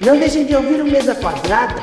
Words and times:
Não 0.00 0.18
deixem 0.18 0.44
de 0.44 0.54
ouvir 0.54 0.80
o 0.82 0.84
Mesa 0.84 1.14
Quadrada. 1.14 1.80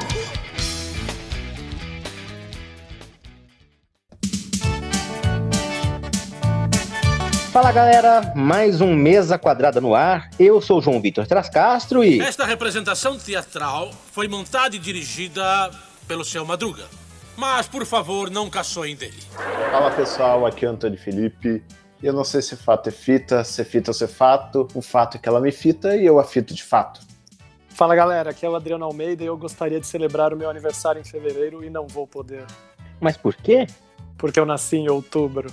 Fala 7.51 7.71
galera, 7.71 8.33
mais 8.35 8.81
um 8.81 8.95
Mesa 8.95 9.39
Quadrada 9.39 9.81
no 9.81 9.95
ar. 9.95 10.29
Eu 10.39 10.61
sou 10.61 10.77
o 10.77 10.81
João 10.81 11.01
Vitor 11.01 11.25
Trascastro 11.25 12.03
e. 12.03 12.19
Esta 12.19 12.45
representação 12.45 13.17
teatral 13.17 13.91
foi 14.11 14.27
montada 14.27 14.75
e 14.75 14.79
dirigida 14.79 15.71
pelo 16.07 16.23
seu 16.23 16.45
Madruga. 16.45 16.85
Mas, 17.35 17.67
por 17.67 17.83
favor, 17.83 18.29
não 18.29 18.47
caçoem 18.47 18.95
dele. 18.95 19.17
Fala 19.71 19.89
pessoal, 19.89 20.45
aqui 20.45 20.65
é 20.65 20.69
o 20.69 20.73
Antônio 20.73 20.99
Felipe. 20.99 21.63
Eu 22.01 22.13
não 22.13 22.23
sei 22.23 22.43
se 22.43 22.55
fato 22.55 22.89
é 22.89 22.91
fita, 22.91 23.43
se 23.43 23.63
fita 23.65 23.89
ou 23.89 23.93
se 23.95 24.07
fato. 24.07 24.67
O 24.75 24.83
fato 24.83 25.17
é 25.17 25.19
que 25.19 25.27
ela 25.27 25.41
me 25.41 25.51
fita 25.51 25.95
e 25.95 26.05
eu 26.05 26.19
a 26.19 26.23
fito 26.23 26.53
de 26.53 26.63
fato. 26.63 27.12
Fala 27.73 27.95
galera, 27.95 28.29
aqui 28.29 28.45
é 28.45 28.49
o 28.49 28.55
Adriano 28.55 28.85
Almeida 28.85 29.23
e 29.23 29.25
eu 29.25 29.35
gostaria 29.35 29.79
de 29.79 29.87
celebrar 29.87 30.31
o 30.31 30.37
meu 30.37 30.47
aniversário 30.47 31.01
em 31.01 31.03
fevereiro 31.03 31.63
e 31.63 31.71
não 31.71 31.87
vou 31.87 32.05
poder. 32.05 32.45
Mas 33.01 33.17
por 33.17 33.35
quê? 33.35 33.65
Porque 34.15 34.39
eu 34.39 34.45
nasci 34.45 34.75
em 34.77 34.87
outubro. 34.89 35.51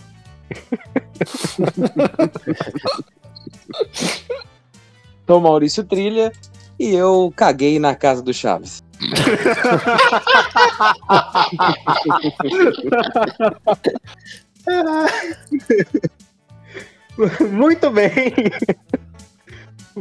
Sou 5.27 5.41
Maurício 5.41 5.83
Trilha 5.83 6.30
e 6.79 6.95
eu 6.95 7.33
caguei 7.34 7.79
na 7.79 7.95
casa 7.95 8.23
do 8.23 8.34
Chaves. 8.34 8.82
Muito 17.51 17.91
bem. 17.91 18.34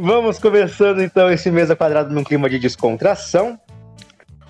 Vamos 0.02 0.38
começando 0.38 1.02
então 1.02 1.30
esse 1.30 1.50
mesa 1.50 1.76
quadrada 1.76 2.08
num 2.08 2.24
clima 2.24 2.48
de 2.48 2.58
descontração. 2.58 3.60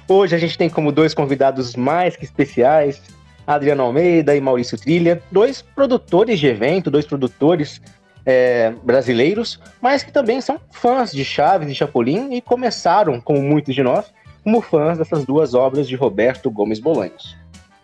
Hoje 0.07 0.37
a 0.37 0.39
gente 0.39 0.57
tem 0.57 0.71
como 0.71 0.93
dois 0.93 1.13
convidados 1.13 1.75
mais 1.75 2.15
que 2.15 2.25
especiais, 2.25 3.03
Adriano 3.45 3.83
Almeida 3.83 4.37
e 4.37 4.41
Maurício 4.41 4.79
Trilha, 4.79 5.21
dois 5.29 5.61
produtores 5.61 6.39
de 6.39 6.47
evento, 6.47 6.89
dois 6.89 7.05
produtores 7.05 7.83
é, 8.25 8.73
brasileiros, 8.85 9.59
mas 9.83 10.05
que 10.05 10.13
também 10.13 10.41
são 10.41 10.61
fãs 10.71 11.11
de 11.11 11.25
Chaves 11.25 11.69
e 11.69 11.75
Chapolin 11.75 12.33
e 12.33 12.41
começaram, 12.41 13.21
como 13.21 13.43
muitos 13.43 13.75
de 13.75 13.83
nós, 13.83 14.05
como 14.45 14.61
fãs 14.61 14.99
dessas 14.99 15.25
duas 15.25 15.53
obras 15.53 15.89
de 15.89 15.97
Roberto 15.97 16.49
Gomes 16.49 16.79
Bolanhos. 16.79 17.37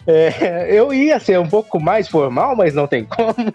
É, 0.06 0.68
eu 0.72 0.94
ia 0.94 1.18
ser 1.18 1.40
um 1.40 1.48
pouco 1.48 1.80
mais 1.80 2.06
formal, 2.06 2.54
mas 2.54 2.74
não 2.74 2.86
tem 2.86 3.04
como. 3.04 3.52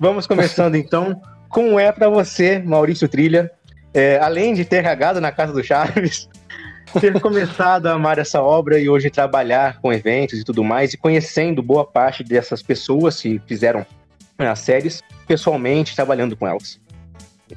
Vamos 0.00 0.26
começando 0.26 0.74
então 0.74 1.20
com 1.52 1.78
É 1.78 1.92
Pra 1.92 2.08
Você, 2.08 2.58
Maurício 2.58 3.06
Trilha. 3.06 3.52
É, 3.94 4.18
além 4.18 4.54
de 4.54 4.64
ter 4.64 4.82
cagado 4.82 5.20
na 5.20 5.30
casa 5.30 5.52
do 5.52 5.62
Chaves, 5.62 6.26
ter 6.98 7.20
começado 7.20 7.86
a 7.86 7.92
amar 7.92 8.18
essa 8.18 8.40
obra 8.40 8.80
e 8.80 8.88
hoje 8.88 9.10
trabalhar 9.10 9.78
com 9.80 9.92
eventos 9.92 10.40
e 10.40 10.44
tudo 10.44 10.64
mais, 10.64 10.94
e 10.94 10.96
conhecendo 10.96 11.62
boa 11.62 11.84
parte 11.84 12.24
dessas 12.24 12.62
pessoas 12.62 13.20
que 13.20 13.38
fizeram 13.46 13.86
né, 14.38 14.48
as 14.48 14.60
séries 14.60 15.02
pessoalmente, 15.26 15.94
trabalhando 15.94 16.34
com 16.34 16.48
elas. 16.48 16.80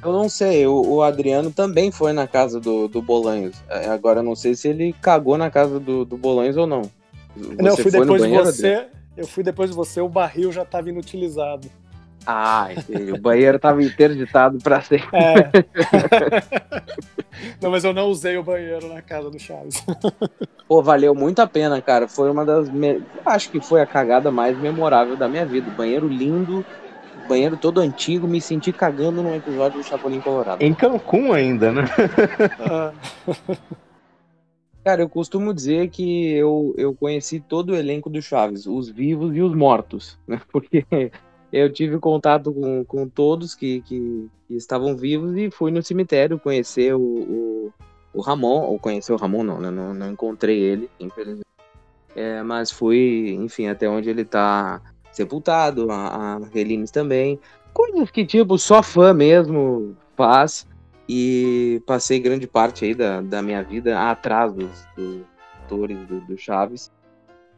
Eu 0.04 0.12
não 0.12 0.28
sei, 0.28 0.66
o, 0.66 0.74
o 0.74 1.02
Adriano 1.02 1.50
também 1.50 1.90
foi 1.90 2.12
na 2.12 2.26
casa 2.26 2.60
do, 2.60 2.86
do 2.86 3.00
Bolanhos. 3.00 3.56
É, 3.66 3.88
Agora 3.88 4.20
eu 4.20 4.24
não 4.24 4.36
sei 4.36 4.54
se 4.54 4.68
ele 4.68 4.94
cagou 5.00 5.38
na 5.38 5.50
casa 5.50 5.80
do, 5.80 6.04
do 6.04 6.18
Bolanhos 6.18 6.58
ou 6.58 6.66
não. 6.66 6.82
Você 7.34 7.62
não, 7.62 7.70
eu 7.70 7.76
fui 7.78 7.90
depois 7.90 8.22
de 8.22 8.28
você. 8.28 8.66
Adriano? 8.66 8.96
Eu 9.16 9.26
fui 9.26 9.42
depois 9.42 9.70
de 9.70 9.76
você, 9.76 10.02
o 10.02 10.08
barril 10.08 10.52
já 10.52 10.64
estava 10.64 10.90
inutilizado. 10.90 11.70
Ah, 12.26 12.68
entendi. 12.76 13.12
o 13.12 13.20
banheiro 13.20 13.58
tava 13.58 13.82
interditado 13.82 14.58
pra 14.58 14.80
sempre. 14.80 15.08
É. 15.12 15.50
não, 17.62 17.70
mas 17.70 17.84
eu 17.84 17.92
não 17.92 18.08
usei 18.08 18.36
o 18.36 18.42
banheiro 18.42 18.88
na 18.92 19.00
casa 19.00 19.30
do 19.30 19.38
Chaves. 19.38 19.84
Pô, 20.66 20.82
valeu 20.82 21.14
muito 21.14 21.40
a 21.40 21.46
pena, 21.46 21.80
cara. 21.80 22.08
Foi 22.08 22.30
uma 22.30 22.44
das. 22.44 22.68
Me... 22.68 23.00
Acho 23.24 23.50
que 23.50 23.60
foi 23.60 23.80
a 23.80 23.86
cagada 23.86 24.30
mais 24.30 24.58
memorável 24.58 25.16
da 25.16 25.28
minha 25.28 25.46
vida. 25.46 25.70
Banheiro 25.70 26.08
lindo, 26.08 26.66
banheiro 27.28 27.56
todo 27.56 27.80
antigo, 27.80 28.26
me 28.26 28.40
senti 28.40 28.72
cagando 28.72 29.22
num 29.22 29.36
episódio 29.36 29.78
do 29.78 29.84
Chapolin 29.84 30.20
Colorado. 30.20 30.62
Em 30.62 30.74
Cancún 30.74 31.32
ainda, 31.32 31.70
né? 31.70 31.84
Ah, 32.68 32.92
Cara, 34.86 35.02
eu 35.02 35.08
costumo 35.08 35.52
dizer 35.52 35.88
que 35.88 36.32
eu, 36.34 36.72
eu 36.78 36.94
conheci 36.94 37.40
todo 37.40 37.70
o 37.70 37.74
elenco 37.74 38.08
do 38.08 38.22
Chaves, 38.22 38.66
os 38.66 38.88
vivos 38.88 39.34
e 39.34 39.42
os 39.42 39.52
mortos, 39.52 40.16
né? 40.28 40.40
Porque 40.46 40.86
eu 41.56 41.72
tive 41.72 41.98
contato 41.98 42.52
com, 42.52 42.84
com 42.84 43.08
todos 43.08 43.54
que, 43.54 43.80
que, 43.82 44.28
que 44.46 44.54
estavam 44.54 44.94
vivos 44.94 45.36
e 45.36 45.50
fui 45.50 45.70
no 45.70 45.82
cemitério 45.82 46.38
conhecer 46.38 46.94
o, 46.94 47.00
o, 47.00 47.72
o 48.12 48.20
Ramon, 48.20 48.62
ou 48.62 48.78
conhecer 48.78 49.12
o 49.12 49.16
Ramon 49.16 49.42
não, 49.42 49.60
né? 49.60 49.70
Não, 49.70 49.94
não 49.94 50.10
encontrei 50.10 50.58
ele, 50.58 50.90
infelizmente. 51.00 51.46
É, 52.14 52.42
mas 52.42 52.70
fui, 52.70 53.34
enfim, 53.40 53.68
até 53.68 53.88
onde 53.88 54.10
ele 54.10 54.24
tá 54.24 54.82
sepultado, 55.12 55.90
a, 55.90 56.36
a 56.36 56.38
Relines 56.52 56.90
também. 56.90 57.40
Coisas 57.72 58.10
que, 58.10 58.24
tipo, 58.26 58.58
só 58.58 58.82
fã 58.82 59.14
mesmo 59.14 59.96
faz. 60.14 60.66
E 61.08 61.80
passei 61.86 62.18
grande 62.18 62.46
parte 62.46 62.84
aí 62.84 62.94
da, 62.94 63.20
da 63.22 63.40
minha 63.40 63.62
vida 63.62 64.10
atrás 64.10 64.52
dos, 64.52 64.86
dos 64.96 65.22
atores 65.62 65.96
do, 66.06 66.20
do 66.20 66.36
Chaves. 66.36 66.90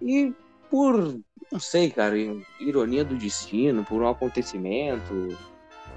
E 0.03 0.33
por, 0.71 1.19
não 1.51 1.61
sei, 1.61 1.91
cara, 1.91 2.15
ironia 2.61 3.05
do 3.05 3.17
destino, 3.17 3.85
por 3.85 4.03
um 4.03 4.09
acontecimento, 4.09 5.37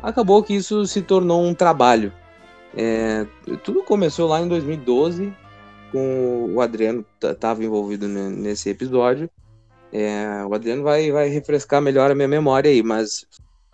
acabou 0.02 0.44
que 0.44 0.54
isso 0.56 0.86
se 0.86 1.02
tornou 1.02 1.44
um 1.44 1.54
trabalho. 1.54 2.14
É, 2.76 3.26
tudo 3.64 3.84
começou 3.84 4.28
lá 4.28 4.42
em 4.42 4.48
2012, 4.48 5.34
com 5.92 6.54
o 6.54 6.62
Adriano 6.62 7.06
estava 7.22 7.64
envolvido 7.64 8.08
ne- 8.08 8.30
nesse 8.30 8.70
episódio. 8.70 9.30
É, 9.92 10.46
o 10.46 10.54
Adriano 10.54 10.84
vai, 10.84 11.12
vai 11.12 11.28
refrescar 11.28 11.82
melhor 11.82 12.10
a 12.10 12.16
minha 12.16 12.28
memória 12.28 12.72
aí, 12.72 12.82
mas 12.82 13.26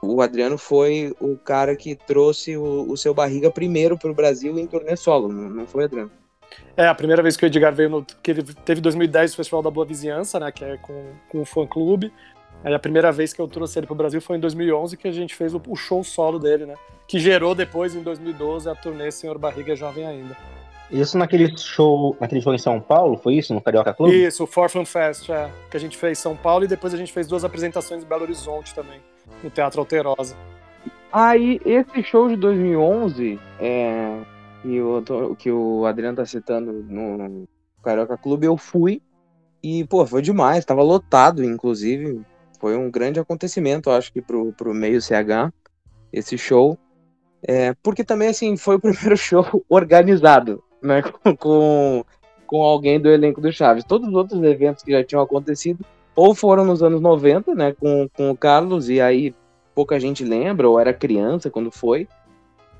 o 0.02 0.20
Adriano 0.22 0.58
foi 0.58 1.14
o 1.20 1.38
cara 1.38 1.76
que 1.76 1.96
trouxe 1.96 2.58
o, 2.58 2.92
o 2.92 2.98
seu 2.98 3.14
barriga 3.14 3.52
primeiro 3.52 3.98
para 3.98 4.10
o 4.10 4.16
Brasil 4.16 4.58
em 4.58 4.66
turnê 4.66 4.96
solo, 4.96 5.28
não 5.28 5.68
foi, 5.68 5.84
Adriano? 5.84 6.12
É, 6.76 6.88
a 6.88 6.96
primeira 6.96 7.24
vez 7.24 7.36
que 7.36 7.46
o 7.46 7.48
Edgar 7.48 7.74
veio 7.74 7.90
no. 7.90 8.06
que 8.22 8.32
ele 8.32 8.44
teve 8.44 8.80
em 8.80 8.84
2010 8.84 9.34
o 9.34 9.36
Festival 9.38 9.62
da 9.62 9.72
Boa 9.72 9.86
Vizinhança, 9.86 10.40
né? 10.40 10.52
Que 10.52 10.64
é 10.64 10.78
com, 10.78 11.12
com 11.30 11.42
o 11.42 11.46
fã 11.46 11.66
clube. 11.66 12.12
Aí 12.64 12.74
a 12.74 12.80
primeira 12.80 13.12
vez 13.12 13.34
que 13.34 13.42
eu 13.42 13.48
trouxe 13.48 13.80
ele 13.80 13.88
pro 13.88 13.96
Brasil 13.96 14.22
foi 14.22 14.38
em 14.38 14.40
2011, 14.40 14.98
que 14.98 15.08
a 15.08 15.12
gente 15.12 15.36
fez 15.36 15.54
o, 15.54 15.62
o 15.68 15.76
show 15.76 16.04
solo 16.04 16.40
dele, 16.40 16.66
né? 16.66 16.76
Que 17.08 17.20
gerou 17.20 17.56
depois, 17.56 17.96
em 17.96 18.02
2012, 18.02 18.70
a 18.70 18.76
turnê 18.76 19.12
Senhor 19.12 19.38
Barriga 19.38 19.76
Jovem 19.76 20.06
Ainda. 20.06 20.36
Isso 20.92 21.18
naquele 21.18 21.56
show, 21.58 22.16
naquele 22.20 22.42
show 22.42 22.54
em 22.54 22.58
São 22.58 22.80
Paulo, 22.80 23.18
foi 23.18 23.36
isso? 23.36 23.54
No 23.54 23.62
Carioca 23.62 23.94
Club? 23.94 24.14
Isso, 24.14 24.46
o 24.46 24.48
Forfan 24.48 24.86
Fest, 24.86 25.30
é, 25.30 25.50
que 25.70 25.76
a 25.76 25.80
gente 25.80 25.98
fez 25.98 26.18
em 26.18 26.22
São 26.22 26.36
Paulo 26.36 26.64
e 26.64 26.68
depois 26.68 26.94
a 26.94 26.98
gente 26.98 27.12
fez 27.12 27.28
duas 27.28 27.44
apresentações 27.44 28.04
em 28.04 28.08
Belo 28.08 28.24
Horizonte 28.24 28.74
também, 28.74 29.00
no 29.44 29.50
Teatro 29.50 29.82
Alterosa. 29.82 30.36
Aí, 31.12 31.60
esse 31.66 32.04
show 32.04 32.30
de 32.30 32.38
2011, 32.38 33.40
é, 33.60 34.18
que, 34.62 34.82
o, 34.82 35.36
que 35.36 35.52
o 35.52 35.86
Adriano 35.86 36.18
tá 36.18 36.26
citando 36.26 36.72
no 36.72 37.48
Carioca 37.84 38.18
Clube, 38.18 38.46
eu 38.46 38.58
fui. 38.58 39.02
E, 39.64 39.84
pô, 39.86 40.06
foi 40.06 40.22
demais. 40.22 40.66
Tava 40.66 40.82
lotado, 40.84 41.44
inclusive. 41.44 42.22
Foi 42.60 42.76
um 42.76 42.90
grande 42.90 43.20
acontecimento, 43.20 43.90
acho 43.90 44.12
que 44.12 44.22
pro, 44.22 44.52
pro 44.54 44.74
meio 44.74 45.02
CH, 45.02 45.54
esse 46.12 46.38
show. 46.38 46.78
É, 47.48 47.74
porque 47.84 48.04
também, 48.04 48.30
assim, 48.30 48.58
foi 48.58 48.76
o 48.76 48.80
primeiro 48.82 49.16
show 49.16 49.64
organizado, 49.70 50.64
né? 50.82 51.02
Com, 51.24 51.36
com, 51.36 52.06
com 52.46 52.64
alguém 52.64 53.00
do 53.00 53.10
elenco 53.10 53.42
do 53.42 53.52
Chaves. 53.52 53.84
Todos 53.84 54.08
os 54.08 54.14
outros 54.14 54.42
eventos 54.44 54.84
que 54.84 54.92
já 54.92 55.04
tinham 55.04 55.22
acontecido, 55.22 55.86
ou 56.16 56.34
foram 56.34 56.66
nos 56.66 56.82
anos 56.82 57.02
90, 57.02 57.54
né? 57.54 57.74
Com, 57.74 58.10
com 58.16 58.32
o 58.32 58.38
Carlos, 58.38 58.90
e 58.90 59.00
aí 59.00 59.36
pouca 59.76 60.00
gente 60.00 60.24
lembra, 60.24 60.68
ou 60.68 60.80
era 60.80 60.94
criança 60.94 61.52
quando 61.52 61.72
foi. 61.72 62.08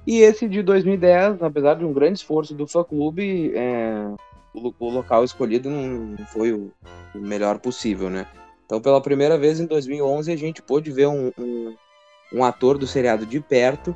E 0.08 0.20
esse 0.22 0.48
de 0.48 0.64
2010, 0.64 1.44
apesar 1.44 1.74
de 1.74 1.84
um 1.84 1.92
grande 1.92 2.20
esforço 2.20 2.56
do 2.56 2.66
fã-clube, 2.66 3.52
é, 3.54 4.08
o, 4.54 4.74
o 4.80 4.90
local 4.90 5.26
escolhido 5.26 5.70
não 5.70 6.16
foi 6.28 6.54
o, 6.54 6.72
o 7.14 7.20
melhor 7.20 7.60
possível, 7.60 8.10
né? 8.10 8.26
Então, 8.66 8.80
pela 8.80 9.02
primeira 9.02 9.38
vez 9.38 9.60
em 9.60 9.66
2011, 9.66 10.32
a 10.32 10.36
gente 10.38 10.62
pôde 10.62 10.92
ver 10.94 11.08
um, 11.08 11.30
um, 11.38 11.76
um 12.36 12.44
ator 12.44 12.78
do 12.78 12.88
seriado 12.88 13.26
de 13.26 13.42
perto 13.42 13.94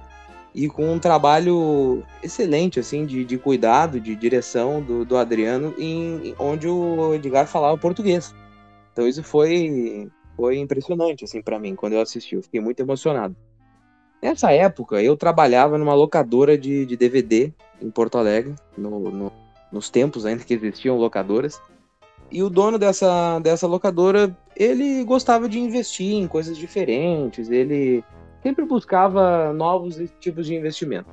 e 0.54 0.68
com 0.68 0.92
um 0.92 1.00
trabalho 1.00 2.04
excelente, 2.22 2.78
assim, 2.78 3.06
de, 3.06 3.24
de 3.24 3.38
cuidado, 3.38 3.98
de 3.98 4.14
direção 4.14 4.82
do, 4.82 5.06
do 5.06 5.16
Adriano, 5.16 5.74
em- 5.78 6.36
onde 6.38 6.68
o 6.68 7.14
Edgar 7.14 7.48
falava 7.48 7.78
português. 7.78 8.36
Então, 8.92 9.08
isso 9.08 9.24
foi, 9.24 10.10
foi 10.36 10.58
impressionante, 10.58 11.24
assim, 11.24 11.42
para 11.42 11.58
mim, 11.58 11.74
quando 11.74 11.94
eu 11.94 12.02
assisti. 12.02 12.36
Eu 12.36 12.44
fiquei 12.44 12.60
muito 12.60 12.82
emocionado. 12.82 13.34
Nessa 14.22 14.52
época, 14.52 15.02
eu 15.02 15.18
trabalhava 15.18 15.78
numa 15.78 15.94
locadora 15.94 16.58
de, 16.58 16.86
de 16.86 16.96
DVD 16.96 17.52
em 17.82 17.90
Porto 17.90 18.18
Alegre, 18.18 18.54
no- 18.78 19.00
no- 19.10 19.32
nos 19.72 19.90
tempos 19.90 20.26
ainda 20.26 20.44
que 20.44 20.54
existiam 20.54 20.98
locadoras. 20.98 21.60
E 22.32 22.44
o 22.44 22.50
dono 22.50 22.78
dessa, 22.78 23.40
dessa 23.40 23.66
locadora, 23.68 24.36
ele 24.56 25.04
gostava 25.04 25.50
de 25.50 25.60
investir 25.60 26.14
em 26.14 26.28
coisas 26.28 26.58
diferentes, 26.58 27.50
ele 27.50 28.04
sempre 28.44 28.64
buscava 28.66 29.52
novos 29.54 30.00
tipos 30.20 30.46
de 30.46 30.56
investimento. 30.56 31.10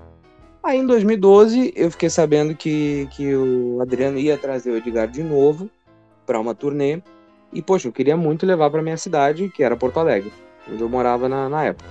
Aí 0.63 0.79
em 0.79 0.87
2012 0.87 1.73
eu 1.75 1.91
fiquei 1.91 2.11
sabendo 2.11 2.55
que, 2.55 3.09
que 3.13 3.35
o 3.35 3.81
Adriano 3.81 4.19
ia 4.19 4.37
trazer 4.37 4.71
o 4.71 4.77
Edgar 4.77 5.09
de 5.09 5.23
novo 5.23 5.71
para 6.27 6.39
uma 6.39 6.55
turnê. 6.55 7.01
E, 7.53 7.63
poxa, 7.63 7.89
eu 7.89 7.93
queria 7.93 8.17
muito 8.17 8.45
levar 8.45 8.69
para 8.69 8.83
minha 8.83 8.97
cidade, 8.99 9.49
que 9.49 9.63
era 9.63 9.77
Porto 9.77 9.99
Alegre, 9.99 10.31
onde 10.71 10.83
eu 10.83 10.89
morava 10.89 11.29
na, 11.29 11.49
na 11.49 11.65
época. 11.65 11.89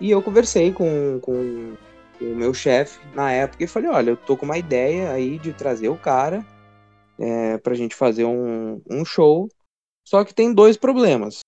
E 0.00 0.10
eu 0.10 0.22
conversei 0.22 0.72
com, 0.72 1.18
com, 1.20 1.74
com 2.18 2.24
o 2.24 2.36
meu 2.36 2.52
chefe 2.52 2.98
na 3.14 3.32
época 3.32 3.64
e 3.64 3.68
falei: 3.68 3.90
olha, 3.90 4.10
eu 4.10 4.16
tô 4.16 4.36
com 4.36 4.44
uma 4.44 4.58
ideia 4.58 5.12
aí 5.12 5.38
de 5.38 5.52
trazer 5.52 5.88
o 5.88 5.96
cara 5.96 6.44
é, 7.18 7.58
pra 7.58 7.74
gente 7.74 7.94
fazer 7.94 8.24
um, 8.24 8.80
um 8.90 9.04
show. 9.04 9.48
Só 10.04 10.24
que 10.24 10.34
tem 10.34 10.52
dois 10.52 10.76
problemas. 10.76 11.40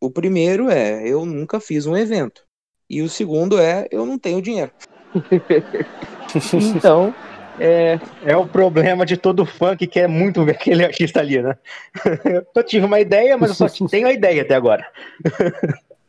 O 0.00 0.10
primeiro 0.10 0.68
é: 0.68 1.06
eu 1.06 1.24
nunca 1.24 1.60
fiz 1.60 1.86
um 1.86 1.96
evento. 1.96 2.42
E 2.88 3.02
o 3.02 3.08
segundo 3.08 3.58
é: 3.58 3.86
eu 3.90 4.04
não 4.04 4.18
tenho 4.18 4.42
dinheiro. 4.42 4.72
então, 6.76 7.14
é, 7.58 8.00
É 8.24 8.36
o 8.36 8.46
problema 8.46 9.04
de 9.04 9.16
todo 9.16 9.44
fã 9.44 9.76
que 9.76 9.86
quer 9.86 10.08
muito 10.08 10.44
ver 10.44 10.52
aquele 10.52 10.84
artista 10.84 11.20
ali, 11.20 11.42
né? 11.42 11.56
Eu 12.54 12.62
tive 12.64 12.86
uma 12.86 13.00
ideia, 13.00 13.36
mas 13.36 13.60
eu 13.60 13.68
só 13.68 13.86
tenho 13.88 14.06
a 14.06 14.12
ideia 14.12 14.42
até 14.42 14.54
agora. 14.54 14.86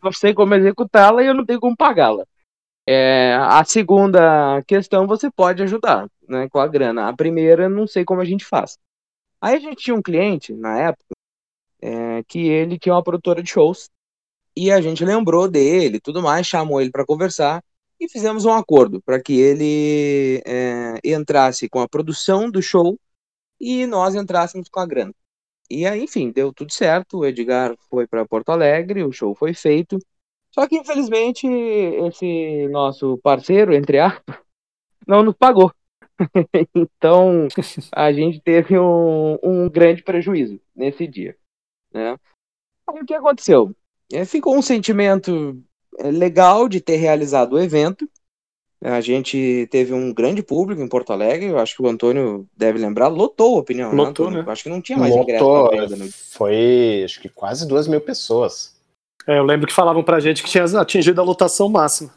Não 0.04 0.12
sei 0.12 0.34
como 0.34 0.54
executá-la 0.56 1.24
e 1.24 1.28
eu 1.28 1.34
não 1.34 1.46
tenho 1.46 1.60
como 1.60 1.76
pagá-la. 1.76 2.26
É, 2.88 3.36
a 3.40 3.64
segunda 3.64 4.62
questão 4.64 5.08
você 5.08 5.32
pode 5.32 5.64
ajudar 5.64 6.08
né, 6.28 6.50
com 6.50 6.60
a 6.60 6.68
grana. 6.68 7.10
A 7.10 7.16
primeira, 7.16 7.70
não 7.70 7.88
sei 7.88 8.04
como 8.04 8.22
a 8.22 8.26
gente 8.26 8.46
faz. 8.46 8.78
Aí 9.42 9.56
a 9.56 9.60
gente 9.60 9.84
tinha 9.84 9.96
um 9.96 10.02
cliente, 10.02 10.54
na 10.54 10.78
época, 10.80 11.14
é, 11.82 12.24
que 12.24 12.48
ele 12.48 12.80
tinha 12.80 12.96
uma 12.96 13.04
produtora 13.04 13.42
de 13.42 13.50
shows. 13.50 13.90
E 14.56 14.72
a 14.72 14.82
gente 14.82 15.04
lembrou 15.04 15.50
dele 15.50 16.00
tudo 16.00 16.22
mais, 16.22 16.46
chamou 16.48 16.80
ele 16.82 16.92
para 16.92 17.06
conversar 17.06 17.64
e 18.00 18.10
fizemos 18.10 18.46
um 18.46 18.54
acordo 18.54 19.02
para 19.02 19.22
que 19.22 19.34
ele 19.34 20.42
é, 20.46 21.00
entrasse 21.04 21.70
com 21.70 21.80
a 21.80 21.88
produção 21.88 22.52
do 22.52 22.62
show 22.62 23.00
e 23.60 23.86
nós 23.88 24.16
entrássemos 24.16 24.70
com 24.70 24.80
a 24.80 24.86
grana. 24.86 25.14
E 25.74 25.88
aí, 25.88 26.04
enfim, 26.04 26.32
deu 26.32 26.54
tudo 26.54 26.72
certo. 26.72 27.18
O 27.20 27.26
Edgar 27.26 27.76
foi 27.90 28.06
para 28.06 28.28
Porto 28.28 28.50
Alegre, 28.50 29.04
o 29.04 29.12
show 29.12 29.34
foi 29.34 29.56
feito. 29.56 29.98
Só 30.52 30.68
que, 30.68 30.78
infelizmente, 30.78 31.48
esse 31.48 32.68
nosso 32.68 33.18
parceiro, 33.24 33.74
entre 33.74 33.98
aspas, 33.98 34.38
não 35.08 35.24
nos 35.24 35.36
pagou. 35.36 35.74
então, 36.76 37.48
a 37.92 38.14
gente 38.14 38.40
teve 38.40 38.78
um, 38.78 39.40
um 39.42 39.68
grande 39.68 40.04
prejuízo 40.04 40.62
nesse 40.76 41.08
dia. 41.08 41.36
Né? 41.92 42.20
Aí, 42.88 43.02
o 43.02 43.06
que 43.06 43.16
aconteceu? 43.16 43.76
É, 44.12 44.26
ficou 44.26 44.56
um 44.56 44.62
sentimento 44.62 45.60
é, 45.98 46.12
legal 46.12 46.70
de 46.70 46.82
ter 46.82 46.98
realizado 46.98 47.54
o 47.54 47.60
evento. 47.60 48.08
A 48.84 49.00
gente 49.00 49.68
teve 49.72 49.94
um 49.94 50.14
grande 50.14 50.44
público 50.44 50.82
em 50.82 50.88
Porto 50.88 51.14
Alegre, 51.14 51.48
eu 51.48 51.58
acho 51.58 51.76
que 51.76 51.82
o 51.82 51.88
Antônio 51.88 52.46
deve 52.56 52.78
lembrar, 52.78 53.08
lotou 53.08 53.56
a 53.56 53.60
opinião, 53.60 53.92
né, 53.92 53.96
Lotou, 53.96 54.30
né? 54.30 54.44
Eu 54.46 54.52
acho 54.52 54.64
que 54.64 54.70
não 54.70 54.82
tinha 54.82 54.98
mais 54.98 55.16
ingresso 55.16 55.46
Lotou, 55.46 55.70
pra 55.70 55.82
venda 55.82 55.96
no 55.96 56.12
foi 56.12 57.02
acho 57.06 57.22
que 57.22 57.30
quase 57.30 57.66
duas 57.66 57.88
mil 57.88 58.02
pessoas. 58.02 58.76
É, 59.26 59.38
eu 59.38 59.44
lembro 59.44 59.68
que 59.68 59.74
falavam 59.74 60.04
pra 60.04 60.20
gente 60.20 60.44
que 60.44 60.50
tinha 60.50 60.66
atingido 60.66 61.22
a 61.22 61.24
lotação 61.24 61.70
máxima. 61.70 62.12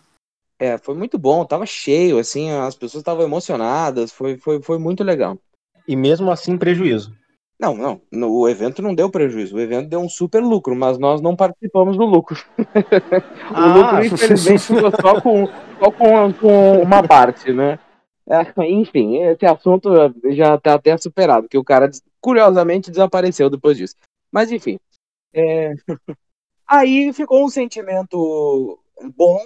É, 0.58 0.76
foi 0.76 0.96
muito 0.96 1.16
bom, 1.18 1.44
tava 1.44 1.66
cheio, 1.66 2.18
assim, 2.18 2.50
as 2.50 2.74
pessoas 2.74 3.02
estavam 3.02 3.24
emocionadas, 3.24 4.10
foi, 4.10 4.36
foi, 4.36 4.60
foi 4.60 4.78
muito 4.78 5.04
legal. 5.04 5.38
E 5.86 5.94
mesmo 5.94 6.32
assim, 6.32 6.58
prejuízo. 6.58 7.14
Não, 7.58 7.74
não, 7.74 8.00
no- 8.12 8.32
o 8.40 8.48
evento 8.48 8.82
não 8.82 8.94
deu 8.94 9.08
prejuízo, 9.10 9.56
o 9.56 9.60
evento 9.60 9.88
deu 9.88 10.00
um 10.00 10.08
super 10.10 10.42
lucro, 10.42 10.76
mas 10.76 10.98
nós 10.98 11.22
não 11.22 11.34
participamos 11.34 11.96
do 11.96 12.04
lucro. 12.04 12.38
o 12.58 13.54
Ah. 13.54 13.74
lucro, 13.76 14.04
infelizmente, 14.04 14.60
ficou 14.62 14.90
só 14.90 15.20
com, 15.20 15.46
só 15.78 15.90
com, 15.90 16.32
com 16.34 16.82
uma 16.82 17.02
parte, 17.06 17.52
né? 17.52 17.78
É, 18.28 18.66
enfim, 18.66 19.18
esse 19.22 19.46
assunto 19.46 19.88
já 20.30 20.58
tá 20.58 20.74
até 20.74 20.96
superado, 20.98 21.48
que 21.48 21.56
o 21.56 21.64
cara, 21.64 21.88
curiosamente, 22.20 22.90
desapareceu 22.90 23.48
depois 23.48 23.76
disso. 23.78 23.94
Mas, 24.30 24.50
enfim. 24.52 24.78
é, 25.32 25.72
Aí 26.68 27.12
ficou 27.12 27.44
um 27.44 27.48
sentimento 27.48 28.78
bom, 29.16 29.38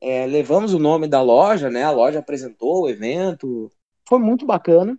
é, 0.00 0.26
levamos 0.26 0.74
o 0.74 0.78
nome 0.80 1.06
da 1.06 1.22
loja, 1.22 1.70
né? 1.70 1.84
A 1.84 1.90
loja 1.92 2.18
apresentou 2.18 2.82
o 2.82 2.88
evento, 2.88 3.70
foi 4.08 4.18
muito 4.18 4.44
bacana, 4.44 4.98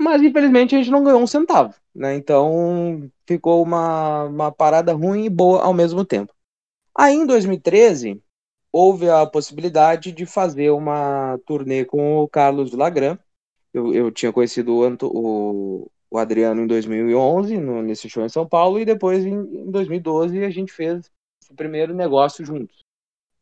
mas 0.00 0.22
infelizmente 0.22 0.74
a 0.74 0.78
gente 0.78 0.90
não 0.90 1.04
ganhou 1.04 1.20
um 1.22 1.26
centavo, 1.26 1.74
né? 1.94 2.14
Então 2.16 3.10
ficou 3.26 3.62
uma, 3.62 4.24
uma 4.24 4.52
parada 4.52 4.92
ruim 4.92 5.24
e 5.26 5.30
boa 5.30 5.62
ao 5.62 5.74
mesmo 5.74 6.04
tempo. 6.04 6.34
Aí 6.96 7.14
em 7.14 7.26
2013 7.26 8.22
houve 8.72 9.08
a 9.10 9.26
possibilidade 9.26 10.12
de 10.12 10.26
fazer 10.26 10.70
uma 10.70 11.38
turnê 11.46 11.84
com 11.84 12.18
o 12.18 12.28
Carlos 12.28 12.72
Lagran. 12.72 13.18
Eu, 13.72 13.94
eu 13.94 14.10
tinha 14.10 14.32
conhecido 14.32 14.74
o, 14.76 14.84
Anto- 14.84 15.10
o, 15.12 15.90
o 16.10 16.18
Adriano 16.18 16.62
em 16.62 16.66
2011, 16.66 17.58
no, 17.58 17.82
nesse 17.82 18.08
show 18.10 18.24
em 18.24 18.28
São 18.28 18.46
Paulo, 18.48 18.80
e 18.80 18.84
depois 18.84 19.24
em, 19.24 19.34
em 19.34 19.70
2012 19.70 20.44
a 20.44 20.50
gente 20.50 20.72
fez 20.72 21.10
o 21.50 21.54
primeiro 21.54 21.94
negócio 21.94 22.44
juntos. 22.44 22.78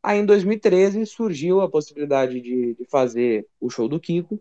Aí 0.03 0.19
em 0.19 0.27
2013 0.27 1.05
surgiu 1.07 1.61
a 1.61 1.71
possibilidade 1.71 2.41
de, 2.41 2.75
de 2.75 2.85
fazer 2.87 3.47
o 3.61 3.71
show 3.71 3.89
do 3.89 4.01
Kiko, 4.01 4.41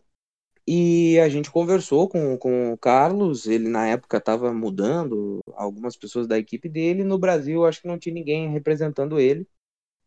e 0.68 1.18
a 1.19 1.30
gente 1.30 1.50
conversou 1.50 2.10
com, 2.10 2.38
com 2.38 2.74
o 2.74 2.78
Carlos, 2.78 3.48
ele 3.48 3.69
na 3.69 3.88
época 3.88 4.18
estava 4.18 4.54
mudando 4.54 5.40
algumas 5.54 5.96
pessoas 5.96 6.28
da 6.28 6.38
equipe 6.38 6.68
dele, 6.68 7.06
no 7.06 7.18
Brasil 7.18 7.66
acho 7.66 7.81
que 7.81 7.88
não 7.88 7.98
tinha 7.98 8.14
ninguém 8.14 8.50
representando 8.50 9.19
ele. 9.19 9.48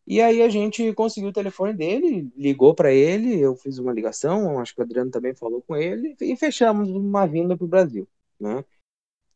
E 0.07 0.21
aí 0.21 0.43
a 0.43 0.49
gente 0.49 0.93
conseguiu 0.95 1.31
o 1.31 1.33
telefone 1.33 1.73
dele, 1.73 2.31
ligou 2.37 2.75
para 2.75 2.93
ele, 2.93 3.39
eu 3.41 3.57
fiz 3.57 3.79
uma 3.79 3.93
ligação, 3.93 4.59
acho 4.59 4.75
que 4.75 4.81
o 4.81 4.85
Adriano 4.85 5.11
também 5.11 5.35
falou 5.35 5.63
com 5.63 5.77
ele, 5.77 6.17
e 6.21 6.37
fechamos 6.37 6.91
uma 6.91 7.27
vinda 7.27 7.57
para 7.57 7.65
o 7.65 7.69
Brasil, 7.69 8.09
né? 8.39 8.65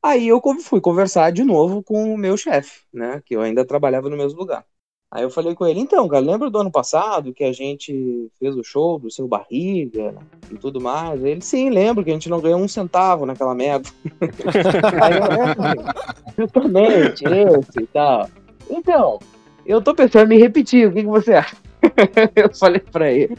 Aí 0.02 0.28
eu 0.28 0.40
fui 0.62 0.80
conversar 0.80 1.32
de 1.32 1.44
novo 1.44 1.82
com 1.82 2.12
o 2.12 2.18
meu 2.18 2.36
chefe, 2.36 2.82
né? 2.92 3.22
Que 3.24 3.36
eu 3.36 3.40
ainda 3.40 3.64
trabalhava 3.64 4.10
no 4.10 4.16
mesmo 4.16 4.38
lugar. 4.38 4.66
Aí 5.14 5.22
eu 5.22 5.30
falei 5.30 5.54
com 5.54 5.64
ele, 5.64 5.78
então, 5.78 6.08
cara, 6.08 6.24
lembra 6.24 6.50
do 6.50 6.58
ano 6.58 6.72
passado 6.72 7.32
que 7.32 7.44
a 7.44 7.52
gente 7.52 8.28
fez 8.36 8.56
o 8.56 8.64
show 8.64 8.98
do 8.98 9.08
seu 9.12 9.28
Barriga 9.28 10.12
e 10.50 10.56
tudo 10.56 10.80
mais? 10.80 11.22
Ele, 11.22 11.40
sim, 11.40 11.70
lembro 11.70 12.02
que 12.02 12.10
a 12.10 12.12
gente 12.12 12.28
não 12.28 12.40
ganhou 12.40 12.58
um 12.58 12.66
centavo 12.66 13.24
naquela 13.24 13.54
merda. 13.54 13.88
Aí 15.00 15.14
eu, 15.16 15.64
é, 15.64 16.34
justamente, 16.36 17.24
esse 17.26 17.80
e 17.80 17.86
tal. 17.86 18.28
Então, 18.68 19.20
eu 19.64 19.80
tô 19.80 19.94
pensando 19.94 20.32
em 20.32 20.38
repetir, 20.40 20.88
o 20.88 20.92
que, 20.92 21.02
que 21.02 21.08
você 21.08 21.34
acha? 21.34 21.56
eu 22.34 22.52
falei 22.52 22.80
pra 22.80 23.12
ele. 23.12 23.38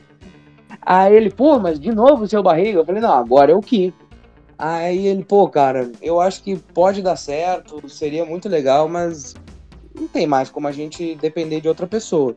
Aí 0.82 1.14
ele, 1.14 1.30
pô, 1.30 1.60
mas 1.60 1.78
de 1.78 1.94
novo 1.94 2.24
o 2.24 2.28
seu 2.28 2.42
barriga? 2.42 2.80
Eu 2.80 2.86
falei, 2.86 3.02
não, 3.02 3.12
agora 3.12 3.52
é 3.52 3.56
o 3.56 3.60
Kiko. 3.60 3.98
Aí 4.58 5.08
ele, 5.08 5.26
pô, 5.26 5.50
cara, 5.50 5.92
eu 6.02 6.22
acho 6.22 6.42
que 6.42 6.56
pode 6.56 7.02
dar 7.02 7.18
certo, 7.18 7.90
seria 7.90 8.24
muito 8.26 8.48
legal, 8.48 8.88
mas 8.88 9.36
não 9.96 10.08
tem 10.08 10.28
mais 10.28 10.50
como 10.50 10.68
a 10.68 10.72
gente 10.72 11.16
depender 11.16 11.62
de 11.62 11.68
outra 11.68 11.88
pessoa. 11.88 12.36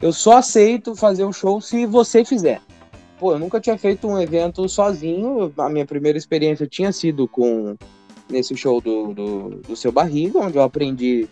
Eu 0.00 0.12
só 0.12 0.38
aceito 0.38 0.94
fazer 0.94 1.24
o 1.24 1.32
show 1.32 1.60
se 1.60 1.86
você 1.86 2.24
fizer. 2.24 2.60
Pô, 3.18 3.32
eu 3.32 3.38
nunca 3.38 3.60
tinha 3.60 3.78
feito 3.78 4.06
um 4.06 4.20
evento 4.20 4.68
sozinho. 4.68 5.52
A 5.56 5.68
minha 5.68 5.86
primeira 5.86 6.18
experiência 6.18 6.66
tinha 6.66 6.92
sido 6.92 7.26
com 7.26 7.76
nesse 8.28 8.56
show 8.56 8.80
do, 8.80 9.14
do, 9.14 9.48
do 9.66 9.76
seu 9.76 9.90
barriga, 9.90 10.40
onde 10.40 10.58
eu 10.58 10.62
aprendi 10.62 11.28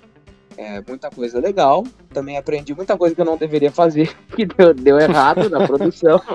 é, 0.57 0.83
muita 0.87 1.11
coisa 1.11 1.38
legal. 1.38 1.85
Também 2.11 2.38
aprendi 2.38 2.75
muita 2.75 2.97
coisa 2.97 3.14
que 3.14 3.21
eu 3.21 3.25
não 3.25 3.37
deveria 3.37 3.71
fazer, 3.71 4.14
que 4.35 4.47
deu, 4.47 4.73
deu 4.73 4.99
errado 4.99 5.49
na 5.50 5.66
produção. 5.66 6.21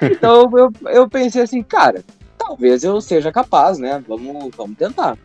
Então 0.00 0.48
eu, 0.56 0.70
eu 0.92 1.10
pensei 1.10 1.42
assim, 1.42 1.60
cara, 1.60 2.04
talvez 2.38 2.84
eu 2.84 3.00
seja 3.00 3.32
capaz, 3.32 3.78
né? 3.78 4.00
Vamos, 4.06 4.54
vamos 4.56 4.78
tentar. 4.78 5.18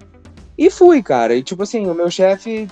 E 0.58 0.68
fui, 0.72 1.04
cara. 1.04 1.36
E 1.36 1.44
tipo 1.44 1.62
assim, 1.62 1.86
o 1.86 1.94
meu 1.94 2.10
chefe, 2.10 2.68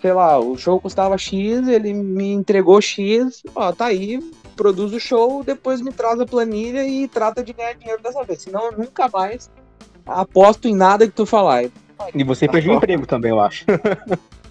sei 0.00 0.12
lá, 0.12 0.38
o 0.38 0.56
show 0.56 0.80
custava 0.80 1.16
X, 1.18 1.66
ele 1.68 1.92
me 1.92 2.32
entregou 2.32 2.80
X, 2.80 3.42
ó, 3.54 3.72
tá 3.72 3.86
aí, 3.86 4.20
produz 4.56 4.92
o 4.92 5.00
show, 5.00 5.42
depois 5.44 5.80
me 5.80 5.92
traz 5.92 6.20
a 6.20 6.26
planilha 6.26 6.86
e 6.86 7.08
trata 7.08 7.42
de 7.42 7.52
ganhar 7.52 7.74
dinheiro 7.74 8.02
dessa 8.02 8.22
vez. 8.24 8.42
Senão 8.42 8.66
eu 8.66 8.78
nunca 8.78 9.08
mais 9.08 9.50
aposto 10.06 10.68
em 10.68 10.74
nada 10.74 11.06
que 11.06 11.12
tu 11.12 11.26
falar. 11.26 11.64
E 12.14 12.24
você 12.24 12.48
perdeu 12.48 12.72
o 12.72 12.76
emprego 12.76 13.06
também, 13.06 13.30
eu 13.30 13.40
acho. 13.40 13.64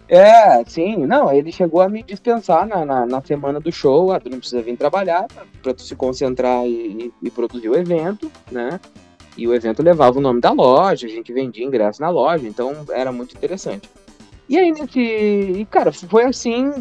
É, 0.10 0.64
sim, 0.64 1.06
não, 1.06 1.34
ele 1.34 1.52
chegou 1.52 1.82
a 1.82 1.90
me 1.90 2.02
dispensar 2.02 2.66
na, 2.66 2.86
na, 2.86 3.06
na 3.06 3.22
semana 3.22 3.60
do 3.60 3.70
show, 3.74 4.14
ah, 4.14 4.20
tu 4.20 4.30
não 4.30 4.40
precisa 4.40 4.62
vir 4.62 4.78
trabalhar 4.78 5.28
pra, 5.28 5.44
pra 5.62 5.74
tu 5.74 5.82
se 5.82 5.98
concentrar 5.98 6.66
e, 6.66 7.12
e, 7.22 7.28
e 7.28 7.30
produzir 7.30 7.68
o 7.68 7.76
evento, 7.76 8.32
né? 8.50 8.80
E 9.36 9.46
o 9.46 9.54
evento 9.54 9.84
levava 9.84 10.18
o 10.18 10.22
nome 10.22 10.40
da 10.40 10.52
loja, 10.52 11.06
a 11.06 11.10
gente 11.10 11.34
vendia 11.34 11.66
ingresso 11.66 12.02
na 12.02 12.10
loja, 12.10 12.48
então 12.48 12.74
era 12.90 13.12
muito 13.12 13.36
interessante. 13.36 13.90
E 14.50 14.58
aí, 14.58 14.72
nesse. 14.72 15.00
E, 15.00 15.66
cara, 15.66 15.92
foi 15.92 16.24
assim 16.24 16.72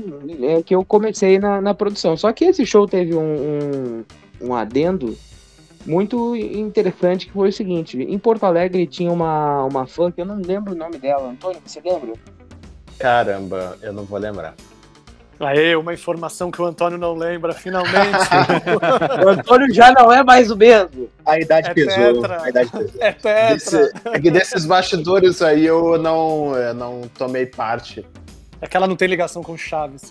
é, 0.43 0.63
que 0.63 0.75
eu 0.75 0.85
comecei 0.85 1.39
na, 1.39 1.61
na 1.61 1.75
produção. 1.75 2.17
Só 2.17 2.33
que 2.33 2.45
esse 2.45 2.65
show 2.65 2.87
teve 2.87 3.15
um, 3.15 3.21
um, 3.21 4.05
um 4.41 4.55
adendo 4.55 5.17
muito 5.85 6.37
interessante, 6.37 7.27
que 7.27 7.33
foi 7.33 7.49
o 7.49 7.53
seguinte: 7.53 7.97
em 7.99 8.19
Porto 8.19 8.45
Alegre 8.45 8.87
tinha 8.87 9.11
uma, 9.11 9.65
uma 9.65 9.87
fã 9.87 10.11
que 10.11 10.21
eu 10.21 10.27
não 10.27 10.37
lembro 10.37 10.75
o 10.75 10.77
nome 10.77 10.99
dela. 10.99 11.31
Antônio, 11.31 11.61
você 11.65 11.81
lembra? 11.85 12.13
Caramba, 12.99 13.77
eu 13.83 13.93
não 13.93 14.05
vou 14.05 14.19
lembrar. 14.19 14.55
Aê, 15.39 15.77
uma 15.77 15.93
informação 15.93 16.51
que 16.51 16.61
o 16.63 16.65
Antônio 16.65 16.97
não 16.99 17.15
lembra, 17.15 17.53
finalmente. 17.53 17.95
O 19.25 19.29
Antônio 19.29 19.73
já 19.73 19.93
não 19.93 20.11
é 20.11 20.23
mais 20.25 20.51
o 20.51 20.57
mesmo. 20.57 21.09
A 21.25 21.39
idade 21.39 21.69
É 21.71 21.75
pesou. 21.75 22.21
tetra. 22.23 22.43
A 22.43 22.49
idade 22.49 22.71
pesou. 22.71 23.03
é 23.03 23.13
tetra. 23.13 23.55
Desse, 23.55 23.93
é 24.07 24.21
que 24.21 24.31
desses 24.31 24.65
bastidores 24.65 25.43
aí 25.43 25.67
eu 25.67 25.99
não, 25.99 26.57
eu 26.57 26.73
não 26.75 27.03
tomei 27.19 27.45
parte. 27.47 28.05
É 28.61 28.67
que 28.67 28.77
ela 28.77 28.87
não 28.87 28.97
tem 28.97 29.09
ligação 29.09 29.43
com 29.43 29.57
Chaves. 29.57 30.11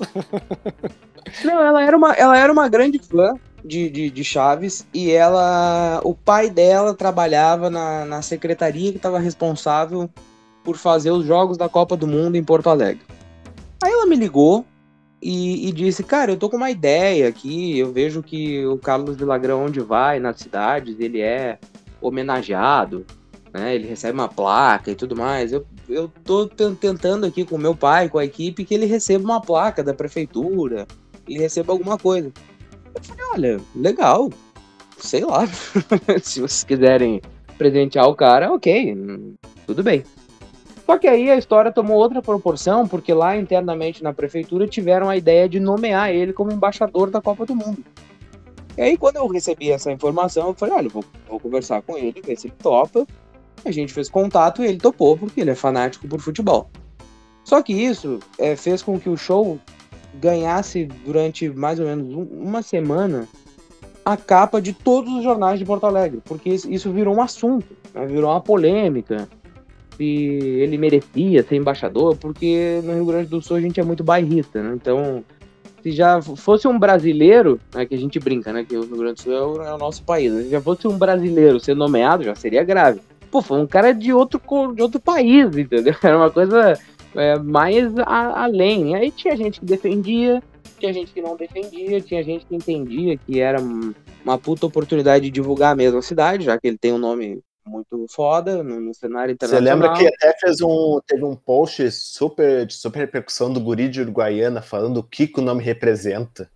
Não, 1.44 1.60
ela 1.66 1.84
era 1.84 1.98
uma, 1.98 2.14
ela 2.14 2.38
era 2.38 2.52
uma 2.54 2.70
grande 2.70 3.00
fã 3.00 3.34
de, 3.64 3.90
de, 3.90 4.10
de 4.12 4.24
Chaves 4.24 4.86
e 4.94 5.12
ela. 5.12 6.00
O 6.04 6.14
pai 6.14 6.50
dela 6.52 6.94
trabalhava 6.94 7.70
na, 7.70 8.06
na 8.06 8.22
secretaria 8.22 8.92
que 8.92 8.98
estava 8.98 9.18
responsável 9.18 10.08
por 10.64 10.78
fazer 10.78 11.10
os 11.12 11.26
jogos 11.26 11.58
da 11.58 11.68
Copa 11.68 11.98
do 11.98 12.06
Mundo 12.08 12.36
em 12.36 12.44
Porto 12.44 12.70
Alegre. 12.70 13.02
Aí 13.84 13.92
ela 13.92 14.06
me 14.06 14.16
ligou 14.16 14.66
e, 15.28 15.68
e 15.70 15.72
disse, 15.72 16.04
cara, 16.04 16.32
eu 16.32 16.38
tô 16.38 16.48
com 16.52 16.58
uma 16.58 16.70
ideia 16.70 17.28
aqui, 17.28 17.80
eu 17.80 17.92
vejo 17.92 18.22
que 18.22 18.64
o 18.68 18.78
Carlos 18.78 19.16
Vilagrão, 19.16 19.66
onde 19.66 19.80
vai, 19.80 20.20
nas 20.20 20.38
cidades, 20.38 21.00
ele 21.00 21.20
é 21.20 21.58
homenageado, 22.00 23.04
né? 23.52 23.74
Ele 23.74 23.88
recebe 23.88 24.14
uma 24.14 24.28
placa 24.28 24.92
e 24.92 24.96
tudo 24.96 25.16
mais. 25.16 25.52
Eu, 25.52 25.66
eu 25.90 26.12
tô 26.24 26.46
ten- 26.46 26.76
tentando 26.76 27.26
aqui 27.26 27.44
com 27.44 27.58
meu 27.58 27.76
pai, 27.76 28.08
com 28.08 28.20
a 28.20 28.26
equipe, 28.26 28.64
que 28.64 28.76
ele 28.76 28.86
receba 28.86 29.24
uma 29.24 29.42
placa 29.42 29.84
da 29.84 29.96
prefeitura, 29.96 30.86
ele 31.28 31.40
receba 31.40 31.74
alguma 31.74 31.98
coisa. 31.98 32.32
Eu 32.94 33.02
falei, 33.04 33.26
olha, 33.34 33.62
legal, 33.76 34.30
sei 35.00 35.26
lá. 35.26 35.48
Se 36.22 36.40
vocês 36.40 36.64
quiserem 36.64 37.20
presentear 37.58 38.08
o 38.08 38.16
cara, 38.16 38.54
ok, 38.54 38.94
hum, 38.94 39.34
tudo 39.66 39.82
bem. 39.82 40.04
Só 40.86 40.98
que 41.00 41.08
aí 41.08 41.32
a 41.32 41.36
história 41.36 41.72
tomou 41.72 41.98
outra 41.98 42.22
proporção, 42.22 42.88
porque 42.88 43.14
lá 43.14 43.36
internamente 43.36 44.04
na 44.04 44.14
prefeitura 44.14 44.68
tiveram 44.68 45.10
a 45.10 45.18
ideia 45.18 45.50
de 45.50 45.60
nomear 45.60 46.12
ele 46.12 46.32
como 46.32 46.52
embaixador 46.52 47.10
da 47.10 47.20
Copa 47.22 47.46
do 47.46 47.56
Mundo. 47.56 47.84
E 48.78 48.82
aí, 48.82 48.98
quando 48.98 49.16
eu 49.16 49.26
recebi 49.28 49.72
essa 49.72 49.92
informação, 49.92 50.48
eu 50.50 50.54
falei: 50.54 50.76
olha, 50.76 50.90
vou, 50.90 51.04
vou 51.28 51.40
conversar 51.40 51.82
com 51.82 51.98
ele, 51.98 52.22
ver 52.22 52.36
se 52.38 52.48
ele 52.48 52.56
topa. 52.62 53.08
A 53.64 53.72
gente 53.72 53.94
fez 53.94 54.10
contato 54.10 54.62
e 54.64 54.68
ele 54.68 54.78
topou, 54.78 55.18
porque 55.18 55.42
ele 55.42 55.50
é 55.50 55.56
fanático 55.56 56.08
por 56.08 56.20
futebol. 56.20 56.70
Só 57.44 57.64
que 57.64 57.74
isso 57.74 58.20
é, 58.38 58.56
fez 58.56 58.84
com 58.84 59.00
que 59.00 59.10
o 59.10 59.18
show 59.18 59.58
ganhasse 60.22 60.86
durante 61.04 61.50
mais 61.50 61.80
ou 61.80 61.86
menos 61.86 62.14
um- 62.14 62.28
uma 62.42 62.62
semana 62.62 63.28
a 64.04 64.16
capa 64.16 64.62
de 64.62 64.72
todos 64.72 65.12
os 65.14 65.24
jornais 65.24 65.58
de 65.58 65.66
Porto 65.66 65.86
Alegre, 65.86 66.22
porque 66.26 66.50
isso- 66.50 66.92
virou 66.92 67.16
um 67.16 67.22
assunto, 67.22 67.76
né? 67.94 68.06
virou 68.06 68.30
uma 68.30 68.42
polêmica 68.42 69.28
se 69.96 70.04
ele 70.04 70.78
merecia 70.78 71.44
ser 71.44 71.56
embaixador, 71.56 72.16
porque 72.18 72.80
no 72.84 72.94
Rio 72.94 73.06
Grande 73.06 73.30
do 73.30 73.42
Sul 73.42 73.58
a 73.58 73.62
gente 73.62 73.80
é 73.80 73.84
muito 73.84 74.04
bairrista, 74.04 74.62
né? 74.62 74.74
Então, 74.76 75.24
se 75.82 75.92
já 75.92 76.22
fosse 76.22 76.68
um 76.68 76.78
brasileiro, 76.80 77.60
né, 77.74 77.86
que 77.86 77.94
a 77.96 77.98
gente 77.98 78.20
brinca, 78.20 78.52
né, 78.52 78.66
que 78.68 78.76
o 78.76 78.84
Rio 78.84 78.98
Grande 78.98 79.16
do 79.16 79.22
Sul 79.22 79.34
é 79.34 79.42
o, 79.42 79.62
é 79.62 79.74
o 79.74 79.78
nosso 79.78 80.04
país, 80.04 80.32
né? 80.34 80.44
se 80.44 80.50
já 80.50 80.62
fosse 80.62 80.88
um 80.88 80.98
brasileiro 80.98 81.60
ser 81.60 81.76
nomeado, 81.76 82.24
já 82.24 82.36
seria 82.36 82.64
grave. 82.64 83.00
Pô, 83.30 83.42
foi 83.42 83.60
um 83.60 83.68
cara 83.68 83.92
de 83.94 84.14
outro, 84.14 84.42
de 84.74 84.82
outro 84.82 85.00
país, 85.00 85.56
entendeu? 85.56 85.94
Era 86.02 86.18
uma 86.18 86.32
coisa 86.32 86.80
é, 87.16 87.38
mais 87.38 87.92
a- 88.00 88.44
além. 88.44 88.92
E 88.92 88.96
aí 88.96 89.12
tinha 89.12 89.36
gente 89.36 89.60
que 89.60 89.66
defendia, 89.66 90.42
tinha 90.80 90.94
gente 90.94 91.12
que 91.12 91.22
não 91.22 91.36
defendia, 91.36 92.02
tinha 92.02 92.24
gente 92.24 92.46
que 92.46 92.56
entendia 92.56 93.18
que 93.18 93.40
era 93.40 93.62
um- 93.62 93.94
uma 94.24 94.38
puta 94.38 94.66
oportunidade 94.66 95.26
de 95.26 95.32
divulgar 95.32 95.74
a 95.74 95.76
mesma 95.76 96.02
cidade, 96.02 96.46
já 96.46 96.58
que 96.60 96.68
ele 96.68 96.78
tem 96.78 96.92
um 96.94 96.98
nome 96.98 97.40
muito 97.66 98.06
foda 98.10 98.64
no, 98.64 98.80
no 98.80 98.94
cenário 98.94 99.36
Você 99.40 99.46
internacional. 99.46 99.74
lembra 99.74 99.94
que 99.98 100.08
até 100.08 100.38
fez 100.40 100.62
um, 100.62 101.00
teve 101.06 101.24
um 101.24 101.36
post 101.36 101.92
super, 101.92 102.66
de 102.66 102.74
super 102.74 103.00
repercussão 103.00 103.52
do 103.52 103.60
guri 103.60 103.90
de 103.90 104.02
Uruguaiana 104.02 104.62
falando 104.62 104.98
o 104.98 105.04
que, 105.04 105.28
que 105.28 105.40
o 105.40 105.44
nome 105.44 105.64
representa. 105.64 106.50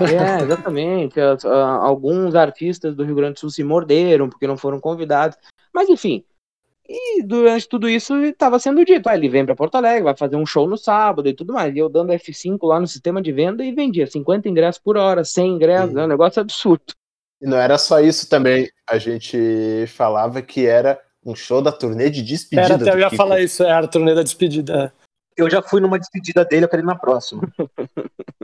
É, 0.00 0.42
exatamente. 0.42 1.20
Alguns 1.20 2.34
artistas 2.34 2.94
do 2.94 3.04
Rio 3.04 3.14
Grande 3.14 3.34
do 3.34 3.40
Sul 3.40 3.50
se 3.50 3.64
morderam 3.64 4.28
porque 4.28 4.46
não 4.46 4.56
foram 4.56 4.80
convidados. 4.80 5.36
Mas 5.72 5.88
enfim. 5.88 6.24
E 6.88 7.22
durante 7.22 7.68
tudo 7.68 7.86
isso 7.86 8.16
estava 8.24 8.58
sendo 8.58 8.82
dito: 8.82 9.08
ah, 9.08 9.14
ele 9.14 9.28
vem 9.28 9.44
para 9.44 9.54
Porto 9.54 9.74
Alegre, 9.74 10.04
vai 10.04 10.16
fazer 10.16 10.36
um 10.36 10.46
show 10.46 10.66
no 10.66 10.78
sábado 10.78 11.28
e 11.28 11.34
tudo 11.34 11.52
mais. 11.52 11.74
E 11.74 11.78
eu 11.78 11.88
dando 11.88 12.12
F5 12.14 12.58
lá 12.62 12.80
no 12.80 12.86
sistema 12.86 13.20
de 13.20 13.30
venda 13.30 13.62
e 13.62 13.72
vendia 13.72 14.06
50 14.06 14.48
ingressos 14.48 14.80
por 14.80 14.96
hora, 14.96 15.22
100 15.22 15.54
ingressos, 15.54 15.96
é 15.96 16.04
um 16.04 16.08
negócio 16.08 16.40
absurdo. 16.40 16.94
E 17.40 17.46
não 17.46 17.56
era 17.56 17.78
só 17.78 18.00
isso 18.00 18.28
também. 18.28 18.68
A 18.88 18.98
gente 18.98 19.86
falava 19.88 20.42
que 20.42 20.66
era 20.66 21.00
um 21.24 21.34
show 21.34 21.62
da 21.62 21.70
turnê 21.70 22.10
de 22.10 22.22
despedida. 22.22 22.74
Era, 22.74 22.74
até 22.76 22.92
eu 22.92 22.98
ia 22.98 23.10
Kiko. 23.10 23.16
falar 23.16 23.40
isso, 23.40 23.62
é 23.62 23.72
a 23.72 23.86
turnê 23.86 24.14
da 24.14 24.22
despedida. 24.22 24.92
Eu 25.36 25.48
já 25.48 25.62
fui 25.62 25.80
numa 25.80 25.98
despedida 25.98 26.44
dele, 26.44 26.64
eu 26.64 26.68
quero 26.68 26.82
ir 26.82 26.86
na 26.86 26.96
próxima. 26.96 27.42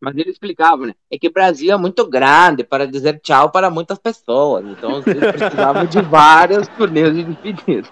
Mas 0.00 0.16
ele 0.16 0.30
explicava, 0.30 0.86
né? 0.86 0.94
É 1.10 1.18
que 1.18 1.28
o 1.28 1.32
Brasil 1.32 1.72
é 1.72 1.76
muito 1.76 2.06
grande 2.06 2.62
para 2.62 2.86
dizer 2.86 3.18
tchau 3.20 3.50
para 3.50 3.70
muitas 3.70 3.98
pessoas. 3.98 4.64
Então 4.66 5.02
ele 5.06 5.32
precisava 5.32 5.86
de 5.86 6.00
várias 6.02 6.68
turnês 6.68 7.14
de 7.14 7.24
despedida. 7.24 7.88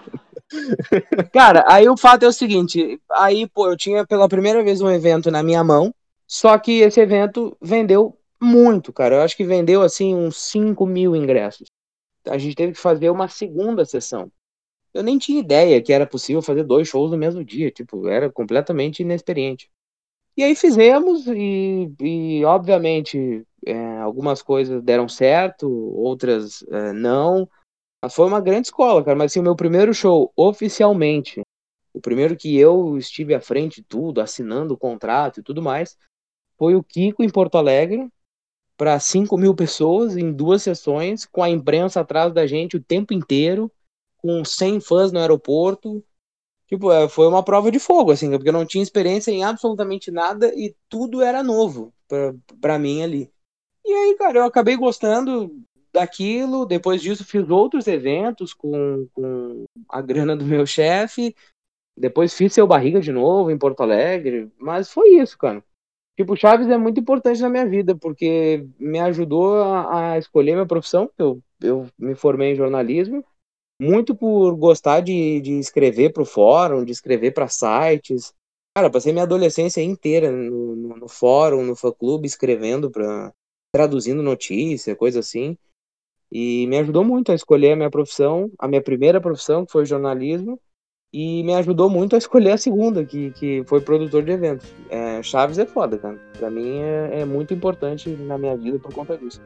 Cara, 1.33 1.65
aí 1.67 1.89
o 1.89 1.97
fato 1.97 2.23
é 2.23 2.27
o 2.27 2.33
seguinte: 2.33 3.01
aí, 3.11 3.47
pô, 3.47 3.69
eu 3.69 3.75
tinha 3.75 4.05
pela 4.05 4.29
primeira 4.29 4.63
vez 4.63 4.81
um 4.81 4.89
evento 4.89 5.31
na 5.31 5.41
minha 5.41 5.63
mão, 5.63 5.93
só 6.27 6.57
que 6.57 6.81
esse 6.81 6.99
evento 6.99 7.57
vendeu 7.61 8.17
muito, 8.41 8.93
cara. 8.93 9.15
Eu 9.15 9.21
acho 9.21 9.35
que 9.35 9.43
vendeu 9.43 9.81
assim 9.81 10.13
uns 10.15 10.37
5 10.37 10.85
mil 10.85 11.15
ingressos. 11.15 11.67
A 12.27 12.37
gente 12.37 12.55
teve 12.55 12.73
que 12.73 12.79
fazer 12.79 13.09
uma 13.09 13.27
segunda 13.27 13.85
sessão. 13.85 14.31
Eu 14.93 15.03
nem 15.03 15.17
tinha 15.17 15.39
ideia 15.39 15.81
que 15.81 15.91
era 15.91 16.07
possível 16.07 16.41
fazer 16.41 16.63
dois 16.63 16.87
shows 16.87 17.11
no 17.11 17.17
mesmo 17.17 17.43
dia, 17.43 17.69
tipo, 17.69 18.07
era 18.07 18.31
completamente 18.31 19.01
inexperiente. 19.01 19.69
E 20.37 20.43
aí 20.43 20.55
fizemos, 20.55 21.27
e, 21.27 21.91
e 21.99 22.45
obviamente 22.45 23.45
é, 23.65 23.97
algumas 23.99 24.41
coisas 24.41 24.81
deram 24.83 25.07
certo, 25.07 25.69
outras 25.69 26.63
é, 26.69 26.93
não. 26.93 27.49
Mas 28.01 28.13
foi 28.13 28.27
uma 28.27 28.41
grande 28.41 28.67
escola, 28.67 29.03
cara. 29.03 29.17
Mas 29.17 29.31
assim, 29.31 29.39
o 29.39 29.43
meu 29.43 29.55
primeiro 29.55 29.93
show 29.93 30.31
oficialmente, 30.35 31.41
o 31.93 32.01
primeiro 32.01 32.35
que 32.35 32.57
eu 32.57 32.97
estive 32.97 33.33
à 33.33 33.41
frente 33.41 33.81
de 33.81 33.87
tudo, 33.87 34.21
assinando 34.21 34.73
o 34.73 34.77
contrato 34.77 35.39
e 35.39 35.43
tudo 35.43 35.61
mais, 35.61 35.97
foi 36.57 36.75
o 36.75 36.83
Kiko 36.83 37.23
em 37.23 37.29
Porto 37.29 37.57
Alegre, 37.57 38.07
para 38.77 38.99
5 38.99 39.37
mil 39.37 39.55
pessoas 39.55 40.17
em 40.17 40.31
duas 40.31 40.63
sessões, 40.63 41.25
com 41.25 41.41
a 41.41 41.49
imprensa 41.49 42.01
atrás 42.01 42.33
da 42.33 42.45
gente 42.45 42.77
o 42.77 42.83
tempo 42.83 43.13
inteiro, 43.13 43.71
com 44.17 44.43
100 44.43 44.81
fãs 44.81 45.11
no 45.11 45.19
aeroporto. 45.19 46.03
Tipo, 46.67 46.91
é, 46.91 47.07
foi 47.07 47.27
uma 47.27 47.43
prova 47.43 47.71
de 47.71 47.79
fogo, 47.79 48.11
assim, 48.11 48.29
porque 48.31 48.49
eu 48.49 48.53
não 48.53 48.65
tinha 48.65 48.83
experiência 48.83 49.31
em 49.31 49.43
absolutamente 49.43 50.09
nada 50.11 50.51
e 50.55 50.75
tudo 50.89 51.21
era 51.21 51.43
novo 51.43 51.93
pra 52.59 52.79
mim 52.79 53.03
ali. 53.03 53.31
E 53.85 53.93
aí, 53.93 54.15
cara, 54.17 54.39
eu 54.39 54.45
acabei 54.45 54.75
gostando 54.75 55.51
daquilo. 55.93 56.65
Depois 56.65 57.01
disso, 57.01 57.23
fiz 57.23 57.49
outros 57.49 57.87
eventos 57.87 58.53
com, 58.53 59.07
com 59.13 59.65
a 59.87 60.01
grana 60.01 60.35
do 60.35 60.45
meu 60.45 60.65
chefe. 60.65 61.35
Depois 61.97 62.33
fiz 62.33 62.53
seu 62.53 62.67
barriga 62.67 62.99
de 62.99 63.11
novo 63.11 63.51
em 63.51 63.57
Porto 63.57 63.81
Alegre. 63.81 64.51
Mas 64.59 64.91
foi 64.91 65.15
isso, 65.17 65.37
cara. 65.37 65.63
Tipo, 66.15 66.35
Chaves 66.35 66.69
é 66.69 66.77
muito 66.77 66.99
importante 66.99 67.41
na 67.41 67.49
minha 67.49 67.67
vida, 67.67 67.95
porque 67.95 68.65
me 68.79 68.99
ajudou 68.99 69.61
a, 69.61 70.13
a 70.13 70.17
escolher 70.17 70.53
minha 70.53 70.65
profissão. 70.65 71.09
Eu, 71.17 71.41
eu 71.61 71.87
me 71.97 72.15
formei 72.15 72.53
em 72.53 72.55
jornalismo 72.55 73.23
muito 73.79 74.15
por 74.15 74.55
gostar 74.55 75.01
de, 75.01 75.41
de 75.41 75.59
escrever 75.59 76.13
para 76.13 76.23
o 76.23 76.25
fórum, 76.25 76.85
de 76.85 76.91
escrever 76.91 77.31
para 77.31 77.47
sites. 77.47 78.33
Cara, 78.75 78.89
passei 78.89 79.11
minha 79.11 79.23
adolescência 79.23 79.81
inteira 79.81 80.31
no, 80.31 80.75
no, 80.75 80.97
no 80.97 81.07
fórum, 81.07 81.63
no 81.63 81.75
fã-clube, 81.75 82.27
escrevendo, 82.27 82.89
pra, 82.89 83.33
traduzindo 83.73 84.21
notícia, 84.23 84.95
coisa 84.95 85.19
assim. 85.19 85.57
E 86.31 86.67
me 86.67 86.77
ajudou 86.79 87.03
muito 87.03 87.31
a 87.31 87.35
escolher 87.35 87.73
a 87.73 87.75
minha 87.75 87.89
profissão, 87.89 88.51
a 88.57 88.67
minha 88.67 88.81
primeira 88.81 89.21
profissão, 89.21 89.65
que 89.65 89.71
foi 89.71 89.85
jornalismo, 89.85 90.59
e 91.17 91.43
me 91.43 91.53
ajudou 91.53 91.89
muito 91.89 92.13
a 92.13 92.17
escolher 92.17 92.51
a 92.51 92.57
segunda, 92.57 93.05
que, 93.05 93.31
que 93.31 93.63
foi 93.67 93.79
produtor 93.79 94.21
de 94.21 94.33
eventos. 94.33 94.67
É, 94.89 95.23
Chaves 95.23 95.57
é 95.57 95.65
foda, 95.65 95.97
cara. 95.97 96.17
Pra 96.37 96.49
mim 96.49 96.81
é, 96.81 97.21
é 97.21 97.25
muito 97.25 97.53
importante 97.53 98.09
na 98.09 98.37
minha 98.37 98.57
vida 98.57 98.77
por 98.79 98.93
conta 98.93 99.17
disso. 99.17 99.41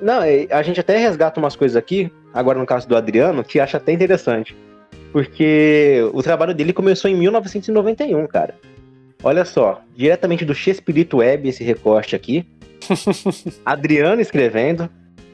Não, 0.00 0.22
é, 0.22 0.46
a 0.48 0.62
gente 0.62 0.78
até 0.78 0.96
resgata 0.96 1.40
umas 1.40 1.56
coisas 1.56 1.76
aqui, 1.76 2.08
agora 2.32 2.56
no 2.56 2.64
caso 2.64 2.88
do 2.88 2.96
Adriano, 2.96 3.42
que 3.42 3.58
acha 3.58 3.78
até 3.78 3.90
interessante. 3.90 4.56
Porque 5.10 6.08
o 6.12 6.22
trabalho 6.22 6.54
dele 6.54 6.72
começou 6.72 7.10
em 7.10 7.16
1991, 7.16 8.24
cara. 8.28 8.54
Olha 9.20 9.44
só, 9.44 9.82
diretamente 9.96 10.44
do 10.44 10.54
X-Espírito 10.54 11.16
Web, 11.16 11.48
esse 11.48 11.64
recorte 11.64 12.14
aqui. 12.14 12.46
Adriano 13.66 14.20
escrevendo. 14.20 14.88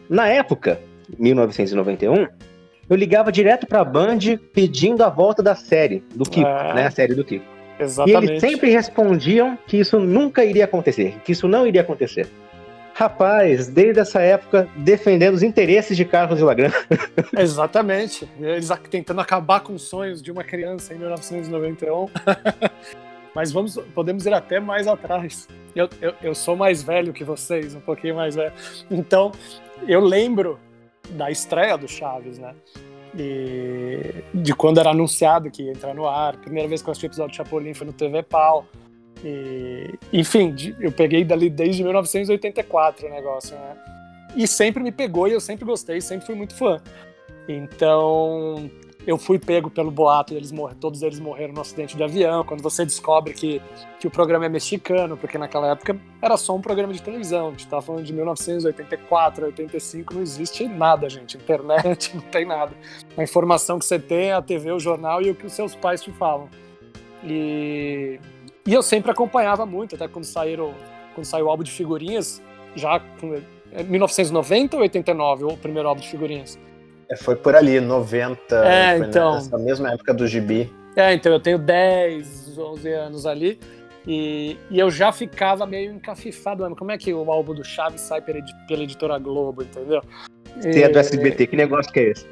Na 0.08 0.28
época, 0.28 0.80
1991, 1.18 2.26
eu 2.88 2.96
ligava 2.96 3.30
direto 3.32 3.66
pra 3.66 3.84
Band 3.84 4.18
pedindo 4.52 5.02
a 5.02 5.08
volta 5.08 5.42
da 5.42 5.54
série 5.54 6.02
do 6.14 6.24
Kiko, 6.28 6.46
Ah. 6.46 6.74
né? 6.74 6.86
A 6.86 6.90
série 6.90 7.14
do 7.14 7.24
Kiko. 7.24 7.44
E 7.78 7.82
Exatamente. 7.82 8.30
eles 8.30 8.40
sempre 8.40 8.70
respondiam 8.70 9.58
que 9.66 9.76
isso 9.78 9.98
nunca 9.98 10.44
iria 10.44 10.64
acontecer, 10.64 11.16
que 11.24 11.32
isso 11.32 11.48
não 11.48 11.66
iria 11.66 11.80
acontecer. 11.80 12.28
Rapaz, 12.96 13.66
desde 13.66 13.98
essa 13.98 14.20
época, 14.20 14.68
defendendo 14.76 15.34
os 15.34 15.42
interesses 15.42 15.96
de 15.96 16.04
Carlos 16.04 16.38
Villagrán. 16.38 16.70
Exatamente. 17.36 18.28
Eles 18.40 18.70
tentando 18.88 19.20
acabar 19.20 19.60
com 19.60 19.74
os 19.74 19.82
sonhos 19.82 20.22
de 20.22 20.30
uma 20.30 20.44
criança 20.44 20.94
em 20.94 20.98
1991. 20.98 22.08
Mas 23.34 23.50
vamos, 23.50 23.76
podemos 23.92 24.26
ir 24.26 24.32
até 24.32 24.60
mais 24.60 24.86
atrás. 24.86 25.48
Eu, 25.74 25.88
eu, 26.00 26.14
eu 26.22 26.34
sou 26.36 26.54
mais 26.54 26.84
velho 26.84 27.12
que 27.12 27.24
vocês, 27.24 27.74
um 27.74 27.80
pouquinho 27.80 28.14
mais 28.14 28.36
velho. 28.36 28.52
Então, 28.88 29.32
eu 29.88 29.98
lembro 29.98 30.56
da 31.10 31.30
estreia 31.30 31.76
do 31.76 31.88
Chaves, 31.88 32.38
né? 32.38 32.54
E 33.16 34.24
de 34.34 34.54
quando 34.54 34.78
era 34.78 34.90
anunciado 34.90 35.50
que 35.50 35.62
ia 35.62 35.70
entrar 35.70 35.94
no 35.94 36.06
ar. 36.06 36.36
Primeira 36.36 36.68
vez 36.68 36.82
que 36.82 36.88
eu 36.88 36.92
assisti 36.92 37.06
o 37.06 37.08
episódio 37.08 37.30
de 37.30 37.36
Chapolin 37.36 37.74
foi 37.74 37.86
no 37.86 37.92
TV 37.92 38.22
Pau. 38.22 38.66
E, 39.24 39.94
enfim, 40.12 40.54
eu 40.80 40.90
peguei 40.92 41.24
dali 41.24 41.48
desde 41.48 41.82
1984 41.82 43.06
o 43.06 43.10
negócio, 43.10 43.56
né? 43.56 43.76
E 44.36 44.48
sempre 44.48 44.82
me 44.82 44.90
pegou 44.90 45.28
e 45.28 45.32
eu 45.32 45.40
sempre 45.40 45.64
gostei, 45.64 46.00
sempre 46.00 46.26
fui 46.26 46.34
muito 46.34 46.54
fã. 46.54 46.80
Então, 47.48 48.70
eu 49.06 49.18
fui 49.18 49.38
pego 49.38 49.70
pelo 49.70 49.90
boato, 49.90 50.34
eles 50.34 50.50
morrer, 50.50 50.74
todos 50.76 51.02
eles 51.02 51.20
morreram 51.20 51.52
no 51.52 51.60
acidente 51.60 51.96
de 51.96 52.02
avião. 52.02 52.42
Quando 52.44 52.62
você 52.62 52.84
descobre 52.84 53.34
que, 53.34 53.60
que 54.00 54.06
o 54.06 54.10
programa 54.10 54.46
é 54.46 54.48
mexicano, 54.48 55.16
porque 55.16 55.36
naquela 55.36 55.72
época 55.72 55.98
era 56.22 56.36
só 56.36 56.54
um 56.54 56.60
programa 56.60 56.92
de 56.92 57.02
televisão, 57.02 57.48
a 57.48 57.50
gente 57.50 57.60
estava 57.60 57.82
falando 57.82 58.04
de 58.04 58.12
1984, 58.12 59.46
85, 59.46 60.14
não 60.14 60.22
existe 60.22 60.66
nada, 60.66 61.08
gente. 61.08 61.36
Internet, 61.36 62.12
não 62.16 62.22
tem 62.22 62.46
nada. 62.46 62.72
A 63.16 63.22
informação 63.22 63.78
que 63.78 63.84
você 63.84 63.98
tem 63.98 64.28
é 64.28 64.32
a 64.32 64.42
TV, 64.42 64.72
o 64.72 64.80
jornal 64.80 65.20
e 65.20 65.30
o 65.30 65.34
que 65.34 65.46
os 65.46 65.52
seus 65.52 65.74
pais 65.74 66.02
te 66.02 66.10
falam. 66.12 66.48
E, 67.22 68.18
e 68.66 68.72
eu 68.72 68.82
sempre 68.82 69.10
acompanhava 69.10 69.66
muito, 69.66 69.96
até 69.96 70.08
quando 70.08 70.24
saíram, 70.24 70.74
quando 71.14 71.26
saiu 71.26 71.46
o 71.46 71.48
álbum 71.50 71.62
de 71.62 71.70
figurinhas, 71.70 72.42
já 72.74 73.00
com 73.20 73.40
1990 73.86 74.76
ou 74.76 74.82
89, 74.82 75.44
o 75.44 75.56
primeiro 75.56 75.88
álbum 75.88 76.00
de 76.00 76.08
figurinhas? 76.08 76.58
É, 77.08 77.16
foi 77.16 77.36
por 77.36 77.54
ali, 77.54 77.80
90. 77.80 78.56
É, 78.66 78.98
então. 78.98 79.34
Nessa 79.34 79.58
mesma 79.58 79.92
época 79.92 80.14
do 80.14 80.26
gibi. 80.26 80.72
É, 80.96 81.12
então 81.12 81.32
eu 81.32 81.40
tenho 81.40 81.58
10, 81.58 82.58
11 82.58 82.92
anos 82.92 83.26
ali. 83.26 83.58
E, 84.06 84.58
e 84.70 84.78
eu 84.78 84.90
já 84.90 85.12
ficava 85.12 85.66
meio 85.66 85.92
encafifado. 85.92 86.74
Como 86.76 86.90
é 86.90 86.98
que 86.98 87.12
o 87.12 87.30
álbum 87.30 87.54
do 87.54 87.64
Chaves 87.64 88.02
sai 88.02 88.20
pela, 88.20 88.40
pela 88.68 88.82
editora 88.82 89.18
Globo, 89.18 89.62
entendeu? 89.62 90.02
Você 90.56 90.82
é 90.82 90.88
do 90.88 90.98
SBT, 90.98 91.46
que 91.48 91.56
negócio 91.56 91.92
que 91.92 92.00
é 92.00 92.10
esse? 92.10 92.26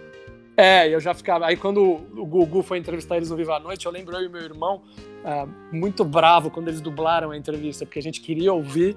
É, 0.56 0.86
eu 0.88 1.00
já 1.00 1.14
ficava. 1.14 1.46
Aí 1.46 1.56
quando 1.56 1.82
o 1.82 2.26
Gugu 2.26 2.62
foi 2.62 2.78
entrevistar 2.78 3.16
eles 3.16 3.30
no 3.30 3.36
Viva 3.36 3.56
a 3.56 3.60
Noite, 3.60 3.86
eu 3.86 3.92
lembro 3.92 4.14
eu 4.16 4.26
e 4.26 4.28
meu 4.28 4.42
irmão 4.42 4.82
uh, 5.24 5.48
muito 5.74 6.04
bravo 6.04 6.50
quando 6.50 6.68
eles 6.68 6.80
dublaram 6.80 7.30
a 7.30 7.36
entrevista, 7.36 7.86
porque 7.86 7.98
a 7.98 8.02
gente 8.02 8.20
queria 8.20 8.52
ouvir 8.52 8.94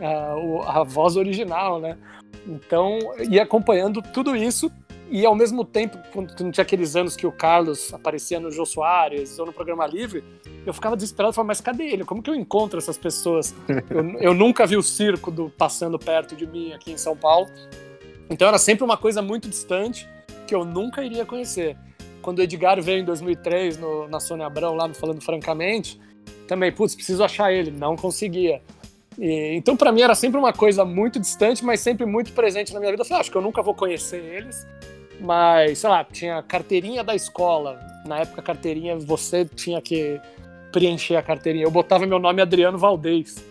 uh, 0.00 0.62
a 0.62 0.82
voz 0.82 1.16
original, 1.16 1.78
né? 1.78 1.98
Então, 2.46 2.98
ia 3.30 3.42
acompanhando 3.42 4.02
tudo 4.02 4.34
isso 4.34 4.72
e 5.10 5.24
ao 5.24 5.34
mesmo 5.34 5.64
tempo, 5.64 5.98
quando 6.12 6.38
não 6.40 6.50
tinha 6.50 6.62
aqueles 6.62 6.96
anos 6.96 7.14
que 7.14 7.26
o 7.26 7.32
Carlos 7.32 7.92
aparecia 7.92 8.40
no 8.40 8.50
Jô 8.50 8.64
Soares 8.64 9.38
ou 9.38 9.46
no 9.46 9.52
Programa 9.52 9.86
Livre, 9.86 10.24
eu 10.66 10.72
ficava 10.72 10.96
desesperado 10.96 11.32
e 11.32 11.34
falava, 11.34 11.48
mas 11.48 11.60
cadê 11.60 11.84
ele? 11.84 12.04
Como 12.04 12.22
que 12.22 12.30
eu 12.30 12.34
encontro 12.34 12.78
essas 12.78 12.96
pessoas? 12.96 13.54
eu, 13.90 14.20
eu, 14.20 14.34
nunca 14.34 14.66
vi 14.66 14.76
o 14.76 14.82
circo 14.82 15.30
do, 15.30 15.50
passando 15.50 15.98
perto 15.98 16.34
de 16.34 16.46
mim 16.46 16.72
aqui 16.72 16.92
em 16.92 16.96
São 16.96 17.16
Paulo. 17.16 17.48
Então 18.30 18.48
era 18.48 18.58
sempre 18.58 18.82
uma 18.82 18.96
coisa 18.96 19.20
muito 19.20 19.48
distante 19.48 20.08
que 20.46 20.54
eu 20.54 20.64
nunca 20.64 21.04
iria 21.04 21.24
conhecer. 21.24 21.76
Quando 22.22 22.38
o 22.38 22.42
Edgar 22.42 22.80
veio 22.80 23.00
em 23.00 23.04
2003 23.04 23.76
no, 23.76 24.08
na 24.08 24.18
Sônia 24.18 24.46
Abrão, 24.46 24.74
lá 24.74 24.88
no 24.88 24.94
Falando 24.94 25.20
Francamente, 25.20 26.00
também, 26.48 26.72
putz, 26.72 26.94
preciso 26.94 27.22
achar 27.22 27.52
ele, 27.52 27.70
não 27.70 27.96
conseguia. 27.96 28.62
E, 29.18 29.54
então, 29.54 29.76
para 29.76 29.92
mim, 29.92 30.02
era 30.02 30.14
sempre 30.14 30.38
uma 30.38 30.52
coisa 30.52 30.84
muito 30.84 31.20
distante, 31.20 31.64
mas 31.64 31.80
sempre 31.80 32.06
muito 32.06 32.32
presente 32.32 32.72
na 32.72 32.80
minha 32.80 32.90
vida. 32.90 33.02
Eu 33.02 33.06
falei, 33.06 33.18
ah, 33.18 33.20
acho 33.20 33.30
que 33.30 33.36
eu 33.36 33.42
nunca 33.42 33.62
vou 33.62 33.74
conhecer 33.74 34.22
eles, 34.24 34.66
mas, 35.20 35.78
sei 35.78 35.90
lá, 35.90 36.04
tinha 36.04 36.42
carteirinha 36.42 37.02
da 37.02 37.14
escola. 37.14 37.80
Na 38.06 38.20
época, 38.20 38.42
carteirinha, 38.42 38.98
você 38.98 39.44
tinha 39.44 39.80
que 39.80 40.20
preencher 40.72 41.16
a 41.16 41.22
carteirinha. 41.22 41.64
Eu 41.64 41.70
botava 41.70 42.06
meu 42.06 42.18
nome 42.18 42.42
Adriano 42.42 42.78
Valdez. 42.78 43.44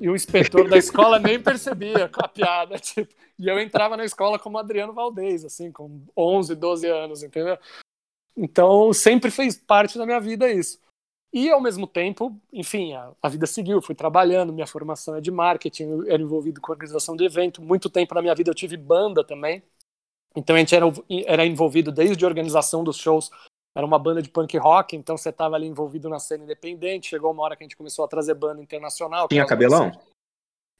E 0.00 0.08
o 0.08 0.16
inspetor 0.16 0.68
da 0.68 0.78
escola 0.78 1.18
nem 1.18 1.38
percebia 1.42 2.10
a 2.12 2.28
piada. 2.28 2.78
Tipo, 2.78 3.12
e 3.38 3.48
eu 3.48 3.58
entrava 3.58 3.96
na 3.96 4.04
escola 4.04 4.38
como 4.38 4.58
Adriano 4.58 4.92
Valdez, 4.92 5.44
assim, 5.44 5.72
com 5.72 6.02
11, 6.16 6.54
12 6.54 6.86
anos, 6.86 7.22
entendeu? 7.22 7.58
Então, 8.36 8.92
sempre 8.92 9.30
fez 9.30 9.56
parte 9.56 9.96
da 9.96 10.04
minha 10.04 10.20
vida 10.20 10.50
isso. 10.50 10.78
E, 11.32 11.48
ao 11.48 11.60
mesmo 11.60 11.86
tempo, 11.86 12.36
enfim, 12.52 12.92
a, 12.92 13.12
a, 13.22 13.28
vida 13.28 13.46
seguiu, 13.46 13.80
fui 13.80 13.94
trabalhando, 13.94 14.52
minha 14.52 14.66
formação 14.66 15.14
é 15.16 15.20
de 15.20 15.30
marketing, 15.30 15.84
eu 15.84 16.10
era 16.10 16.20
envolvido 16.20 16.60
com 16.60 16.72
organização 16.72 17.16
de 17.16 17.24
evento. 17.24 17.62
Muito 17.62 17.88
tempo 17.88 18.14
na 18.14 18.20
minha 18.20 18.34
vida 18.34 18.50
eu 18.50 18.54
tive 18.54 18.76
banda 18.76 19.24
também. 19.24 19.62
Então, 20.36 20.56
a 20.56 20.58
gente 20.58 20.74
era, 20.74 20.86
era 21.26 21.46
envolvido 21.46 21.90
desde 21.90 22.24
a 22.24 22.28
organização 22.28 22.84
dos 22.84 22.96
shows, 22.96 23.30
era 23.74 23.86
uma 23.86 23.98
banda 23.98 24.20
de 24.20 24.28
punk 24.28 24.56
rock, 24.58 24.96
então 24.96 25.16
você 25.16 25.30
estava 25.30 25.54
ali 25.54 25.66
envolvido 25.66 26.08
na 26.08 26.18
cena 26.18 26.44
independente. 26.44 27.08
Chegou 27.08 27.32
uma 27.32 27.42
hora 27.42 27.56
que 27.56 27.62
a 27.62 27.66
gente 27.66 27.76
começou 27.76 28.04
a 28.04 28.08
trazer 28.08 28.34
banda 28.34 28.62
internacional. 28.62 29.28
Tinha 29.28 29.46
cabelão? 29.46 29.92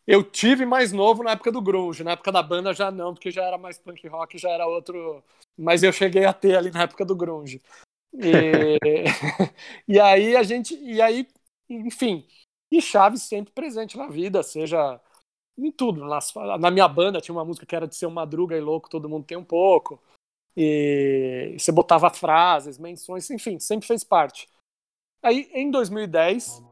Eu 0.07 0.25
tive 0.25 0.67
mais 0.67 0.93
novo 0.93 1.23
na 1.23 1.33
época 1.33 1.53
do 1.53 1.63
grunge, 1.63 2.03
na 2.03 2.13
época 2.13 2.33
da 2.33 2.43
banda 2.43 2.73
já 2.73 2.91
não, 2.91 3.15
porque 3.15 3.31
já 3.31 3.45
era 3.45 3.57
mais 3.57 3.79
punk 3.79 4.07
rock, 4.09 4.39
já 4.39 4.51
era 4.51 4.67
outro. 4.67 5.23
Mas 5.57 5.83
eu 5.85 5.93
cheguei 5.93 6.25
a 6.25 6.33
ter 6.33 6.57
ali 6.57 6.71
na 6.71 6.83
época 6.83 7.05
do 7.05 7.15
grunge. 7.15 7.63
E, 8.13 8.79
e 9.87 10.01
aí 10.01 10.35
a 10.35 10.43
gente, 10.43 10.75
e 10.75 11.01
aí, 11.01 11.29
enfim, 11.69 12.27
e 12.73 12.83
Chaves 12.83 13.23
sempre 13.23 13.53
presente 13.53 13.97
na 13.97 14.09
vida, 14.09 14.43
seja 14.43 15.01
em 15.59 15.71
tudo. 15.71 16.05
Nas, 16.05 16.33
na 16.59 16.71
minha 16.71 16.89
banda 16.89 17.21
tinha 17.21 17.35
uma 17.35 17.45
música 17.45 17.67
que 17.67 17.77
era 17.77 17.87
de 17.87 17.95
ser 17.95 18.07
um 18.07 18.11
madruga 18.11 18.57
e 18.57 18.61
louco, 18.61 18.89
todo 18.89 19.09
mundo 19.09 19.25
tem 19.25 19.37
um 19.37 19.45
pouco. 19.45 20.01
E 20.57 21.57
você 21.59 21.71
botava 21.71 22.11
frases, 22.11 22.79
menções, 22.79 23.31
enfim, 23.31 23.59
sempre 23.59 23.87
fez 23.87 24.03
parte. 24.03 24.49
Aí 25.23 25.49
em 25.53 25.71
2010 25.71 26.63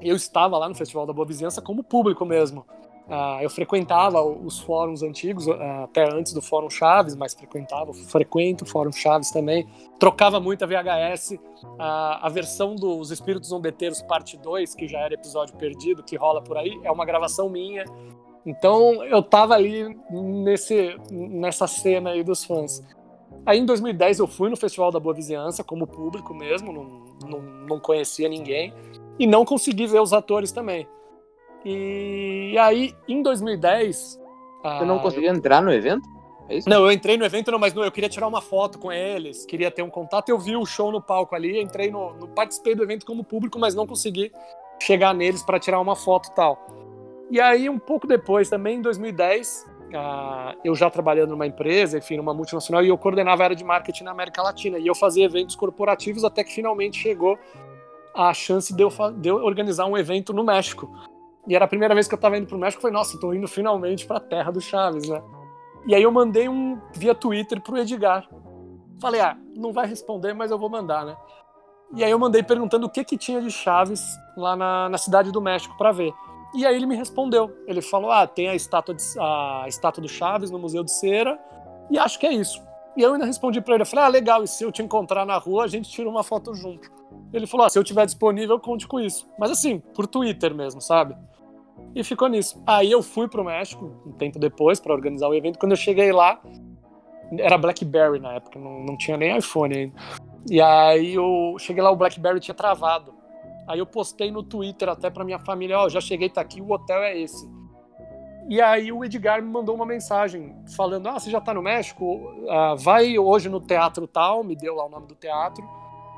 eu 0.00 0.16
estava 0.16 0.56
lá 0.56 0.68
no 0.68 0.74
Festival 0.74 1.06
da 1.06 1.12
Boa 1.12 1.26
Vizinhança 1.26 1.60
como 1.60 1.84
público 1.84 2.24
mesmo. 2.24 2.66
Uh, 3.10 3.42
eu 3.42 3.50
frequentava 3.50 4.22
os 4.22 4.60
fóruns 4.60 5.02
antigos, 5.02 5.48
uh, 5.48 5.60
até 5.82 6.08
antes 6.08 6.32
do 6.32 6.40
Fórum 6.40 6.70
Chaves, 6.70 7.16
mas 7.16 7.34
frequentava, 7.34 7.92
frequento 7.92 8.62
o 8.62 8.66
Fórum 8.68 8.92
Chaves 8.92 9.32
também. 9.32 9.66
Trocava 9.98 10.38
muito 10.38 10.62
a 10.62 10.66
VHS. 10.68 11.32
Uh, 11.32 11.74
a 11.78 12.28
versão 12.28 12.76
dos 12.76 13.10
Espíritos 13.10 13.48
Zombeteiros, 13.48 14.00
parte 14.00 14.36
2, 14.36 14.76
que 14.76 14.86
já 14.86 15.00
era 15.00 15.14
episódio 15.14 15.56
perdido, 15.56 16.04
que 16.04 16.14
rola 16.14 16.40
por 16.40 16.56
aí, 16.56 16.78
é 16.84 16.90
uma 16.90 17.04
gravação 17.04 17.50
minha. 17.50 17.84
Então 18.46 19.04
eu 19.04 19.20
tava 19.24 19.54
ali 19.54 19.92
nesse, 20.08 20.96
nessa 21.10 21.66
cena 21.66 22.10
aí 22.10 22.22
dos 22.22 22.44
fãs. 22.44 22.80
Aí 23.44 23.58
em 23.58 23.66
2010 23.66 24.20
eu 24.20 24.28
fui 24.28 24.48
no 24.48 24.56
Festival 24.56 24.92
da 24.92 25.00
Boa 25.00 25.14
Vizinhança 25.14 25.64
como 25.64 25.84
público 25.84 26.32
mesmo, 26.32 26.72
não, 26.72 27.28
não, 27.28 27.42
não 27.42 27.80
conhecia 27.80 28.28
ninguém. 28.28 28.72
E 29.18 29.26
não 29.26 29.44
consegui 29.44 29.88
ver 29.88 30.00
os 30.00 30.12
atores 30.12 30.52
também. 30.52 30.86
E 31.64 32.56
aí, 32.58 32.94
em 33.08 33.22
2010. 33.22 34.20
Você 34.62 34.84
não 34.84 34.98
conseguiu 34.98 35.28
eu... 35.28 35.34
entrar 35.34 35.62
no 35.62 35.72
evento? 35.72 36.08
É 36.48 36.58
não, 36.66 36.84
eu 36.84 36.90
entrei 36.90 37.16
no 37.16 37.24
evento, 37.24 37.52
não, 37.52 37.60
mas 37.60 37.72
não, 37.72 37.84
eu 37.84 37.92
queria 37.92 38.08
tirar 38.08 38.26
uma 38.26 38.42
foto 38.42 38.76
com 38.76 38.90
eles, 38.90 39.46
queria 39.46 39.70
ter 39.70 39.82
um 39.82 39.90
contato. 39.90 40.28
Eu 40.28 40.38
vi 40.38 40.56
o 40.56 40.66
show 40.66 40.90
no 40.90 41.00
palco 41.00 41.34
ali, 41.36 41.60
entrei 41.60 41.92
no, 41.92 42.12
no 42.14 42.26
participei 42.26 42.74
do 42.74 42.82
evento 42.82 43.06
como 43.06 43.22
público, 43.22 43.56
mas 43.56 43.72
não 43.72 43.86
consegui 43.86 44.32
chegar 44.80 45.14
neles 45.14 45.44
para 45.44 45.60
tirar 45.60 45.78
uma 45.78 45.94
foto 45.94 46.28
e 46.28 46.34
tal. 46.34 46.66
E 47.30 47.40
aí, 47.40 47.68
um 47.68 47.78
pouco 47.78 48.08
depois, 48.08 48.48
também 48.48 48.78
em 48.78 48.82
2010, 48.82 49.64
uh, 49.90 50.58
eu 50.64 50.74
já 50.74 50.90
trabalhando 50.90 51.30
numa 51.30 51.46
empresa, 51.46 51.98
enfim, 51.98 52.16
numa 52.16 52.34
multinacional, 52.34 52.84
e 52.84 52.88
eu 52.88 52.98
coordenava 52.98 53.42
a 53.42 53.44
área 53.44 53.56
de 53.56 53.62
marketing 53.62 54.02
na 54.02 54.10
América 54.10 54.42
Latina. 54.42 54.76
E 54.76 54.86
eu 54.88 54.94
fazia 54.96 55.24
eventos 55.24 55.54
corporativos 55.54 56.24
até 56.24 56.42
que 56.42 56.52
finalmente 56.52 56.98
chegou 56.98 57.38
a 58.12 58.34
chance 58.34 58.74
de 58.74 58.82
eu, 58.82 58.90
de 59.16 59.28
eu 59.28 59.36
organizar 59.36 59.86
um 59.86 59.96
evento 59.96 60.32
no 60.32 60.42
México. 60.42 60.90
E 61.50 61.56
era 61.56 61.64
a 61.64 61.68
primeira 61.68 61.92
vez 61.92 62.06
que 62.06 62.14
eu 62.14 62.18
tava 62.18 62.38
indo 62.38 62.46
pro 62.46 62.56
México, 62.56 62.80
foi 62.80 62.92
nossa, 62.92 63.18
tô 63.18 63.34
indo 63.34 63.48
finalmente 63.48 64.06
pra 64.06 64.20
terra 64.20 64.52
do 64.52 64.60
Chaves, 64.60 65.08
né? 65.08 65.20
E 65.84 65.96
aí 65.96 66.02
eu 66.04 66.12
mandei 66.12 66.48
um 66.48 66.80
via 66.94 67.12
Twitter 67.12 67.60
pro 67.60 67.76
Edgar. 67.76 68.28
Falei, 69.00 69.20
ah, 69.20 69.36
não 69.56 69.72
vai 69.72 69.84
responder, 69.84 70.32
mas 70.32 70.52
eu 70.52 70.58
vou 70.60 70.70
mandar, 70.70 71.04
né? 71.04 71.16
E 71.96 72.04
aí 72.04 72.10
eu 72.12 72.20
mandei 72.20 72.40
perguntando 72.40 72.86
o 72.86 72.88
que 72.88 73.02
que 73.02 73.18
tinha 73.18 73.42
de 73.42 73.50
Chaves 73.50 74.00
lá 74.36 74.54
na, 74.54 74.90
na 74.90 74.96
cidade 74.96 75.32
do 75.32 75.40
México 75.40 75.76
para 75.76 75.90
ver. 75.90 76.14
E 76.54 76.64
aí 76.64 76.76
ele 76.76 76.86
me 76.86 76.94
respondeu. 76.94 77.50
Ele 77.66 77.82
falou, 77.82 78.12
ah, 78.12 78.28
tem 78.28 78.48
a 78.48 78.54
estátua, 78.54 78.94
de, 78.94 79.02
a 79.18 79.64
estátua 79.66 80.00
do 80.00 80.08
Chaves 80.08 80.52
no 80.52 80.58
Museu 80.60 80.84
de 80.84 80.92
Cera 80.92 81.36
e 81.90 81.98
acho 81.98 82.16
que 82.20 82.28
é 82.28 82.32
isso. 82.32 82.62
E 82.96 83.02
eu 83.02 83.12
ainda 83.12 83.26
respondi 83.26 83.60
para 83.60 83.74
ele, 83.74 83.82
eu 83.82 83.86
falei, 83.86 84.04
ah, 84.04 84.08
legal, 84.08 84.44
e 84.44 84.46
se 84.46 84.62
eu 84.62 84.70
te 84.70 84.82
encontrar 84.82 85.26
na 85.26 85.36
rua, 85.36 85.64
a 85.64 85.68
gente 85.68 85.90
tira 85.90 86.08
uma 86.08 86.22
foto 86.22 86.54
junto. 86.54 86.88
Ele 87.32 87.48
falou, 87.48 87.66
ah, 87.66 87.70
se 87.70 87.76
eu 87.76 87.82
tiver 87.82 88.06
disponível, 88.06 88.60
conte 88.60 88.86
com 88.86 89.00
isso. 89.00 89.28
Mas 89.36 89.50
assim, 89.50 89.80
por 89.80 90.06
Twitter 90.06 90.54
mesmo, 90.54 90.80
sabe? 90.80 91.16
E 91.94 92.04
ficou 92.04 92.28
nisso. 92.28 92.62
Aí 92.66 92.90
eu 92.90 93.02
fui 93.02 93.28
pro 93.28 93.44
México, 93.44 93.92
um 94.06 94.12
tempo 94.12 94.38
depois, 94.38 94.78
para 94.78 94.94
organizar 94.94 95.28
o 95.28 95.34
evento. 95.34 95.58
Quando 95.58 95.72
eu 95.72 95.76
cheguei 95.76 96.12
lá, 96.12 96.40
era 97.38 97.58
BlackBerry 97.58 98.18
na 98.18 98.34
época, 98.34 98.58
não, 98.58 98.80
não 98.84 98.96
tinha 98.96 99.16
nem 99.16 99.36
iPhone 99.36 99.76
ainda. 99.76 99.94
E 100.48 100.60
aí 100.60 101.14
eu 101.14 101.56
cheguei 101.58 101.82
lá, 101.82 101.90
o 101.90 101.96
BlackBerry 101.96 102.40
tinha 102.40 102.54
travado. 102.54 103.14
Aí 103.66 103.78
eu 103.78 103.86
postei 103.86 104.30
no 104.30 104.42
Twitter 104.42 104.88
até 104.88 105.10
pra 105.10 105.24
minha 105.24 105.38
família, 105.38 105.78
ó, 105.78 105.84
oh, 105.86 105.88
já 105.88 106.00
cheguei, 106.00 106.28
tá 106.28 106.40
aqui, 106.40 106.60
o 106.60 106.70
hotel 106.72 107.02
é 107.02 107.18
esse. 107.18 107.48
E 108.48 108.60
aí 108.60 108.90
o 108.90 109.04
Edgar 109.04 109.40
me 109.40 109.48
mandou 109.48 109.76
uma 109.76 109.86
mensagem 109.86 110.56
falando, 110.74 111.06
ah, 111.08 111.20
você 111.20 111.30
já 111.30 111.40
tá 111.40 111.54
no 111.54 111.62
México? 111.62 112.04
Uh, 112.04 112.76
vai 112.76 113.16
hoje 113.16 113.48
no 113.48 113.60
teatro 113.60 114.08
tal, 114.08 114.42
me 114.42 114.56
deu 114.56 114.74
lá 114.74 114.86
o 114.86 114.88
nome 114.88 115.06
do 115.06 115.14
teatro, 115.14 115.62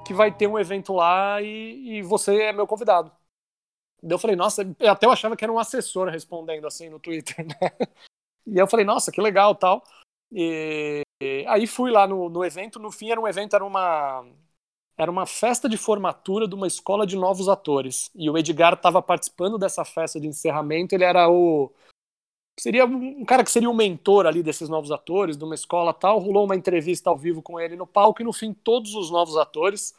que 0.07 0.15
vai 0.15 0.33
ter 0.33 0.47
um 0.47 0.59
evento 0.59 0.95
lá 0.95 1.43
e, 1.43 1.99
e 1.99 2.03
você 2.03 2.45
é 2.45 2.53
meu 2.53 2.67
convidado. 2.67 3.13
Daí 4.03 4.15
eu 4.15 4.19
falei, 4.19 4.35
nossa, 4.35 4.63
até 4.81 5.07
eu 5.07 5.13
achava 5.13 5.37
que 5.37 5.45
era 5.45 5.53
um 5.53 5.59
assessor 5.59 6.09
respondendo 6.09 6.67
assim 6.67 6.89
no 6.89 6.99
Twitter, 6.99 7.37
né? 7.47 7.89
E 8.47 8.59
eu 8.59 8.67
falei, 8.67 8.85
nossa, 8.85 9.13
que 9.13 9.21
legal 9.21 9.55
tal. 9.55 9.83
E, 10.33 11.03
e 11.23 11.45
aí 11.47 11.67
fui 11.67 11.91
lá 11.91 12.07
no, 12.07 12.29
no 12.29 12.45
evento, 12.45 12.81
no 12.81 12.91
fim 12.91 13.11
era 13.11 13.21
um 13.21 13.29
evento, 13.29 13.55
era 13.55 13.65
uma, 13.65 14.27
era 14.97 15.11
uma 15.11 15.25
festa 15.25 15.69
de 15.69 15.77
formatura 15.77 16.49
de 16.49 16.55
uma 16.55 16.67
escola 16.67 17.07
de 17.07 17.17
novos 17.17 17.49
atores. 17.49 18.11
E 18.15 18.29
o 18.29 18.37
Edgar 18.37 18.75
estava 18.75 19.01
participando 19.01 19.57
dessa 19.57 19.85
festa 19.85 20.21
de 20.21 20.27
encerramento, 20.27 20.95
ele 20.95 21.05
era 21.05 21.31
o. 21.31 21.73
Seria 22.59 22.85
um 22.85 23.25
cara 23.25 23.45
que 23.45 23.51
seria 23.51 23.71
o 23.71 23.75
mentor 23.75 24.27
ali 24.27 24.43
desses 24.43 24.69
novos 24.69 24.91
atores, 24.91 25.39
de 25.39 25.45
uma 25.45 25.55
escola 25.55 25.95
tal. 25.95 26.19
Rolou 26.19 26.45
uma 26.45 26.57
entrevista 26.57 27.09
ao 27.09 27.17
vivo 27.17 27.41
com 27.41 27.59
ele 27.59 27.77
no 27.77 27.87
palco, 27.87 28.21
e 28.21 28.25
no 28.25 28.33
fim, 28.33 28.53
todos 28.53 28.95
os 28.95 29.11
novos 29.11 29.37
atores 29.37 29.95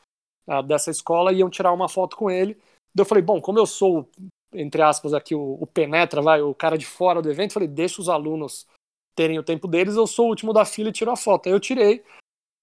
uh, 0.47 0.61
dessa 0.61 0.91
escola 0.91 1.33
iam 1.33 1.49
tirar 1.49 1.71
uma 1.71 1.89
foto 1.89 2.15
com 2.15 2.29
ele. 2.29 2.59
Daí 2.95 3.01
eu 3.01 3.05
falei, 3.05 3.23
bom, 3.23 3.41
como 3.41 3.59
eu 3.59 3.65
sou, 3.65 4.09
entre 4.53 4.81
aspas, 4.81 5.13
aqui 5.13 5.33
o, 5.33 5.57
o 5.59 5.65
penetra, 5.65 6.21
vai, 6.21 6.41
o 6.41 6.53
cara 6.53 6.77
de 6.77 6.85
fora 6.85 7.21
do 7.21 7.29
evento, 7.29 7.53
falei, 7.53 7.67
deixa 7.67 8.01
os 8.01 8.09
alunos 8.09 8.67
terem 9.15 9.39
o 9.39 9.43
tempo 9.43 9.67
deles, 9.67 9.95
eu 9.95 10.07
sou 10.07 10.25
o 10.27 10.29
último 10.29 10.53
da 10.53 10.65
fila 10.65 10.89
e 10.89 10.93
tiro 10.93 11.11
a 11.11 11.15
foto. 11.15 11.47
Aí 11.47 11.53
eu 11.53 11.59
tirei. 11.59 12.03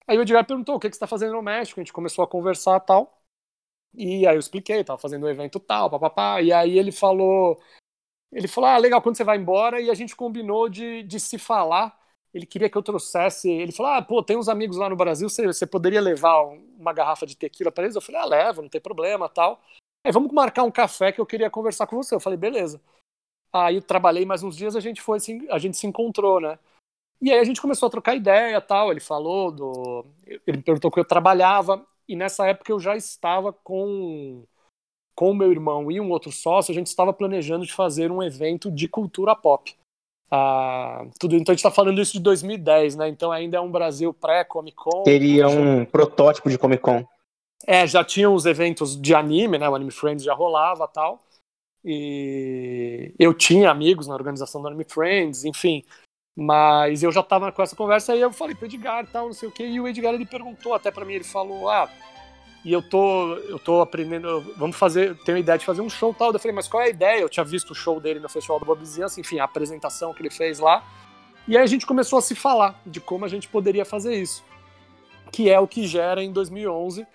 Aí 0.07 0.19
o 0.19 0.23
Edgar 0.23 0.47
perguntou 0.47 0.75
o 0.77 0.81
que, 0.81 0.89
que 0.89 0.95
você 0.95 0.99
está 0.99 1.07
fazendo 1.07 1.33
no 1.33 1.43
México, 1.43 1.81
a 1.81 1.83
gente 1.83 1.93
começou 1.93 2.25
a 2.25 2.29
conversar 2.29 2.81
tal. 2.81 3.21
E 3.95 4.27
aí 4.27 4.37
eu 4.37 4.41
expliquei, 4.41 4.85
tava 4.85 4.99
fazendo 4.99 5.27
um 5.27 5.29
evento 5.29 5.59
tal, 5.59 5.91
papapá. 5.91 6.41
E 6.43 6.53
aí 6.53 6.79
ele 6.79 6.93
falou. 6.93 7.61
Ele 8.33 8.49
falou: 8.49 8.71
Ah, 8.71 8.79
legal, 8.79 9.03
quando 9.03 9.17
você 9.17 9.25
vai 9.25 9.37
embora? 9.39 9.81
E 9.81 9.91
a 9.91 9.95
gente 9.95 10.15
combinou 10.17 10.69
de, 10.69 11.03
de 11.03 11.19
se 11.19 11.39
falar. 11.39 11.99
Ele 12.33 12.47
queria 12.47 12.71
que 12.71 12.79
eu 12.79 12.83
trouxesse. 12.83 13.51
Ele 13.51 13.73
falou: 13.73 13.93
Ah, 13.93 14.03
pô, 14.03 14.23
tem 14.23 14.37
uns 14.37 14.49
amigos 14.49 14.77
lá 14.77 14.89
no 14.89 14.97
Brasil, 14.97 15.29
você, 15.29 15.47
você 15.47 15.67
poderia 15.67 16.01
levar 16.01 16.43
uma 16.45 16.93
garrafa 16.93 17.27
de 17.27 17.37
tequila 17.37 17.73
para 17.73 17.85
eles? 17.85 17.97
Eu 17.97 18.03
falei: 18.03 18.21
Ah, 18.21 18.27
levo, 18.27 18.63
não 18.63 18.69
tem 18.69 18.81
problema 18.81 19.29
tal. 19.29 19.61
Aí 20.05 20.13
vamos 20.13 20.33
marcar 20.33 20.65
um 20.65 20.71
café 20.71 21.13
que 21.13 21.21
eu 21.21 21.27
queria 21.27 21.51
conversar 21.51 21.87
com 21.87 21.97
você. 21.97 22.15
Eu 22.15 22.21
falei: 22.21 22.39
Beleza. 22.39 22.81
Aí 23.53 23.77
eu 23.77 23.83
trabalhei 23.83 24.25
mais 24.25 24.43
uns 24.43 24.57
dias, 24.57 24.77
a 24.77 24.81
gente 24.81 25.03
foi, 25.03 25.19
a 25.51 25.59
gente 25.59 25.77
se 25.77 25.87
encontrou, 25.87 26.41
né? 26.41 26.59
E 27.21 27.33
aí 27.33 27.39
a 27.39 27.45
gente 27.45 27.61
começou 27.61 27.89
a 27.89 27.91
trocar 27.91 28.15
ideia 28.15 28.61
tal. 28.61 28.91
Ele 28.91 29.01
falou 29.01 29.51
do. 29.51 30.07
Ele 30.27 30.59
me 30.59 30.63
perguntou 30.63 30.91
que 30.91 31.01
eu 31.01 31.05
trabalhava, 31.05 31.85
e 32.09 32.17
nessa 32.17 32.47
época 32.47 32.73
eu 32.73 32.81
já 32.81 32.97
estava 32.97 33.53
com 33.53 34.45
com 35.21 35.33
o 35.33 35.35
meu 35.35 35.53
irmão 35.53 35.93
e 35.93 36.01
um 36.01 36.11
outro 36.11 36.33
sócio, 36.33 36.73
a 36.73 36.75
gente 36.75 36.87
estava 36.87 37.13
planejando 37.13 37.67
de 37.67 37.75
fazer 37.75 38.11
um 38.11 38.23
evento 38.23 38.71
de 38.71 38.89
cultura 38.89 39.37
pop. 39.37 39.77
Ah, 40.31 41.05
tudo, 41.19 41.37
então 41.37 41.53
a 41.53 41.55
gente 41.55 41.59
está 41.59 41.71
falando 41.71 42.01
isso 42.01 42.15
de 42.15 42.21
2010, 42.21 42.97
né? 42.97 43.09
Então 43.09 43.31
ainda 43.31 43.59
é 43.59 43.61
um 43.61 43.71
Brasil 43.71 44.15
pré-Comic 44.15 44.77
Con. 44.77 45.05
Seria 45.05 45.47
um 45.47 45.85
protótipo 45.85 46.49
de 46.49 46.57
Comic 46.57 46.83
Con. 46.83 47.05
É, 47.67 47.87
já 47.87 48.05
tinham 48.05 48.35
os 48.35 48.47
eventos 48.47 49.01
de 49.01 49.15
anime, 49.15 49.59
né? 49.59 49.69
O 49.69 49.75
Anime 49.75 49.91
Friends 49.91 50.25
já 50.25 50.35
rolava 50.35 50.89
tal. 50.89 51.23
E 51.85 53.15
eu 53.19 53.33
tinha 53.33 53.71
amigos 53.71 54.07
na 54.07 54.15
organização 54.15 54.61
do 54.61 54.69
Anime 54.69 54.85
Friends, 54.85 55.45
enfim. 55.45 55.85
Mas 56.37 57.03
eu 57.03 57.13
já 57.13 57.23
tava 57.23 57.51
com 57.53 57.63
essa 57.63 57.77
conversa 57.77 58.15
e 58.15 58.21
eu 58.21 58.33
falei 58.33 58.55
pro 58.55 58.67
Edgar 58.67 59.07
tal, 59.07 59.27
não 59.27 59.33
sei 59.33 59.49
o 59.49 59.53
que, 59.53 59.65
e 59.65 59.81
o 59.81 59.87
Edgar 59.87 60.15
ele 60.15 60.25
perguntou 60.25 60.73
até 60.73 60.91
para 60.91 61.05
mim, 61.05 61.15
ele 61.15 61.25
falou, 61.25 61.69
ah, 61.69 61.91
e 62.65 62.73
eu 62.73 62.83
tô, 62.83 63.35
eu 63.37 63.59
tô 63.59 63.81
aprendendo, 63.81 64.55
vamos 64.57 64.77
fazer, 64.77 65.17
tenho 65.25 65.39
a 65.39 65.41
ideia 65.41 65.59
de 65.59 65.65
fazer 65.65 65.81
um 65.81 65.89
show 65.89 66.13
tal. 66.13 66.31
Eu 66.33 66.39
falei, 66.39 66.55
mas 66.55 66.69
qual 66.69 66.83
é 66.83 66.87
a 66.87 66.91
ideia? 66.91 67.21
Eu 67.21 67.29
tinha 67.29 67.45
visto 67.45 67.71
o 67.71 67.75
show 67.75 67.99
dele 67.99 68.21
no 68.21 68.29
Festival 68.29 68.61
da 68.61 68.67
Boa 68.67 68.77
Vizinhança, 68.77 69.19
enfim, 69.19 69.39
a 69.39 69.45
apresentação 69.45 70.13
que 70.13 70.21
ele 70.21 70.31
fez 70.31 70.59
lá. 70.59 70.85
E 71.49 71.57
aí 71.57 71.63
a 71.63 71.67
gente 71.67 71.87
começou 71.87 72.19
a 72.19 72.23
se 72.23 72.35
falar 72.35 72.81
de 72.85 73.01
como 73.01 73.25
a 73.25 73.29
gente 73.29 73.49
poderia 73.49 73.85
fazer 73.85 74.15
isso, 74.15 74.45
que 75.33 75.49
é 75.49 75.59
o 75.59 75.67
que 75.67 75.87
gera 75.87 76.23
em 76.23 76.33
2011. 76.33 77.07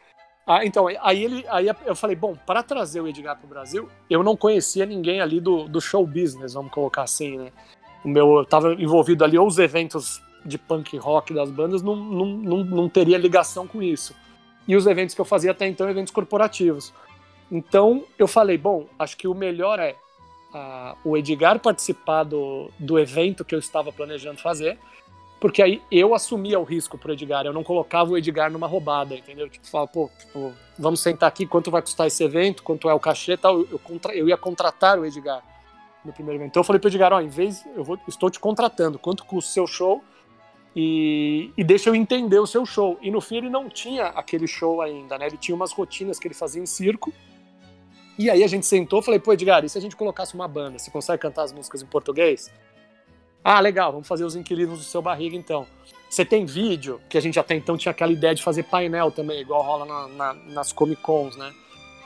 Ah, 0.48 0.64
então, 0.64 0.88
aí, 1.02 1.24
ele, 1.24 1.46
aí 1.50 1.68
eu 1.86 1.96
falei, 1.96 2.16
bom, 2.16 2.36
para 2.46 2.62
trazer 2.62 3.02
o 3.02 3.08
Edgar 3.08 3.36
para 3.36 3.46
o 3.46 3.50
Brasil, 3.50 3.90
eu 4.08 4.22
não 4.22 4.38
conhecia 4.38 4.86
ninguém 4.86 5.20
ali 5.20 5.40
do, 5.40 5.68
do 5.68 5.82
show 5.82 6.06
business, 6.06 6.54
vamos 6.54 6.72
colocar 6.72 7.02
assim, 7.02 7.38
né? 7.38 7.52
o 8.06 8.08
meu, 8.08 8.38
eu 8.38 8.46
tava 8.46 8.74
envolvido 8.74 9.24
ali, 9.24 9.38
ou 9.38 9.48
os 9.48 9.58
eventos 9.58 10.22
de 10.46 10.60
punk 10.60 10.96
rock 10.98 11.34
das 11.34 11.50
bandas 11.50 11.82
não, 11.82 11.96
não, 11.96 12.26
não, 12.26 12.64
não 12.64 12.90
teria 12.90 13.18
ligação 13.18 13.66
com 13.66 13.82
isso. 13.82 14.16
E 14.68 14.76
os 14.76 14.86
eventos 14.86 15.16
que 15.16 15.22
eu 15.22 15.26
fazia 15.26 15.52
até 15.52 15.68
então, 15.68 15.90
eventos 15.90 16.14
corporativos. 16.14 16.94
Então 17.52 18.04
eu 18.18 18.28
falei, 18.28 18.58
bom, 18.58 18.86
acho 19.00 19.18
que 19.18 19.28
o 19.28 19.34
melhor 19.34 19.80
é 19.80 19.96
uh, 20.54 20.96
o 21.04 21.18
Edgar 21.18 21.60
participar 21.60 22.24
do, 22.24 22.70
do 22.78 23.00
evento 23.00 23.44
que 23.44 23.56
eu 23.56 23.60
estava 23.60 23.92
planejando 23.92 24.40
fazer, 24.40 24.78
porque 25.40 25.62
aí 25.62 25.82
eu 25.92 26.16
assumia 26.16 26.60
o 26.60 26.64
risco 26.64 26.98
pro 26.98 27.14
Edgar, 27.14 27.46
eu 27.46 27.54
não 27.54 27.64
colocava 27.64 28.12
o 28.12 28.18
Edgar 28.18 28.52
numa 28.52 28.68
roubada, 28.68 29.16
entendeu? 29.16 29.50
Tipo, 29.50 29.68
fala, 29.68 29.88
pô, 29.88 30.10
tipo, 30.18 30.54
vamos 30.78 31.02
sentar 31.02 31.28
aqui, 31.28 31.46
quanto 31.46 31.70
vai 31.70 31.82
custar 31.82 32.08
esse 32.08 32.24
evento, 32.24 32.64
quanto 32.64 32.90
é 32.90 32.94
o 32.94 33.00
cachê 33.00 33.36
tal, 33.36 33.60
eu, 33.60 33.68
eu, 33.72 34.12
eu 34.14 34.30
ia 34.30 34.38
contratar 34.38 34.98
o 34.98 35.06
Edgar 35.06 35.44
no 36.04 36.14
primeiro 36.14 36.40
evento. 36.40 36.52
Então 36.52 36.62
eu 36.62 36.66
falei 36.66 36.80
pro 36.80 36.90
Edgar, 36.90 37.12
ó, 37.12 37.22
em 37.22 37.28
vez, 37.28 37.66
eu 37.76 37.84
vou, 37.84 38.00
estou 38.08 38.30
te 38.30 38.40
contratando, 38.40 38.98
quanto 38.98 39.26
custa 39.26 39.50
o 39.50 39.54
seu 39.54 39.68
show 39.68 40.04
e, 40.76 41.52
e 41.58 41.64
deixa 41.64 41.90
eu 41.90 41.96
entender 41.96 42.40
o 42.40 42.48
seu 42.48 42.66
show. 42.66 42.98
E 43.02 43.10
no 43.10 43.22
fim 43.22 43.38
ele 43.38 43.50
não 43.50 43.70
tinha 43.70 44.08
aquele 44.08 44.48
show 44.48 44.82
ainda, 44.82 45.18
né? 45.18 45.28
Ele 45.28 45.38
tinha 45.38 45.56
umas 45.56 45.72
rotinas 45.72 46.20
que 46.20 46.28
ele 46.28 46.36
fazia 46.36 46.62
em 46.62 46.66
circo. 46.66 47.14
E 48.18 48.30
aí 48.30 48.44
a 48.44 48.48
gente 48.48 48.66
sentou, 48.66 49.02
falei, 49.02 49.20
pô, 49.20 49.34
Edgar, 49.34 49.64
e 49.66 49.70
se 49.70 49.78
a 49.78 49.82
gente 49.82 49.96
colocasse 49.96 50.34
uma 50.36 50.48
banda, 50.48 50.80
você 50.80 50.90
consegue 50.90 51.22
cantar 51.22 51.44
as 51.44 51.54
músicas 51.54 51.82
em 51.82 51.86
português? 51.86 52.52
Ah, 53.48 53.60
legal, 53.60 53.92
vamos 53.92 54.08
fazer 54.08 54.26
os 54.26 54.36
inquilinos 54.36 54.80
do 54.80 54.84
seu 54.84 55.04
barriga 55.04 55.36
então. 55.36 55.68
Você 56.10 56.26
tem 56.26 56.48
vídeo, 56.48 57.00
que 57.08 57.16
a 57.16 57.22
gente 57.22 57.40
até 57.40 57.54
então 57.54 57.78
tinha 57.78 57.92
aquela 57.92 58.12
ideia 58.12 58.34
de 58.34 58.42
fazer 58.42 58.64
painel 58.64 59.12
também, 59.12 59.40
igual 59.40 59.62
rola 59.62 59.86
na, 59.86 60.08
na, 60.08 60.34
nas 60.52 60.74
Comic 60.74 61.00
Cons, 61.04 61.38
né? 61.38 61.54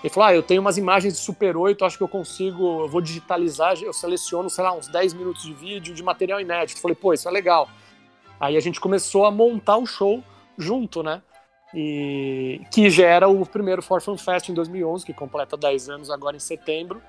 Ele 0.04 0.14
falou: 0.14 0.28
Ah, 0.28 0.36
eu 0.36 0.44
tenho 0.44 0.60
umas 0.60 0.78
imagens 0.78 1.14
de 1.14 1.20
Super 1.20 1.56
8, 1.56 1.86
acho 1.86 1.98
que 1.98 2.04
eu 2.04 2.10
consigo, 2.10 2.82
eu 2.82 2.90
vou 2.90 3.00
digitalizar, 3.00 3.82
eu 3.82 3.94
seleciono, 3.94 4.50
sei 4.50 4.66
lá, 4.66 4.74
uns 4.74 4.90
10 4.90 5.14
minutos 5.14 5.44
de 5.44 5.54
vídeo 5.54 5.96
de 5.96 6.04
material 6.04 6.42
inédito. 6.42 6.82
Falei, 6.82 6.96
pô, 6.96 7.14
isso 7.14 7.30
é 7.30 7.32
legal. 7.32 7.70
Aí 8.38 8.58
a 8.58 8.60
gente 8.60 8.82
começou 8.82 9.26
a 9.26 9.32
montar 9.32 9.78
o 9.78 9.86
show 9.86 10.22
junto, 10.58 11.02
né? 11.02 11.22
E 11.74 12.60
que 12.70 12.90
gera 12.90 13.30
o 13.30 13.46
primeiro 13.46 13.82
For 13.82 14.02
Fun 14.02 14.18
Fest 14.18 14.50
em 14.50 14.54
2011, 14.54 15.06
que 15.06 15.14
completa 15.14 15.56
10 15.56 15.88
anos 15.88 16.10
agora 16.10 16.36
em 16.36 16.42
setembro, 16.42 17.02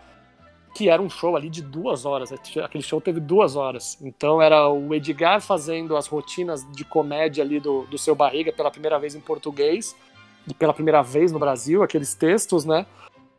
que 0.75 0.89
era 0.89 1.01
um 1.03 1.11
show 1.11 1.37
ali 1.37 1.51
de 1.51 1.63
duas 1.63 2.05
horas. 2.05 2.33
Aquele 2.33 2.83
show 2.83 3.01
teve 3.01 3.21
duas 3.21 3.57
horas. 3.57 3.99
Então 4.01 4.41
era 4.41 4.69
o 4.69 4.95
Edgar 4.95 5.41
fazendo 5.41 5.97
as 5.97 6.07
rotinas 6.07 6.67
de 6.73 6.85
comédia 6.85 7.43
ali 7.43 7.59
do, 7.59 7.83
do 7.83 7.99
seu 7.99 8.15
barriga 8.15 8.53
pela 8.53 8.71
primeira 8.71 8.99
vez 8.99 9.15
em 9.15 9.21
português 9.21 9.97
pela 10.59 10.73
primeira 10.73 11.03
vez 11.03 11.33
no 11.33 11.39
Brasil, 11.39 11.83
aqueles 11.83 12.15
textos, 12.15 12.65
né? 12.65 12.87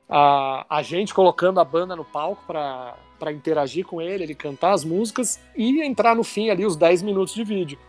A, 0.08 0.65
a 0.70 0.82
gente 0.82 1.13
colocando 1.13 1.60
a 1.60 1.65
banda 1.65 1.96
no 1.96 2.04
palco 2.04 2.44
para 2.46 3.32
interagir 3.32 3.86
com 3.86 4.02
ele, 4.02 4.24
ele 4.24 4.36
cantar 4.36 4.74
as 4.74 4.84
músicas 4.84 5.39
e 5.56 5.82
entrar 5.82 6.15
no 6.15 6.24
fim 6.24 6.50
ali 6.50 6.65
os 6.65 6.76
10 6.76 7.02
minutos 7.02 7.34
de 7.34 7.44
vídeo. 7.44 7.80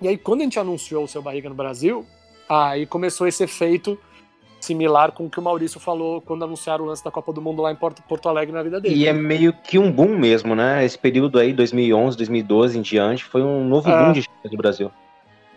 E 0.00 0.08
aí, 0.08 0.16
quando 0.16 0.40
a 0.40 0.44
gente 0.44 0.58
anunciou 0.58 1.04
o 1.04 1.08
Seu 1.08 1.22
Barriga 1.22 1.48
no 1.48 1.54
Brasil, 1.54 2.06
aí 2.48 2.86
começou 2.86 3.26
esse 3.26 3.44
efeito 3.44 3.98
similar 4.68 5.12
com 5.12 5.26
o 5.26 5.30
que 5.30 5.38
o 5.38 5.42
Maurício 5.42 5.80
falou 5.80 6.20
quando 6.20 6.44
anunciaram 6.44 6.84
o 6.84 6.86
lance 6.86 7.02
da 7.02 7.10
Copa 7.10 7.32
do 7.32 7.40
Mundo 7.40 7.62
lá 7.62 7.72
em 7.72 7.76
Porto, 7.76 8.02
Porto 8.02 8.28
Alegre 8.28 8.54
na 8.54 8.62
vida 8.62 8.80
dele. 8.80 8.94
E 8.94 9.06
é 9.06 9.12
meio 9.12 9.52
que 9.52 9.78
um 9.78 9.90
boom 9.90 10.16
mesmo, 10.16 10.54
né? 10.54 10.84
Esse 10.84 10.98
período 10.98 11.38
aí, 11.38 11.52
2011, 11.52 12.16
2012 12.16 12.78
em 12.78 12.82
diante, 12.82 13.24
foi 13.24 13.42
um 13.42 13.64
novo 13.64 13.88
é. 13.90 14.04
boom 14.04 14.12
de 14.12 14.28
do 14.44 14.56
Brasil. 14.56 14.90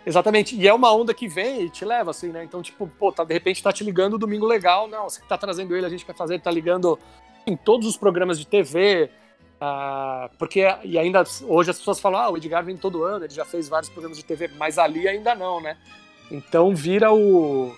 Exatamente. 0.06 0.56
E 0.56 0.67
é 0.67 0.74
uma 0.74 0.93
onda 0.93 1.13
que 1.13 1.28
vem 1.28 1.63
e 1.63 1.69
te 1.69 1.86
leva, 1.86 2.12
assim, 2.12 2.30
né? 2.30 2.43
Então, 2.43 2.62
tipo, 2.62 2.88
pô, 2.88 3.12
tá, 3.12 3.24
de 3.24 3.34
repente 3.34 3.62
tá 3.62 3.71
te 3.71 3.84
ligando 3.84 4.17
domingo 4.17 4.47
legal. 4.47 4.88
Não, 4.88 5.10
você 5.10 5.21
tá 5.28 5.38
trazendo 5.38 5.76
ele, 5.76 5.86
a 5.86 5.89
gente 5.89 6.06
quer 6.06 6.15
fazer, 6.15 6.36
ele 6.36 6.43
tá 6.43 6.52
ligando 6.52 6.97
em 7.45 7.56
todos 7.56 7.88
os 7.88 7.97
programas 7.97 8.39
de 8.39 8.47
TV. 8.47 9.10
Uh, 9.62 10.36
porque, 10.39 10.65
e 10.84 10.97
ainda 10.97 11.24
hoje 11.43 11.69
as 11.69 11.78
pessoas 11.78 12.00
falam, 12.00 12.19
ah, 12.19 12.30
o 12.32 12.38
Edgar 12.38 12.65
vem 12.65 12.76
todo 12.76 13.04
ano, 13.04 13.26
ele 13.26 13.34
já 13.34 13.45
fez 13.45 13.69
vários 13.69 13.91
programas 13.91 14.17
de 14.17 14.26
TV, 14.26 14.50
mas 14.58 14.80
ali 14.80 15.08
ainda 15.08 15.36
não, 15.36 15.62
né? 15.62 15.78
Então 16.32 16.74
vira 16.74 17.13
o. 17.13 17.71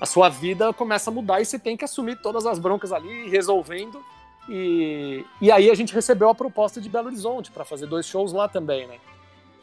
A 0.00 0.06
sua 0.06 0.28
vida 0.28 0.72
começa 0.72 1.10
a 1.10 1.12
mudar 1.12 1.40
e 1.40 1.44
você 1.44 1.58
tem 1.58 1.76
que 1.76 1.84
assumir 1.84 2.20
todas 2.20 2.46
as 2.46 2.58
broncas 2.58 2.92
ali, 2.92 3.28
resolvendo. 3.28 4.02
E, 4.48 5.24
e 5.40 5.50
aí 5.50 5.70
a 5.70 5.74
gente 5.74 5.92
recebeu 5.92 6.28
a 6.28 6.34
proposta 6.34 6.80
de 6.80 6.88
Belo 6.88 7.08
Horizonte 7.08 7.50
para 7.50 7.64
fazer 7.64 7.86
dois 7.86 8.06
shows 8.06 8.32
lá 8.32 8.48
também, 8.48 8.86
né? 8.86 8.98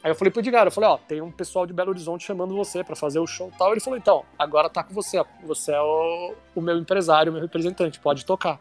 Aí 0.03 0.11
eu 0.11 0.15
falei 0.15 0.29
pro 0.29 0.39
Edgar, 0.39 0.67
eu 0.67 0.71
falei, 0.71 0.89
ó, 0.89 0.97
tem 0.97 1.19
um 1.19 1.31
pessoal 1.31 1.65
de 1.65 1.73
Belo 1.73 1.89
Horizonte 1.89 2.23
chamando 2.23 2.55
você 2.55 2.83
para 2.83 2.95
fazer 2.95 3.17
o 3.17 3.25
show 3.25 3.49
e 3.51 3.57
tal. 3.57 3.71
Ele 3.71 3.79
falou, 3.79 3.97
então, 3.97 4.23
agora 4.37 4.69
tá 4.69 4.83
com 4.83 4.93
você, 4.93 5.23
você 5.43 5.71
é 5.71 5.81
o, 5.81 6.35
o 6.53 6.61
meu 6.61 6.77
empresário, 6.77 7.31
o 7.31 7.33
meu 7.33 7.41
representante, 7.41 7.99
pode 7.99 8.23
tocar. 8.23 8.59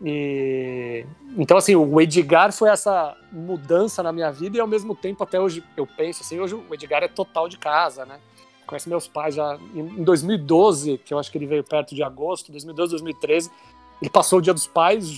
E 0.00 1.04
então 1.36 1.56
assim, 1.56 1.74
o 1.74 2.00
Edgar 2.00 2.52
foi 2.52 2.70
essa 2.70 3.16
mudança 3.32 4.02
na 4.02 4.12
minha 4.12 4.30
vida 4.30 4.56
e 4.56 4.60
ao 4.60 4.66
mesmo 4.66 4.94
tempo 4.94 5.24
até 5.24 5.40
hoje 5.40 5.64
eu 5.76 5.86
penso 5.86 6.22
assim, 6.22 6.38
hoje 6.38 6.54
o 6.54 6.72
Edgar 6.72 7.02
é 7.02 7.08
total 7.08 7.48
de 7.48 7.58
casa, 7.58 8.06
né? 8.06 8.20
Conhece 8.68 8.88
meus 8.88 9.08
pais 9.08 9.34
já 9.34 9.58
em 9.74 10.04
2012, 10.04 10.98
que 10.98 11.12
eu 11.12 11.18
acho 11.18 11.32
que 11.32 11.38
ele 11.38 11.46
veio 11.46 11.64
perto 11.64 11.94
de 11.94 12.02
agosto, 12.02 12.52
2012, 12.52 12.90
2013, 12.92 13.50
ele 14.00 14.10
passou 14.10 14.38
o 14.38 14.42
Dia 14.42 14.54
dos 14.54 14.66
Pais 14.66 15.08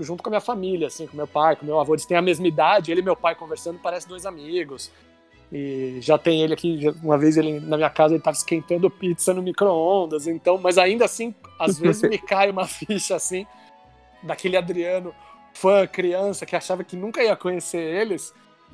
junto 0.00 0.22
com 0.22 0.28
a 0.28 0.32
minha 0.32 0.40
família, 0.40 0.86
assim, 0.86 1.06
com 1.06 1.16
meu 1.16 1.26
pai, 1.26 1.56
com 1.56 1.66
meu 1.66 1.80
avô, 1.80 1.94
eles 1.94 2.06
têm 2.06 2.16
a 2.16 2.22
mesma 2.22 2.46
idade, 2.46 2.92
ele 2.92 3.00
e 3.00 3.04
meu 3.04 3.16
pai 3.16 3.34
conversando, 3.34 3.80
parece 3.82 4.06
dois 4.06 4.26
amigos. 4.26 4.92
E 5.50 5.98
já 6.02 6.18
tem 6.18 6.42
ele 6.42 6.52
aqui, 6.52 6.94
uma 7.02 7.16
vez 7.16 7.36
ele 7.38 7.58
na 7.58 7.76
minha 7.76 7.88
casa 7.88 8.12
ele 8.12 8.20
estava 8.20 8.36
esquentando 8.36 8.90
pizza 8.90 9.32
no 9.32 9.42
micro-ondas, 9.42 10.26
então, 10.26 10.58
mas 10.58 10.76
ainda 10.76 11.06
assim, 11.06 11.34
às 11.58 11.78
vezes 11.78 12.02
me 12.02 12.18
cai 12.20 12.50
uma 12.50 12.66
ficha 12.66 13.16
assim. 13.16 13.46
daquele 14.22 14.56
Adriano 14.56 15.14
fã, 15.54 15.86
criança, 15.86 16.46
que 16.46 16.54
achava 16.54 16.84
que 16.84 16.96
nunca 16.96 17.22
ia 17.22 17.34
conhecer 17.34 17.80
eles, 17.80 18.32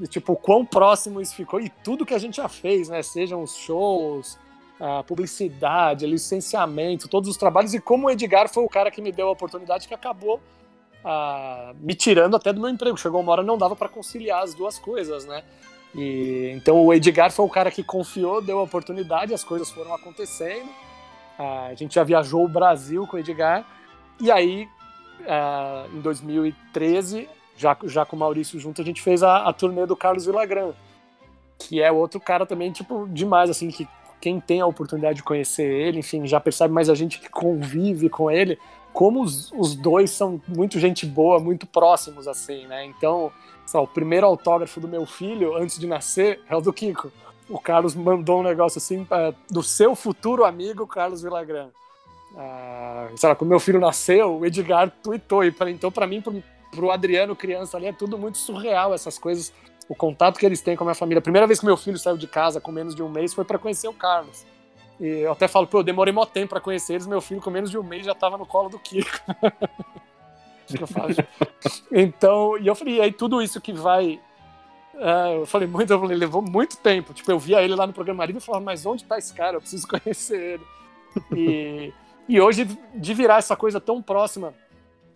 tipo, 0.08 0.36
quão 0.36 0.64
próximo 0.64 1.20
isso 1.20 1.34
ficou, 1.34 1.60
e 1.60 1.68
tudo 1.68 2.04
que 2.04 2.14
a 2.14 2.18
gente 2.18 2.36
já 2.36 2.48
fez, 2.48 2.88
né? 2.88 3.02
Sejam 3.02 3.42
os 3.42 3.56
shows, 3.56 4.38
a 4.80 5.02
publicidade, 5.02 6.06
licenciamento, 6.06 7.08
todos 7.08 7.28
os 7.28 7.36
trabalhos, 7.36 7.74
e 7.74 7.80
como 7.80 8.06
o 8.06 8.10
Edgar 8.10 8.48
foi 8.48 8.64
o 8.64 8.68
cara 8.68 8.90
que 8.90 9.00
me 9.00 9.12
deu 9.12 9.28
a 9.28 9.32
oportunidade 9.32 9.86
que 9.86 9.94
acabou 9.94 10.40
ah, 11.04 11.74
me 11.78 11.94
tirando 11.94 12.34
até 12.34 12.52
do 12.52 12.60
meu 12.60 12.70
emprego. 12.70 12.96
Chegou 12.96 13.20
uma 13.20 13.32
hora 13.32 13.42
não 13.42 13.58
dava 13.58 13.76
para 13.76 13.88
conciliar 13.88 14.42
as 14.42 14.54
duas 14.54 14.78
coisas, 14.78 15.26
né? 15.26 15.44
E, 15.94 16.50
então 16.56 16.84
o 16.84 16.92
Edgar 16.92 17.30
foi 17.30 17.44
o 17.44 17.48
cara 17.48 17.70
que 17.70 17.84
confiou, 17.84 18.40
deu 18.42 18.58
a 18.58 18.62
oportunidade, 18.62 19.34
as 19.34 19.44
coisas 19.44 19.70
foram 19.70 19.94
acontecendo. 19.94 20.68
Ah, 21.38 21.66
a 21.66 21.74
gente 21.74 21.94
já 21.94 22.02
viajou 22.02 22.44
o 22.44 22.48
Brasil 22.48 23.06
com 23.06 23.16
o 23.16 23.20
Edgar, 23.20 23.64
e 24.20 24.30
aí 24.30 24.68
ah, 25.28 25.86
em 25.92 26.00
2013, 26.00 27.28
já, 27.56 27.76
já 27.84 28.04
com 28.04 28.16
o 28.16 28.18
Maurício 28.18 28.58
junto, 28.58 28.80
a 28.80 28.84
gente 28.84 29.02
fez 29.02 29.22
a, 29.22 29.48
a 29.48 29.52
turnê 29.52 29.86
do 29.86 29.96
Carlos 29.96 30.26
Villagrán, 30.26 30.72
que 31.58 31.80
é 31.80 31.90
outro 31.90 32.20
cara 32.20 32.44
também, 32.44 32.72
tipo, 32.72 33.08
demais, 33.08 33.50
assim, 33.50 33.68
que 33.68 33.88
quem 34.20 34.40
tem 34.40 34.60
a 34.60 34.66
oportunidade 34.66 35.16
de 35.16 35.22
conhecer 35.22 35.70
ele, 35.70 35.98
enfim, 35.98 36.26
já 36.26 36.40
percebe 36.40 36.72
mais 36.72 36.88
a 36.88 36.94
gente 36.94 37.18
que 37.18 37.28
convive 37.28 38.08
com 38.08 38.30
ele, 38.30 38.58
como 38.92 39.22
os, 39.22 39.52
os 39.52 39.74
dois 39.74 40.10
são 40.10 40.40
muito 40.46 40.78
gente 40.78 41.04
boa, 41.04 41.38
muito 41.38 41.66
próximos, 41.66 42.28
assim, 42.28 42.66
né? 42.66 42.84
Então, 42.86 43.30
o 43.74 43.86
primeiro 43.86 44.26
autógrafo 44.26 44.80
do 44.80 44.88
meu 44.88 45.04
filho, 45.04 45.56
antes 45.56 45.78
de 45.78 45.86
nascer, 45.86 46.40
é 46.48 46.56
o 46.56 46.60
do 46.60 46.72
Kiko. 46.72 47.10
O 47.48 47.58
Carlos 47.58 47.94
mandou 47.94 48.40
um 48.40 48.42
negócio 48.42 48.78
assim, 48.78 49.04
pra, 49.04 49.34
do 49.50 49.62
seu 49.62 49.94
futuro 49.94 50.44
amigo, 50.44 50.86
Carlos 50.86 51.22
Villagrán. 51.22 51.68
Ah, 52.36 53.08
sei 53.16 53.28
lá, 53.28 53.34
quando 53.34 53.50
meu 53.50 53.60
filho 53.60 53.80
nasceu, 53.80 54.38
o 54.38 54.46
Edgar 54.46 54.90
tweetou. 55.02 55.44
E 55.44 55.54
então, 55.68 55.90
para 55.90 56.06
mim, 56.06 56.22
pro, 56.74 56.90
Adriano, 56.90 57.36
criança 57.36 57.76
ali, 57.76 57.86
é 57.86 57.92
tudo 57.92 58.18
muito 58.18 58.38
surreal, 58.38 58.94
essas 58.94 59.18
coisas 59.18 59.52
o 59.88 59.94
contato 59.94 60.38
que 60.38 60.46
eles 60.46 60.60
têm 60.60 60.76
com 60.76 60.84
a 60.84 60.86
minha 60.86 60.94
família. 60.94 61.18
A 61.18 61.22
primeira 61.22 61.46
vez 61.46 61.60
que 61.60 61.66
meu 61.66 61.76
filho 61.76 61.98
saiu 61.98 62.16
de 62.16 62.26
casa 62.26 62.60
com 62.60 62.72
menos 62.72 62.94
de 62.94 63.02
um 63.02 63.08
mês 63.08 63.34
foi 63.34 63.44
para 63.44 63.58
conhecer 63.58 63.88
o 63.88 63.92
Carlos. 63.92 64.46
E 65.00 65.06
eu 65.06 65.32
até 65.32 65.48
falo, 65.48 65.66
pô, 65.66 65.78
eu 65.78 65.82
demorei 65.82 66.12
mó 66.12 66.24
tempo 66.24 66.50
para 66.50 66.60
conhecer 66.60 66.94
eles, 66.94 67.06
meu 67.06 67.20
filho 67.20 67.40
com 67.40 67.50
menos 67.50 67.70
de 67.70 67.78
um 67.78 67.82
mês 67.82 68.06
já 68.06 68.14
tava 68.14 68.38
no 68.38 68.46
colo 68.46 68.68
do 68.68 68.78
Kiko. 68.78 69.10
então, 71.92 72.56
e 72.58 72.66
eu 72.66 72.74
falei, 72.74 72.94
e 72.94 73.00
aí 73.00 73.12
tudo 73.12 73.42
isso 73.42 73.60
que 73.60 73.72
vai. 73.72 74.20
É, 74.94 75.36
eu 75.36 75.46
falei 75.46 75.66
muito, 75.66 75.92
eu 75.92 76.00
falei, 76.00 76.16
levou 76.16 76.40
muito 76.40 76.76
tempo. 76.78 77.12
Tipo, 77.12 77.32
eu 77.32 77.38
via 77.38 77.62
ele 77.62 77.74
lá 77.74 77.86
no 77.86 77.92
programa 77.92 78.18
Marido 78.18 78.38
e 78.38 78.40
falava, 78.40 78.64
mas 78.64 78.86
onde 78.86 79.04
tá 79.04 79.18
esse 79.18 79.34
cara? 79.34 79.56
Eu 79.56 79.60
preciso 79.60 79.86
conhecer 79.86 80.40
ele. 80.40 80.64
E, 81.36 81.92
e 82.28 82.40
hoje, 82.40 82.66
de 82.94 83.14
virar 83.14 83.38
essa 83.38 83.56
coisa 83.56 83.80
tão 83.80 84.00
próxima 84.00 84.54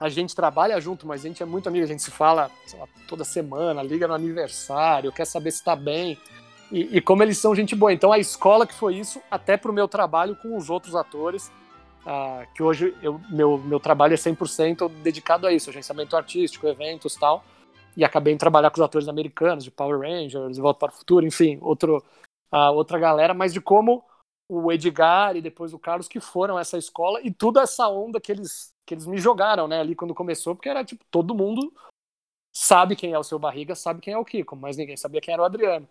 a 0.00 0.08
gente 0.08 0.34
trabalha 0.34 0.80
junto, 0.80 1.06
mas 1.06 1.24
a 1.24 1.28
gente 1.28 1.42
é 1.42 1.46
muito 1.46 1.68
amigo, 1.68 1.84
a 1.84 1.88
gente 1.88 2.02
se 2.02 2.10
fala 2.10 2.50
lá, 2.78 2.88
toda 3.08 3.24
semana, 3.24 3.82
liga 3.82 4.06
no 4.06 4.14
aniversário, 4.14 5.12
quer 5.12 5.24
saber 5.24 5.50
se 5.50 5.58
está 5.58 5.74
bem. 5.74 6.18
E, 6.70 6.98
e, 6.98 7.00
como 7.00 7.22
eles 7.22 7.38
são 7.38 7.54
gente 7.54 7.74
boa. 7.74 7.92
Então 7.92 8.12
a 8.12 8.18
escola 8.18 8.66
que 8.66 8.74
foi 8.74 8.96
isso, 8.96 9.20
até 9.30 9.56
para 9.56 9.70
o 9.70 9.74
meu 9.74 9.88
trabalho 9.88 10.36
com 10.36 10.56
os 10.56 10.68
outros 10.70 10.94
atores, 10.94 11.50
uh, 12.04 12.46
que 12.54 12.62
hoje 12.62 12.94
eu, 13.02 13.20
meu, 13.30 13.58
meu 13.58 13.80
trabalho 13.80 14.14
é 14.14 14.16
100% 14.16 14.88
dedicado 15.02 15.46
a 15.46 15.52
isso, 15.52 15.70
agenciamento 15.70 16.16
artístico, 16.16 16.68
eventos 16.68 17.14
tal. 17.16 17.42
E 17.96 18.04
acabei 18.04 18.32
em 18.32 18.38
trabalhar 18.38 18.70
com 18.70 18.76
os 18.76 18.84
atores 18.84 19.08
americanos, 19.08 19.64
de 19.64 19.70
Power 19.70 19.98
Rangers, 19.98 20.54
de 20.54 20.60
Volta 20.60 20.78
para 20.78 20.94
o 20.94 20.96
Futuro, 20.96 21.26
enfim, 21.26 21.58
outro, 21.60 22.04
uh, 22.52 22.72
outra 22.72 22.98
galera, 22.98 23.34
mas 23.34 23.52
de 23.52 23.60
como 23.60 24.04
o 24.48 24.72
Edgar 24.72 25.36
e 25.36 25.42
depois 25.42 25.74
o 25.74 25.78
Carlos 25.78 26.08
que 26.08 26.20
foram 26.20 26.58
essa 26.58 26.78
escola 26.78 27.20
e 27.22 27.32
toda 27.32 27.60
essa 27.60 27.88
onda 27.88 28.20
que 28.20 28.32
eles 28.32 28.72
que 28.86 28.94
eles 28.94 29.06
me 29.06 29.18
jogaram, 29.18 29.68
né, 29.68 29.80
ali 29.80 29.94
quando 29.94 30.14
começou, 30.14 30.54
porque 30.54 30.68
era 30.68 30.82
tipo, 30.82 31.04
todo 31.10 31.34
mundo 31.34 31.70
sabe 32.50 32.96
quem 32.96 33.12
é 33.12 33.18
o 33.18 33.22
seu 33.22 33.38
barriga, 33.38 33.74
sabe 33.74 34.00
quem 34.00 34.14
é 34.14 34.18
o 34.18 34.24
Kiko, 34.24 34.56
mas 34.56 34.78
ninguém 34.78 34.96
sabia 34.96 35.20
quem 35.20 35.34
era 35.34 35.42
o 35.42 35.44
Adriano. 35.44 35.86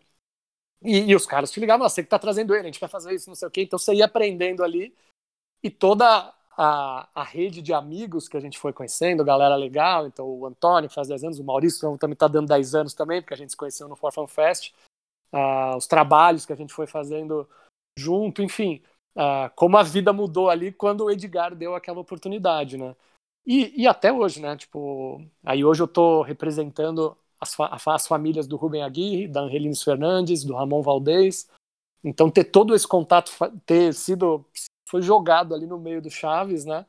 E, 0.81 1.11
e 1.11 1.15
os 1.15 1.27
caras 1.27 1.51
te 1.51 1.59
ligavam, 1.59 1.87
você 1.87 2.01
que 2.01 2.09
tá 2.09 2.17
trazendo 2.17 2.55
ele, 2.55 2.63
a 2.63 2.71
gente 2.71 2.79
vai 2.79 2.89
fazer 2.89 3.13
isso, 3.13 3.29
não 3.29 3.35
sei 3.35 3.47
o 3.47 3.51
quê. 3.51 3.61
Então 3.61 3.77
você 3.77 3.93
ia 3.93 4.05
aprendendo 4.05 4.63
ali 4.63 4.95
e 5.61 5.69
toda 5.69 6.33
a, 6.57 7.07
a 7.13 7.23
rede 7.23 7.61
de 7.61 7.71
amigos 7.71 8.27
que 8.27 8.35
a 8.35 8.39
gente 8.39 8.57
foi 8.57 8.73
conhecendo, 8.73 9.23
galera 9.23 9.55
legal, 9.55 10.07
então 10.07 10.27
o 10.27 10.45
Antônio 10.45 10.89
faz 10.89 11.07
10 11.07 11.23
anos, 11.23 11.39
o 11.39 11.43
Maurício 11.43 11.97
também 11.99 12.15
tá 12.15 12.27
dando 12.27 12.47
10 12.47 12.73
anos 12.73 12.93
também, 12.95 13.21
porque 13.21 13.35
a 13.35 13.37
gente 13.37 13.51
se 13.51 13.57
conheceu 13.57 13.87
no 13.87 13.95
Forfan 13.95 14.27
Fest, 14.27 14.73
uh, 15.31 15.77
os 15.77 15.85
trabalhos 15.85 16.47
que 16.47 16.53
a 16.53 16.55
gente 16.55 16.73
foi 16.73 16.87
fazendo 16.87 17.47
junto, 17.97 18.41
enfim 18.41 18.81
como 19.55 19.77
a 19.77 19.83
vida 19.83 20.13
mudou 20.13 20.49
ali 20.49 20.71
quando 20.71 21.05
o 21.05 21.11
Edgar 21.11 21.55
deu 21.55 21.75
aquela 21.75 21.99
oportunidade, 21.99 22.77
né? 22.77 22.95
E, 23.45 23.81
e 23.81 23.87
até 23.87 24.11
hoje, 24.11 24.41
né? 24.41 24.55
Tipo, 24.55 25.21
aí 25.43 25.63
hoje 25.63 25.81
eu 25.81 25.87
tô 25.87 26.21
representando 26.21 27.17
as, 27.39 27.55
fa 27.55 27.69
as 27.87 28.07
famílias 28.07 28.47
do 28.47 28.57
Rubem 28.57 28.83
Aguirre, 28.83 29.27
da 29.27 29.41
Angelines 29.41 29.81
Fernandes, 29.81 30.43
do 30.43 30.53
Ramon 30.53 30.81
Valdez. 30.81 31.49
Então 32.03 32.29
ter 32.29 32.45
todo 32.45 32.75
esse 32.75 32.87
contato, 32.87 33.31
ter 33.65 33.93
sido 33.93 34.45
foi 34.87 35.01
jogado 35.01 35.53
ali 35.53 35.65
no 35.65 35.79
meio 35.79 36.01
do 36.01 36.09
Chaves, 36.09 36.65
né? 36.65 36.85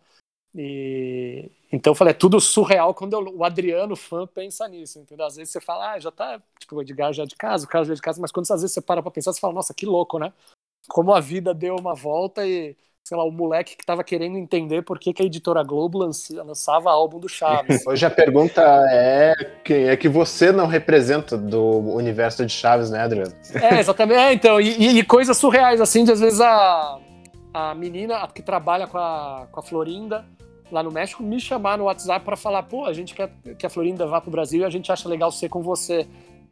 E 0.55 1.51
então 1.71 1.92
eu 1.92 1.94
falei, 1.94 2.12
é 2.12 2.14
tudo 2.14 2.40
surreal 2.40 2.94
quando 2.94 3.12
eu, 3.14 3.37
o 3.37 3.44
Adriano 3.44 3.94
fã 3.94 4.27
pensa 4.27 4.66
nisso, 4.68 4.99
entendeu? 4.99 5.27
Às 5.27 5.37
vezes 5.37 5.53
você 5.53 5.61
fala, 5.61 5.92
ah, 5.92 5.99
já 5.99 6.11
tá, 6.11 6.42
tipo, 6.59 6.77
o 6.77 6.83
Edgar 6.83 7.12
já 7.12 7.25
é 7.25 7.27
de 7.27 7.37
casa, 7.37 7.66
o 7.66 7.68
Carlos 7.68 7.88
já 7.88 7.94
é 7.94 7.97
de 7.97 8.03
casa, 8.03 8.21
mas 8.21 8.33
quando 8.33 8.51
às 8.51 8.62
vezes 8.62 8.73
você 8.73 8.81
para 8.81 9.03
pra 9.03 9.11
pensar, 9.11 9.33
você 9.33 9.40
fala, 9.40 9.53
nossa, 9.53 9.75
que 9.75 9.85
louco, 9.85 10.18
né? 10.18 10.33
Como 10.88 11.12
a 11.12 11.20
vida 11.20 11.55
deu 11.55 11.77
uma 11.77 11.94
volta 11.94 12.46
e, 12.46 12.77
sei 13.05 13.16
lá, 13.16 13.24
o 13.24 13.31
moleque 13.31 13.77
que 13.77 13.85
tava 13.85 14.03
querendo 14.03 14.37
entender 14.37 14.83
por 14.83 14.98
que, 14.98 15.12
que 15.12 15.22
a 15.22 15.27
editora 15.27 15.62
Globo 15.62 15.98
lançava 15.98 16.90
álbum 16.90 17.20
do 17.20 17.29
Chaves. 17.29 17.85
Hoje 17.87 18.05
a 18.05 18.11
pergunta 18.11 18.62
é 18.90 19.35
quem 19.64 19.88
é 19.88 19.96
que 19.96 20.09
você 20.09 20.51
não 20.51 20.66
representa 20.66 21.37
do 21.37 21.79
universo 21.94 22.44
de 22.44 22.53
Chaves, 22.53 22.90
né, 22.90 23.01
Adriano? 23.01 23.33
É, 23.55 23.79
exatamente. 23.79 24.18
É, 24.18 24.33
então, 24.33 24.61
e, 24.61 24.98
e, 24.98 25.05
coisas 25.05 25.37
surreais, 25.37 25.81
assim, 25.81 26.05
de 26.05 26.12
às 26.12 26.20
vezes 26.20 26.40
a, 26.40 26.98
a 27.53 27.74
menina 27.74 28.27
que 28.29 28.42
trabalha 28.42 28.87
com 28.87 28.98
a, 28.98 29.46
com 29.53 29.61
a 29.61 29.62
Florinda 29.62 30.24
lá 30.70 30.83
no 30.83 30.90
México 30.90 31.22
me 31.22 31.40
chamar 31.40 31.79
no 31.79 31.85
WhatsApp 31.85 32.24
para 32.24 32.37
falar, 32.37 32.62
pô, 32.64 32.85
a 32.85 32.92
gente 32.92 33.14
quer 33.14 33.31
que 33.59 33.66
a 33.66 33.70
Florinda 33.70 34.07
vá 34.07 34.20
pro 34.20 34.31
Brasil 34.31 34.61
e 34.61 34.64
a 34.64 34.70
gente 34.70 34.92
acha 34.92 35.09
legal 35.09 35.31
ser 35.31 35.48
com 35.48 35.62
você. 35.62 36.07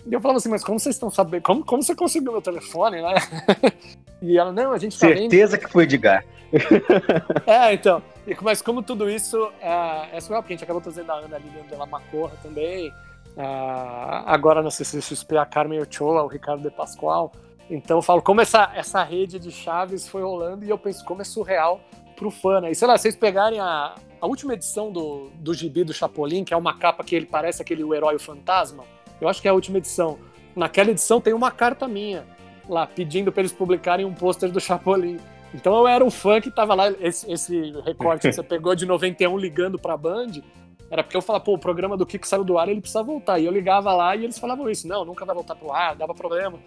E 0.06 0.12
eu 0.14 0.20
falava 0.20 0.38
assim, 0.38 0.48
mas 0.48 0.62
como 0.62 0.78
vocês 0.78 0.94
estão 0.94 1.10
sabendo? 1.10 1.42
Como, 1.42 1.64
como 1.64 1.82
você 1.82 1.94
conseguiu 1.94 2.32
meu 2.32 2.42
telefone, 2.42 3.02
né? 3.02 3.14
E 4.22 4.38
ela, 4.38 4.50
não, 4.50 4.72
a 4.72 4.78
gente 4.78 4.98
tá 4.98 5.08
Certeza 5.08 5.56
vendo... 5.56 5.66
que 5.66 5.72
foi 5.72 5.84
Edgar. 5.84 6.24
é, 7.46 7.74
então. 7.74 8.02
Mas 8.40 8.62
como 8.62 8.82
tudo 8.82 9.10
isso 9.10 9.50
é, 9.60 10.16
é 10.16 10.20
surreal, 10.20 10.42
porque 10.42 10.54
a 10.54 10.56
gente 10.56 10.64
acabou 10.64 10.80
trazendo 10.80 11.10
a 11.12 11.16
Ana 11.16 11.38
Lilian 11.38 11.66
de 11.66 11.76
la 11.76 11.86
Macorra 11.86 12.32
também. 12.42 12.88
Uh, 13.36 14.24
agora 14.24 14.62
na 14.62 14.70
CCXP 14.70 15.36
a 15.36 15.44
Carmen 15.44 15.80
Ochoa, 15.80 16.22
o 16.22 16.26
Ricardo 16.26 16.62
de 16.62 16.70
Pascoal. 16.70 17.30
Então 17.68 17.98
eu 17.98 18.02
falo 18.02 18.22
como 18.22 18.40
essa, 18.40 18.72
essa 18.74 19.02
rede 19.02 19.38
de 19.38 19.50
chaves 19.50 20.08
foi 20.08 20.22
rolando 20.22 20.64
e 20.64 20.70
eu 20.70 20.78
penso 20.78 21.04
como 21.04 21.20
é 21.20 21.24
surreal 21.24 21.80
pro 22.16 22.30
fã, 22.30 22.60
né? 22.60 22.70
E 22.70 22.74
sei 22.74 22.88
lá, 22.88 22.96
vocês 22.96 23.14
pegarem 23.14 23.60
a, 23.60 23.94
a 24.20 24.26
última 24.26 24.54
edição 24.54 24.90
do, 24.90 25.30
do 25.34 25.52
Gibi 25.52 25.84
do 25.84 25.92
Chapolin, 25.92 26.44
que 26.44 26.54
é 26.54 26.56
uma 26.56 26.78
capa 26.78 27.04
que 27.04 27.14
ele 27.14 27.26
parece 27.26 27.60
aquele 27.60 27.84
o 27.84 27.94
herói 27.94 28.14
o 28.14 28.20
fantasma, 28.20 28.84
eu 29.20 29.28
acho 29.28 29.40
que 29.40 29.48
é 29.48 29.50
a 29.50 29.54
última 29.54 29.78
edição. 29.78 30.18
Naquela 30.54 30.90
edição 30.90 31.20
tem 31.20 31.34
uma 31.34 31.50
carta 31.50 31.86
minha 31.86 32.24
lá 32.68 32.86
pedindo 32.86 33.30
para 33.30 33.42
eles 33.42 33.52
publicarem 33.52 34.04
um 34.04 34.14
pôster 34.14 34.50
do 34.50 34.60
Chapolin. 34.60 35.18
Então 35.54 35.76
eu 35.76 35.86
era 35.86 36.04
um 36.04 36.10
fã 36.10 36.40
que 36.40 36.50
tava 36.50 36.74
lá, 36.74 36.90
esse, 37.00 37.30
esse 37.30 37.72
recorte 37.84 38.28
que 38.28 38.32
você 38.32 38.42
pegou 38.44 38.74
de 38.74 38.84
91 38.84 39.36
ligando 39.38 39.78
pra 39.78 39.96
Band, 39.96 40.42
era 40.90 41.02
porque 41.02 41.16
eu 41.16 41.22
falava, 41.22 41.44
pô, 41.44 41.54
o 41.54 41.58
programa 41.58 41.96
do 41.96 42.06
Kiko 42.06 42.26
saiu 42.26 42.44
do 42.44 42.58
ar, 42.58 42.68
ele 42.68 42.80
precisa 42.80 43.02
voltar. 43.02 43.38
E 43.38 43.46
eu 43.46 43.52
ligava 43.52 43.92
lá 43.92 44.14
e 44.14 44.24
eles 44.24 44.38
falavam 44.38 44.68
isso, 44.68 44.86
não, 44.86 45.04
nunca 45.04 45.24
vai 45.24 45.34
voltar 45.34 45.54
pro 45.54 45.72
ar, 45.72 45.94
dava 45.96 46.14
problema. 46.14 46.58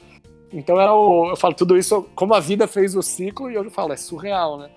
Então 0.52 0.80
era 0.80 0.94
o, 0.94 1.30
eu 1.30 1.36
falo 1.36 1.54
tudo 1.54 1.78
isso, 1.78 2.08
como 2.16 2.34
a 2.34 2.40
vida 2.40 2.68
fez 2.68 2.96
o 2.96 3.02
ciclo, 3.02 3.52
e 3.52 3.56
eu 3.56 3.70
falo, 3.70 3.94
é 3.94 3.98
surreal, 3.98 4.58
né? 4.58 4.70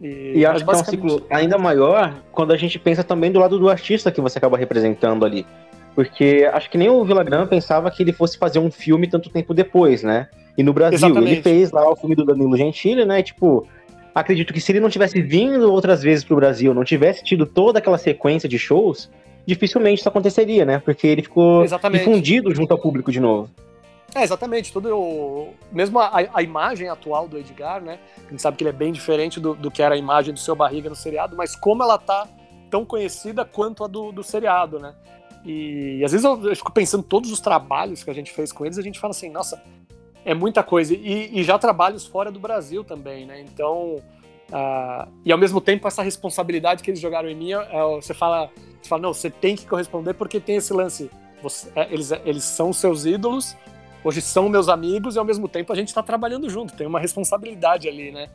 E, 0.00 0.38
e 0.38 0.46
acho 0.46 0.64
basicamente... 0.64 1.00
que 1.00 1.06
é 1.06 1.14
um 1.14 1.18
ciclo 1.18 1.26
ainda 1.30 1.58
maior 1.58 2.22
quando 2.30 2.52
a 2.52 2.56
gente 2.56 2.78
pensa 2.78 3.02
também 3.02 3.32
do 3.32 3.40
lado 3.40 3.58
do 3.58 3.68
artista 3.68 4.12
que 4.12 4.20
você 4.20 4.38
acaba 4.38 4.56
representando 4.56 5.24
ali. 5.24 5.46
Porque 5.96 6.46
acho 6.52 6.68
que 6.68 6.76
nem 6.76 6.90
o 6.90 7.02
Villagrán 7.06 7.46
pensava 7.46 7.90
que 7.90 8.02
ele 8.02 8.12
fosse 8.12 8.36
fazer 8.36 8.58
um 8.58 8.70
filme 8.70 9.08
tanto 9.08 9.30
tempo 9.30 9.54
depois, 9.54 10.02
né? 10.02 10.28
E 10.56 10.62
no 10.62 10.74
Brasil, 10.74 10.96
Exatamente. 10.96 11.32
ele 11.32 11.42
fez 11.42 11.72
lá 11.72 11.90
o 11.90 11.96
filme 11.96 12.14
do 12.14 12.22
Danilo 12.22 12.54
Gentili, 12.54 13.02
né? 13.06 13.22
Tipo, 13.22 13.66
acredito 14.14 14.52
que 14.52 14.60
se 14.60 14.72
ele 14.72 14.80
não 14.80 14.90
tivesse 14.90 15.22
vindo 15.22 15.72
outras 15.72 16.02
vezes 16.02 16.22
pro 16.22 16.36
Brasil, 16.36 16.74
não 16.74 16.84
tivesse 16.84 17.24
tido 17.24 17.46
toda 17.46 17.78
aquela 17.78 17.96
sequência 17.96 18.46
de 18.46 18.58
shows, 18.58 19.10
dificilmente 19.46 20.00
isso 20.00 20.08
aconteceria, 20.10 20.66
né? 20.66 20.78
Porque 20.78 21.06
ele 21.06 21.22
ficou 21.22 21.64
Exatamente. 21.64 22.04
difundido 22.04 22.54
junto 22.54 22.70
ao 22.72 22.78
público 22.78 23.10
de 23.10 23.18
novo. 23.18 23.48
É, 24.14 24.22
exatamente. 24.22 24.70
Tudo 24.70 24.94
o... 24.94 25.54
Mesmo 25.72 25.98
a, 25.98 26.28
a, 26.34 26.42
imagem 26.42 26.90
atual 26.90 27.26
do 27.26 27.38
Edgar, 27.38 27.82
né? 27.82 27.98
A 28.26 28.30
gente 28.30 28.42
sabe 28.42 28.58
que 28.58 28.64
ele 28.64 28.68
é 28.70 28.72
bem 28.74 28.92
diferente 28.92 29.40
do, 29.40 29.54
do 29.54 29.70
que 29.70 29.82
era 29.82 29.94
a 29.94 29.98
imagem 29.98 30.34
do 30.34 30.40
seu 30.40 30.54
barriga 30.54 30.90
no 30.90 30.96
seriado, 30.96 31.34
mas 31.34 31.56
como 31.56 31.82
ela 31.82 31.96
tá 31.96 32.28
tão 32.70 32.84
conhecida 32.84 33.46
quanto 33.46 33.82
a 33.82 33.86
do, 33.86 34.12
do 34.12 34.22
seriado, 34.22 34.78
né? 34.78 34.94
E, 35.46 35.98
e 35.98 36.04
às 36.04 36.10
vezes 36.10 36.24
eu, 36.24 36.48
eu, 36.48 36.56
fico 36.56 36.72
pensando 36.72 37.04
todos 37.04 37.30
os 37.30 37.38
trabalhos 37.38 38.02
que 38.02 38.10
a 38.10 38.14
gente 38.14 38.32
fez 38.32 38.52
com 38.52 38.66
eles, 38.66 38.78
a 38.78 38.82
gente 38.82 38.98
fala 38.98 39.12
assim, 39.12 39.30
nossa, 39.30 39.62
é 40.24 40.34
muita 40.34 40.62
coisa. 40.64 40.92
E, 40.92 41.30
e, 41.32 41.44
já 41.44 41.56
trabalhos 41.56 42.04
fora 42.04 42.32
do 42.32 42.40
Brasil 42.40 42.82
também, 42.82 43.24
né? 43.24 43.40
Então, 43.40 44.02
Ah, 44.52 45.08
e 45.24 45.32
ao 45.32 45.38
mesmo 45.38 45.60
tempo, 45.60 45.86
essa 45.86 46.02
responsabilidade 46.02 46.82
que 46.82 46.90
eles 46.90 47.00
jogaram 47.00 47.28
em 47.28 47.34
mim, 47.34 47.52
é, 47.52 47.82
você, 47.94 48.14
fala, 48.14 48.50
você 48.80 48.88
fala, 48.88 49.02
não, 49.02 49.14
você 49.14 49.30
tem 49.30 49.56
que 49.56 49.66
corresponder 49.66 50.14
porque 50.14 50.40
tem 50.40 50.56
esse 50.56 50.72
lance. 50.72 51.10
Você, 51.42 51.70
é, 51.76 51.92
eles, 51.92 52.10
eles 52.24 52.44
são 52.44 52.72
seus 52.72 53.04
ídolos, 53.04 53.56
hoje 54.04 54.20
são 54.20 54.48
meus 54.48 54.68
amigos, 54.68 55.16
e 55.16 55.18
ao 55.18 55.24
mesmo 55.24 55.48
tempo 55.48 55.72
a 55.72 55.76
gente 55.76 55.88
está 55.88 56.02
trabalhando 56.02 56.48
junto. 56.48 56.74
Tem 56.76 56.86
uma 56.86 57.00
responsabilidade 57.00 57.88
ali, 57.88 58.10
né? 58.10 58.28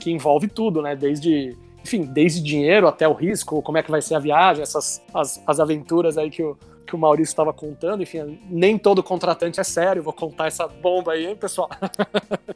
Que 0.00 0.10
envolve 0.10 0.48
tudo, 0.48 0.82
né? 0.82 0.96
Desde, 0.96 1.56
enfim, 1.88 2.04
desde 2.04 2.42
dinheiro 2.42 2.86
até 2.86 3.08
o 3.08 3.14
risco, 3.14 3.62
como 3.62 3.78
é 3.78 3.82
que 3.82 3.90
vai 3.90 4.02
ser 4.02 4.14
a 4.14 4.18
viagem, 4.18 4.62
essas 4.62 5.02
as, 5.12 5.42
as 5.46 5.58
aventuras 5.58 6.18
aí 6.18 6.30
que 6.30 6.42
o, 6.42 6.56
que 6.86 6.94
o 6.94 6.98
Maurício 6.98 7.32
estava 7.32 7.52
contando. 7.52 8.02
Enfim, 8.02 8.38
nem 8.50 8.76
todo 8.76 9.02
contratante 9.02 9.58
é 9.58 9.64
sério. 9.64 10.02
Vou 10.02 10.12
contar 10.12 10.46
essa 10.46 10.68
bomba 10.68 11.12
aí, 11.12 11.26
hein, 11.26 11.36
pessoal? 11.36 11.70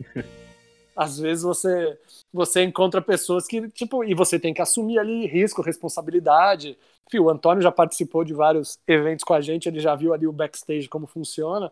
Às 0.95 1.18
vezes 1.18 1.42
você 1.42 1.99
você 2.31 2.62
encontra 2.62 3.01
pessoas 3.01 3.47
que, 3.47 3.68
tipo, 3.71 4.05
e 4.05 4.14
você 4.14 4.38
tem 4.38 4.55
que 4.55 4.62
assumir 4.62 4.99
ali 4.99 5.27
risco, 5.27 5.62
responsabilidade. 5.62 6.79
Enfim, 7.07 7.18
o 7.18 7.31
Antônio 7.31 7.62
já 7.62 7.71
participou 7.73 8.25
de 8.25 8.35
vários 8.35 8.79
eventos 8.87 9.25
com 9.25 9.35
a 9.35 9.40
gente, 9.40 9.68
ele 9.68 9.81
já 9.81 9.95
viu 9.95 10.14
ali 10.14 10.27
o 10.27 10.33
backstage 10.33 10.88
como 10.88 11.07
funciona. 11.07 11.71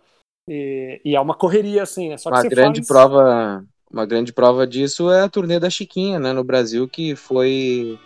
E, 0.48 1.00
e 1.04 1.14
é 1.14 1.20
uma 1.20 1.34
correria, 1.34 1.82
assim. 1.82 2.12
É 2.12 2.16
só 2.16 2.30
uma 2.30 2.42
grande 2.42 2.80
faz... 2.80 2.88
prova, 2.88 3.64
uma 3.92 4.06
grande 4.06 4.32
prova 4.32 4.66
disso 4.66 5.10
é 5.10 5.22
a 5.22 5.28
turnê 5.28 5.58
da 5.58 5.70
Chiquinha, 5.70 6.18
né, 6.18 6.32
no 6.32 6.44
Brasil, 6.44 6.88
que 6.88 7.16
foi, 7.16 7.98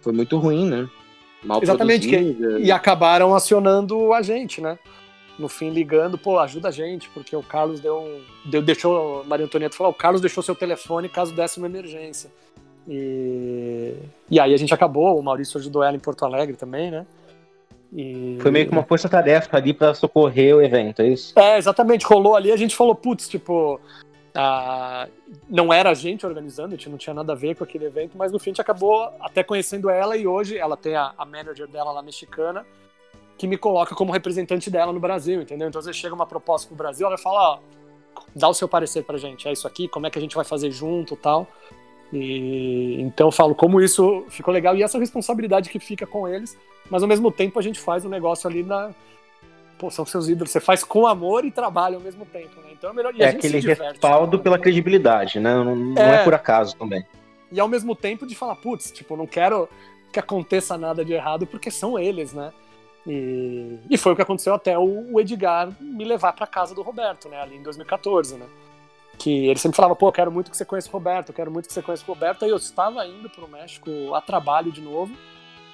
foi 0.00 0.12
muito 0.12 0.38
ruim, 0.38 0.68
né? 0.68 0.88
Mal 1.44 1.62
Exatamente, 1.62 2.08
que, 2.08 2.36
e 2.58 2.72
acabaram 2.72 3.34
acionando 3.34 4.12
a 4.12 4.22
gente, 4.22 4.60
né? 4.60 4.78
no 5.38 5.48
fim 5.48 5.70
ligando, 5.70 6.18
pô, 6.18 6.38
ajuda 6.38 6.68
a 6.68 6.72
gente, 6.72 7.08
porque 7.10 7.34
o 7.36 7.42
Carlos 7.42 7.80
deu 7.80 7.96
um. 7.96 8.20
Deu, 8.50 8.60
deixou. 8.60 9.24
Maria 9.24 9.46
Antonieta 9.46 9.76
falou: 9.76 9.92
o 9.92 9.94
Carlos 9.94 10.20
deixou 10.20 10.42
seu 10.42 10.54
telefone 10.54 11.08
caso 11.08 11.32
desse 11.32 11.58
uma 11.58 11.68
emergência. 11.68 12.28
E, 12.88 13.94
e 14.30 14.40
aí 14.40 14.52
a 14.52 14.56
gente 14.56 14.74
acabou, 14.74 15.18
o 15.18 15.22
Maurício 15.22 15.58
ajudou 15.60 15.82
ela 15.82 15.94
em 15.94 16.00
Porto 16.00 16.24
Alegre 16.24 16.56
também, 16.56 16.90
né? 16.90 17.06
E... 17.92 18.38
Foi 18.40 18.50
meio 18.50 18.66
que 18.66 18.72
uma 18.72 18.82
força-tarefa 18.82 19.56
ali 19.56 19.72
para 19.72 19.94
socorrer 19.94 20.56
o 20.56 20.62
evento, 20.62 21.02
é 21.02 21.08
isso? 21.08 21.38
É, 21.38 21.56
exatamente, 21.56 22.04
rolou 22.04 22.34
ali, 22.34 22.50
a 22.50 22.56
gente 22.56 22.74
falou, 22.74 22.94
putz, 22.94 23.28
tipo, 23.28 23.80
não 25.48 25.72
era 25.72 25.90
a 25.90 25.94
gente 25.94 26.26
organizando, 26.26 26.68
a 26.68 26.76
gente 26.76 26.88
não 26.88 26.98
tinha 26.98 27.14
nada 27.14 27.32
a 27.32 27.36
ver 27.36 27.56
com 27.56 27.64
aquele 27.64 27.86
evento, 27.86 28.16
mas 28.16 28.30
no 28.30 28.38
fim 28.38 28.50
a 28.50 28.52
gente 28.52 28.60
acabou 28.60 29.10
até 29.20 29.42
conhecendo 29.42 29.90
ela 29.90 30.16
e 30.16 30.26
hoje 30.26 30.56
ela 30.56 30.76
tem 30.76 30.94
a, 30.94 31.12
a 31.16 31.24
manager 31.24 31.66
dela 31.66 31.92
lá 31.92 32.02
mexicana, 32.02 32.64
que 33.36 33.46
me 33.46 33.56
coloca 33.56 33.94
como 33.94 34.12
representante 34.12 34.70
dela 34.70 34.92
no 34.92 35.00
Brasil, 35.00 35.40
entendeu? 35.40 35.68
Então, 35.68 35.80
você 35.80 35.92
chega 35.92 36.14
uma 36.14 36.26
proposta 36.26 36.66
pro 36.66 36.76
Brasil, 36.76 37.06
ela 37.06 37.16
fala, 37.16 37.54
ó, 37.54 37.58
dá 38.34 38.48
o 38.48 38.54
seu 38.54 38.68
parecer 38.68 39.04
pra 39.04 39.16
gente, 39.16 39.48
é 39.48 39.52
isso 39.52 39.66
aqui, 39.66 39.88
como 39.88 40.06
é 40.06 40.10
que 40.10 40.18
a 40.18 40.22
gente 40.22 40.34
vai 40.34 40.44
fazer 40.44 40.70
junto 40.70 41.16
tal. 41.16 41.46
E 42.12 43.00
então 43.00 43.28
eu 43.28 43.32
falo 43.32 43.54
como 43.54 43.80
isso 43.80 44.24
ficou 44.28 44.52
legal 44.52 44.74
e 44.74 44.82
essa 44.82 44.98
responsabilidade 44.98 45.68
que 45.68 45.78
fica 45.78 46.06
com 46.06 46.26
eles, 46.26 46.56
mas 46.90 47.02
ao 47.02 47.08
mesmo 47.08 47.30
tempo 47.30 47.58
a 47.58 47.62
gente 47.62 47.78
faz 47.78 48.04
o 48.04 48.08
um 48.08 48.10
negócio 48.10 48.48
ali 48.48 48.62
na. 48.62 48.94
Pô, 49.78 49.90
são 49.90 50.04
seus 50.04 50.28
ídolos, 50.28 50.50
você 50.50 50.60
faz 50.60 50.82
com 50.82 51.06
amor 51.06 51.44
e 51.44 51.50
trabalho 51.50 51.96
ao 51.96 52.00
mesmo 52.00 52.26
tempo, 52.26 52.60
né? 52.60 52.70
Então 52.72 52.90
é 52.90 52.92
melhor. 52.92 53.14
E 53.14 53.22
é 53.22 53.28
aquele 53.28 53.60
respaldo 53.60 54.36
né? 54.36 54.42
pela 54.42 54.58
credibilidade, 54.58 55.38
né? 55.38 55.54
Não, 55.54 55.76
não 55.76 56.02
é... 56.02 56.16
é 56.16 56.24
por 56.24 56.34
acaso 56.34 56.76
também. 56.76 57.04
E 57.50 57.60
ao 57.60 57.68
mesmo 57.68 57.94
tempo 57.94 58.26
de 58.26 58.34
falar, 58.34 58.56
putz, 58.56 58.90
tipo, 58.90 59.16
não 59.16 59.26
quero 59.26 59.68
que 60.12 60.18
aconteça 60.18 60.76
nada 60.76 61.04
de 61.04 61.12
errado 61.12 61.46
porque 61.46 61.70
são 61.70 61.98
eles, 61.98 62.32
né? 62.32 62.52
E, 63.06 63.78
e 63.88 63.96
foi 63.96 64.12
o 64.12 64.16
que 64.16 64.22
aconteceu 64.22 64.52
até 64.52 64.78
o, 64.78 65.18
Edgar 65.18 65.70
me 65.80 66.04
levar 66.04 66.32
para 66.34 66.46
casa 66.46 66.74
do 66.74 66.82
Roberto, 66.82 67.28
né, 67.28 67.40
ali 67.40 67.56
em 67.56 67.62
2014, 67.62 68.36
né? 68.36 68.46
Que 69.16 69.46
ele 69.46 69.58
sempre 69.58 69.76
falava, 69.76 69.96
pô, 69.96 70.12
quero 70.12 70.30
muito 70.30 70.50
que 70.50 70.56
você 70.56 70.64
conheça 70.64 70.88
o 70.88 70.92
Roberto, 70.92 71.32
quero 71.32 71.50
muito 71.50 71.66
que 71.66 71.72
você 71.72 71.82
conheça 71.82 72.04
o 72.06 72.14
Roberto. 72.14 72.44
Aí 72.44 72.50
eu 72.50 72.56
estava 72.56 73.04
indo 73.06 73.30
para 73.30 73.44
o 73.44 73.48
México 73.48 73.90
a 74.14 74.20
trabalho 74.20 74.70
de 74.70 74.80
novo. 74.80 75.12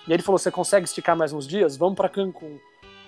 E 0.06 0.12
ele 0.12 0.22
falou: 0.22 0.38
Você 0.38 0.50
consegue 0.50 0.86
esticar 0.86 1.16
mais 1.16 1.32
uns 1.32 1.46
dias? 1.46 1.76
Vamos 1.76 1.96
para 1.96 2.08
Cancún. 2.08 2.58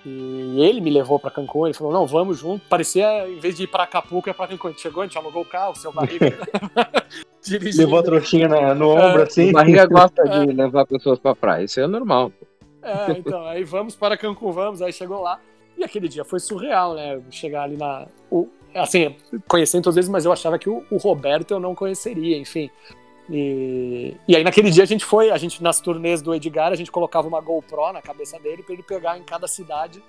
E 0.05 0.61
ele 0.61 0.79
me 0.79 0.89
levou 0.89 1.19
para 1.19 1.31
Cancún. 1.31 1.67
Ele 1.67 1.73
falou: 1.73 1.91
Não, 1.91 2.05
vamos 2.05 2.37
junto. 2.37 2.65
Parecia, 2.67 3.27
em 3.27 3.39
vez 3.39 3.55
de 3.55 3.63
ir 3.63 3.67
para 3.67 3.83
Acapulco, 3.83 4.29
é 4.29 4.33
para 4.33 4.47
Cancún. 4.47 4.69
A 4.69 4.71
gente 4.71 4.81
chegou, 4.81 5.03
a 5.03 5.05
gente 5.05 5.17
alugou 5.17 5.41
o 5.41 5.45
carro, 5.45 5.75
seu 5.75 5.91
barriga. 5.91 6.37
Levou 7.75 7.99
a 7.99 8.03
trouxinha 8.03 8.47
no, 8.47 8.75
no 8.75 8.89
ombro, 8.91 9.21
é, 9.21 9.23
assim. 9.23 9.49
O 9.49 9.53
barriga 9.53 9.85
gosta 9.85 10.23
de 10.27 10.49
é. 10.49 10.53
levar 10.53 10.85
pessoas 10.85 11.19
para 11.19 11.35
praia. 11.35 11.63
Isso 11.63 11.79
é 11.79 11.87
normal. 11.87 12.31
É, 12.81 13.11
então, 13.11 13.45
aí 13.45 13.63
vamos 13.63 13.95
para 13.95 14.17
Cancún, 14.17 14.51
vamos, 14.51 14.81
aí 14.81 14.93
chegou 14.93 15.21
lá. 15.21 15.39
E 15.77 15.83
aquele 15.83 16.07
dia 16.07 16.25
foi 16.25 16.39
surreal, 16.39 16.95
né? 16.95 17.21
Chegar 17.29 17.63
ali 17.63 17.77
na. 17.77 18.07
O, 18.31 18.49
assim, 18.73 19.15
conhecendo 19.47 19.83
todas 19.83 19.95
vezes, 19.95 20.09
mas 20.09 20.25
eu 20.25 20.31
achava 20.31 20.57
que 20.57 20.69
o, 20.69 20.83
o, 20.89 20.97
Roberto 20.97 21.51
eu 21.51 21.59
não 21.59 21.75
conheceria, 21.75 22.37
enfim. 22.37 22.69
E, 23.29 24.15
e 24.27 24.35
aí 24.35 24.43
naquele 24.43 24.71
dia 24.71 24.83
a 24.83 24.87
gente 24.87 25.03
foi, 25.03 25.31
a 25.31 25.37
gente 25.37 25.61
nas 25.61 25.79
turnês 25.81 26.21
do 26.21 26.33
Edgar, 26.33 26.71
a 26.71 26.75
gente 26.75 26.91
colocava 26.91 27.27
uma 27.27 27.41
GoPro 27.41 27.91
na 27.91 28.01
cabeça 28.01 28.39
dele 28.39 28.63
para 28.63 28.73
ele 28.73 28.83
pegar 28.83 29.17
em 29.17 29.23
cada 29.23 29.47
cidade 29.47 30.01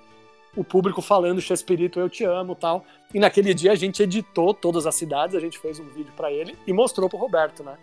o 0.55 0.63
público 0.63 1.01
falando 1.01 1.41
Chespirito, 1.41 1.99
eu 1.99 2.09
te 2.09 2.23
amo 2.23 2.55
tal. 2.55 2.83
E 3.13 3.19
naquele 3.19 3.53
dia 3.53 3.71
a 3.71 3.75
gente 3.75 4.01
editou 4.01 4.53
todas 4.53 4.85
as 4.85 4.95
cidades, 4.95 5.35
a 5.35 5.39
gente 5.39 5.59
fez 5.59 5.79
um 5.79 5.85
vídeo 5.85 6.11
para 6.15 6.31
ele 6.31 6.55
e 6.65 6.73
mostrou 6.73 7.09
pro 7.09 7.17
Roberto, 7.17 7.63
né? 7.63 7.77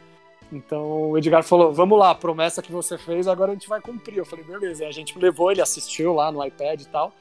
Então 0.53 1.11
o 1.11 1.19
Edgar 1.19 1.43
falou: 1.43 1.73
Vamos 1.73 1.99
lá, 1.99 2.15
promessa 2.15 2.63
que 2.63 2.71
você 2.71 2.97
fez, 2.97 3.27
agora 3.27 3.53
a 3.53 3.55
gente 3.55 3.69
vai 3.69 3.81
cumprir. 3.81 4.19
Eu 4.19 4.27
falei: 4.27 4.45
Beleza. 4.45 4.85
E 4.85 4.87
a 4.87 4.93
gente 4.93 5.19
levou, 5.19 5.51
ele 5.51 5.61
assistiu 5.61 6.15
lá 6.15 6.31
no 6.31 6.45
iPad 6.45 6.81
e 6.81 6.89
tal. 6.89 7.13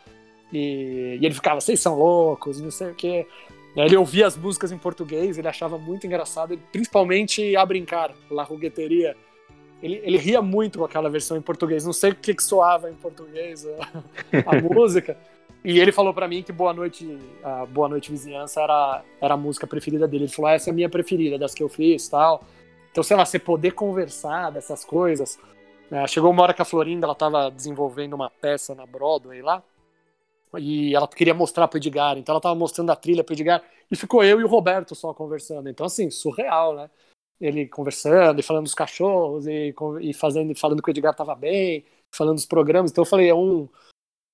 E, 0.53 1.17
e 1.19 1.25
ele 1.25 1.33
ficava: 1.33 1.59
Vocês 1.59 1.79
são 1.79 1.97
loucos, 1.97 2.61
não 2.61 2.71
sei 2.71 2.91
o 2.91 2.95
quê. 2.95 3.27
Ele 3.75 3.97
ouvia 3.97 4.25
as 4.25 4.37
músicas 4.37 4.71
em 4.71 4.77
português, 4.77 5.37
ele 5.37 5.47
achava 5.47 5.77
muito 5.77 6.07
engraçado, 6.07 6.57
principalmente 6.71 7.55
A 7.55 7.65
Brincar, 7.65 8.13
La 8.29 8.43
Rugueteria. 8.43 9.15
Ele, 9.83 10.01
ele 10.03 10.17
ria 10.17 10.41
muito 10.41 10.79
com 10.79 10.85
aquela 10.85 11.09
versão 11.09 11.35
em 11.35 11.41
português. 11.41 11.85
Não 11.85 11.91
sei 11.91 12.11
o 12.11 12.15
que, 12.15 12.33
que 12.33 12.43
soava 12.43 12.89
em 12.89 12.93
português 12.93 13.67
a, 13.67 14.51
a 14.51 14.61
música. 14.63 15.17
E 15.63 15.79
ele 15.79 15.91
falou 15.91 16.13
para 16.13 16.27
mim 16.27 16.41
que 16.41 16.51
Boa 16.51 16.73
Noite, 16.73 17.17
a 17.43 17.65
Boa 17.65 17.89
Noite 17.89 18.11
Vizinhança 18.11 18.61
era, 18.61 19.03
era 19.19 19.33
a 19.33 19.37
música 19.37 19.67
preferida 19.67 20.07
dele. 20.07 20.25
Ele 20.25 20.31
falou: 20.31 20.49
ah, 20.49 20.53
essa 20.53 20.69
é 20.69 20.71
a 20.71 20.73
minha 20.73 20.87
preferida 20.87 21.37
das 21.37 21.53
que 21.53 21.61
eu 21.61 21.67
fiz 21.67 22.07
tal. 22.07 22.43
Então, 22.91 23.03
sei 23.03 23.17
lá, 23.17 23.25
você 23.25 23.37
poder 23.37 23.71
conversar 23.71 24.51
dessas 24.51 24.85
coisas. 24.85 25.37
É, 25.91 26.07
chegou 26.07 26.31
uma 26.31 26.43
hora 26.43 26.53
que 26.53 26.61
a 26.61 26.65
Florinda 26.65 27.05
ela 27.05 27.13
estava 27.13 27.51
desenvolvendo 27.51 28.13
uma 28.13 28.29
peça 28.29 28.73
na 28.73 28.85
Broadway 28.85 29.41
lá. 29.41 29.61
E 30.59 30.95
ela 30.95 31.07
queria 31.07 31.33
mostrar 31.33 31.67
pro 31.67 31.77
Edgar, 31.77 32.17
então 32.17 32.33
ela 32.33 32.39
estava 32.39 32.55
mostrando 32.55 32.91
a 32.91 32.95
trilha 32.95 33.23
pro 33.23 33.33
Edgar. 33.33 33.63
E 33.89 33.95
ficou 33.95 34.23
eu 34.23 34.39
e 34.39 34.43
o 34.43 34.47
Roberto 34.47 34.95
só 34.95 35.13
conversando. 35.13 35.69
Então, 35.69 35.85
assim, 35.85 36.09
surreal, 36.09 36.75
né? 36.75 36.89
Ele 37.39 37.67
conversando 37.67 38.39
e 38.39 38.43
falando 38.43 38.63
dos 38.63 38.73
cachorros 38.73 39.45
e, 39.47 39.73
e 40.01 40.13
fazendo, 40.13 40.55
falando 40.57 40.81
que 40.81 40.89
o 40.89 40.91
Edgar 40.91 41.11
estava 41.11 41.35
bem, 41.35 41.85
falando 42.13 42.35
dos 42.35 42.45
programas. 42.45 42.91
Então 42.91 43.03
eu 43.03 43.05
falei, 43.09 43.29
é 43.29 43.35
um, 43.35 43.67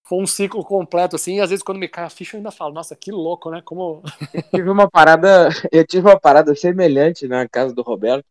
foi 0.07 0.19
um 0.19 0.27
ciclo 0.27 0.63
completo, 0.63 1.15
assim, 1.15 1.37
e 1.37 1.39
às 1.39 1.49
vezes 1.49 1.63
quando 1.63 1.79
me 1.79 1.87
cai 1.87 2.03
a 2.05 2.09
ficha 2.09 2.35
eu 2.35 2.39
ainda 2.39 2.51
falo, 2.51 2.73
nossa, 2.73 2.95
que 2.95 3.11
louco, 3.11 3.49
né? 3.49 3.61
Como. 3.63 4.03
Eu 4.33 4.43
tive 4.43 4.69
uma 4.69 4.89
parada, 4.89 5.49
eu 5.71 5.87
tive 5.87 6.07
uma 6.07 6.19
parada 6.19 6.55
semelhante 6.55 7.27
na 7.27 7.47
casa 7.47 7.73
do 7.73 7.81
Roberto, 7.81 8.25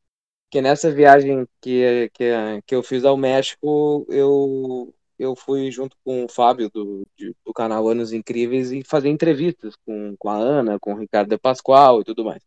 que 0.50 0.60
nessa 0.60 0.90
viagem 0.90 1.46
que, 1.60 2.10
que, 2.12 2.32
que 2.66 2.74
eu 2.74 2.82
fiz 2.82 3.04
ao 3.04 3.16
México, 3.16 4.04
eu, 4.10 4.92
eu 5.20 5.36
fui 5.36 5.70
junto 5.70 5.96
com 6.02 6.24
o 6.24 6.28
Fábio 6.28 6.70
do, 6.70 7.06
do 7.44 7.52
canal 7.52 7.86
Anos 7.86 8.12
Incríveis 8.12 8.72
e 8.72 8.82
fazer 8.82 9.10
entrevistas 9.10 9.76
com, 9.84 10.16
com 10.18 10.30
a 10.30 10.36
Ana, 10.36 10.80
com 10.80 10.94
o 10.94 10.98
Ricardo 10.98 11.28
de 11.28 11.36
Pascoal 11.36 12.00
e 12.00 12.04
tudo 12.04 12.24
mais. 12.24 12.42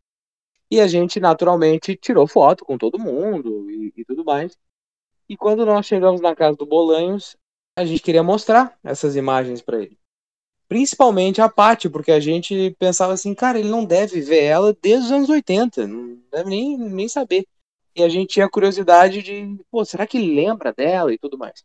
E 0.71 0.81
a 0.81 0.87
gente, 0.87 1.19
naturalmente, 1.19 1.95
tirou 1.95 2.27
foto 2.27 2.65
com 2.65 2.77
todo 2.77 2.97
mundo 2.97 3.69
e, 3.69 3.93
e 3.95 4.03
tudo 4.03 4.25
mais. 4.25 4.57
E 5.29 5.37
quando 5.37 5.65
nós 5.65 5.85
chegamos 5.85 6.19
na 6.19 6.35
casa 6.35 6.57
do 6.57 6.65
Bolanhos, 6.65 7.37
a 7.77 7.85
gente 7.85 8.01
queria 8.01 8.23
mostrar 8.23 8.75
essas 8.83 9.15
imagens 9.15 9.61
para 9.61 9.77
ele. 9.77 9.97
Principalmente 10.67 11.41
a 11.41 11.47
Paty, 11.47 11.89
porque 11.89 12.11
a 12.11 12.19
gente 12.19 12.75
pensava 12.79 13.13
assim, 13.13 13.35
cara, 13.35 13.59
ele 13.59 13.69
não 13.69 13.85
deve 13.85 14.19
ver 14.21 14.43
ela 14.43 14.75
desde 14.81 15.05
os 15.05 15.11
anos 15.11 15.29
80, 15.29 15.85
não 15.85 16.17
deve 16.31 16.49
nem, 16.49 16.75
nem 16.75 17.07
saber 17.07 17.45
e 17.95 18.03
a 18.03 18.09
gente 18.09 18.33
tinha 18.33 18.49
curiosidade 18.49 19.21
de, 19.21 19.63
pô, 19.69 19.85
será 19.85 20.07
que 20.07 20.17
ele 20.17 20.33
lembra 20.33 20.73
dela 20.73 21.13
e 21.13 21.17
tudo 21.17 21.37
mais. 21.37 21.63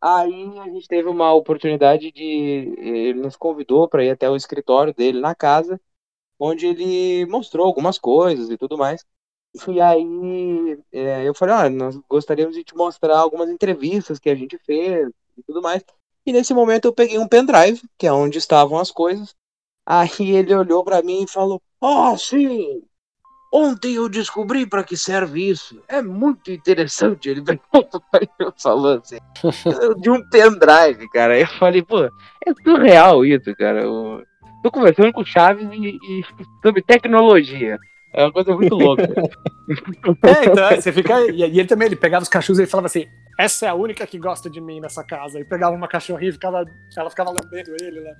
Aí 0.00 0.58
a 0.58 0.64
gente 0.64 0.88
teve 0.88 1.08
uma 1.08 1.32
oportunidade 1.34 2.10
de. 2.10 2.74
Ele 2.78 3.20
nos 3.20 3.36
convidou 3.36 3.88
para 3.88 4.04
ir 4.04 4.10
até 4.10 4.30
o 4.30 4.36
escritório 4.36 4.94
dele 4.94 5.20
na 5.20 5.34
casa, 5.34 5.80
onde 6.38 6.66
ele 6.66 7.26
mostrou 7.26 7.66
algumas 7.66 7.98
coisas 7.98 8.50
e 8.50 8.56
tudo 8.56 8.78
mais. 8.78 9.04
E 9.68 9.80
aí 9.80 10.78
é, 10.92 11.28
eu 11.28 11.34
falei: 11.34 11.54
ah, 11.54 11.68
nós 11.68 11.96
gostaríamos 12.08 12.54
de 12.56 12.64
te 12.64 12.74
mostrar 12.74 13.18
algumas 13.18 13.50
entrevistas 13.50 14.18
que 14.18 14.30
a 14.30 14.34
gente 14.34 14.56
fez 14.58 15.10
e 15.36 15.42
tudo 15.42 15.60
mais. 15.60 15.84
E 16.24 16.32
nesse 16.32 16.54
momento 16.54 16.86
eu 16.86 16.94
peguei 16.94 17.18
um 17.18 17.28
pendrive, 17.28 17.82
que 17.98 18.06
é 18.06 18.12
onde 18.12 18.38
estavam 18.38 18.78
as 18.78 18.90
coisas. 18.90 19.34
Aí 19.84 20.08
ele 20.20 20.54
olhou 20.54 20.84
para 20.84 21.02
mim 21.02 21.24
e 21.24 21.28
falou: 21.28 21.60
Oh, 21.80 22.16
sim, 22.16 22.82
Ontem 23.52 23.94
eu 23.94 24.08
descobri 24.08 24.64
para 24.64 24.84
que 24.84 24.96
serve 24.96 25.50
isso. 25.50 25.82
É 25.88 26.00
muito 26.00 26.52
interessante. 26.52 27.28
Ele 27.28 27.42
falou 28.62 29.02
assim, 29.02 29.18
de 30.00 30.10
um 30.10 30.22
pendrive, 30.28 31.08
cara. 31.12 31.38
Eu 31.38 31.48
falei, 31.58 31.82
pô, 31.82 32.04
é 32.04 32.54
surreal 32.62 33.24
isso, 33.24 33.54
cara. 33.56 33.82
Eu 33.82 34.22
tô 34.62 34.70
conversando 34.70 35.12
com 35.12 35.22
o 35.22 35.26
Chaves 35.26 35.68
e, 35.72 35.98
e, 36.00 36.24
sobre 36.62 36.82
tecnologia. 36.82 37.76
É 38.12 38.24
uma 38.24 38.32
coisa 38.32 38.54
muito 38.54 38.74
louca. 38.74 39.08
É, 40.24 40.46
então, 40.46 40.66
aí 40.66 40.82
você 40.82 40.90
fica. 40.90 41.20
E, 41.30 41.44
ele 41.44 41.64
também, 41.64 41.86
ele 41.86 41.94
pegava 41.94 42.24
os 42.24 42.28
cachorros 42.28 42.58
e 42.58 42.66
falava 42.66 42.86
assim: 42.86 43.06
essa 43.38 43.66
é 43.66 43.68
a 43.68 43.74
única 43.74 44.06
que 44.06 44.18
gosta 44.18 44.50
de 44.50 44.60
mim 44.60 44.80
nessa 44.80 45.02
casa. 45.02 45.38
E 45.40 45.44
pegava 45.44 45.74
uma 45.74 45.88
cachorrinha 45.88 46.30
e 46.30 46.32
ficava, 46.32 46.64
ela 46.96 47.10
ficava 47.10 47.30
lambendo 47.30 47.74
ele, 47.80 48.00
né? 48.00 48.14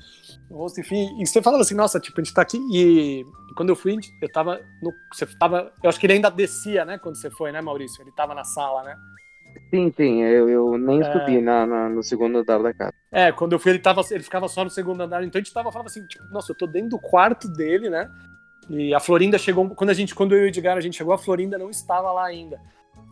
Rosto, 0.51 0.81
enfim. 0.81 1.09
E 1.21 1.27
você 1.27 1.43
falava 1.43 1.63
assim, 1.63 1.75
nossa, 1.75 2.01
tipo, 2.01 2.21
a 2.21 2.25
gente 2.25 2.33
tá 2.35 2.43
aqui. 2.43 2.59
E, 2.73 3.21
e 3.21 3.55
quando 3.55 3.69
eu 3.69 3.77
fui, 3.77 3.97
eu 4.23 4.33
tava 4.33 4.61
no. 4.83 4.93
Você 5.13 5.27
tava. 5.39 5.73
Eu 5.83 5.89
acho 5.91 6.01
que 6.01 6.07
ele 6.07 6.15
ainda 6.15 6.31
descia, 6.31 6.85
né? 6.85 6.99
Quando 6.99 7.17
você 7.17 7.31
foi, 7.31 7.53
né, 7.53 7.61
Maurício? 7.61 8.03
Ele 8.03 8.13
tava 8.13 8.35
na 8.35 8.45
sala, 8.45 8.83
né? 8.83 8.97
Sim, 9.69 9.93
sim, 9.97 10.23
eu, 10.23 10.49
eu 10.49 10.79
nem 10.79 11.01
É. 11.03 11.13
subi 11.13 11.41
na, 11.41 11.67
na- 11.67 11.89
no 11.89 12.03
segundo 12.03 12.39
andar 12.39 12.63
da 12.63 12.73
casa. 12.73 12.93
É, 13.11 13.33
quando 13.33 13.53
eu 13.53 13.59
fui, 13.59 13.73
ele, 13.73 13.81
tava, 13.81 14.01
ele 14.11 14.23
ficava 14.23 14.47
só 14.49 14.63
no 14.65 14.71
segundo 14.71 15.01
andar. 15.03 15.23
Então 15.25 15.41
a 15.41 15.43
gente 15.43 15.53
tava 15.53 15.73
falando 15.73 15.89
assim, 15.89 16.07
tipo, 16.07 16.25
nossa, 16.33 16.53
eu 16.53 16.57
tô 16.57 16.67
dentro 16.69 16.91
do 16.91 16.99
quarto 17.01 17.49
dele, 17.49 17.91
né? 17.91 18.09
E 18.69 18.95
a 18.95 19.01
Florinda 19.01 19.37
chegou. 19.39 19.69
Quando 19.71 19.91
a 19.91 19.95
gente, 19.95 20.15
quando 20.15 20.35
eu 20.37 20.43
e 20.43 20.45
o 20.45 20.47
Edgar 20.47 20.77
a 20.77 20.81
gente 20.81 20.97
chegou, 20.97 21.13
a 21.13 21.19
Florinda 21.19 21.59
não 21.59 21.69
estava 21.69 22.13
lá 22.13 22.25
ainda. 22.25 22.61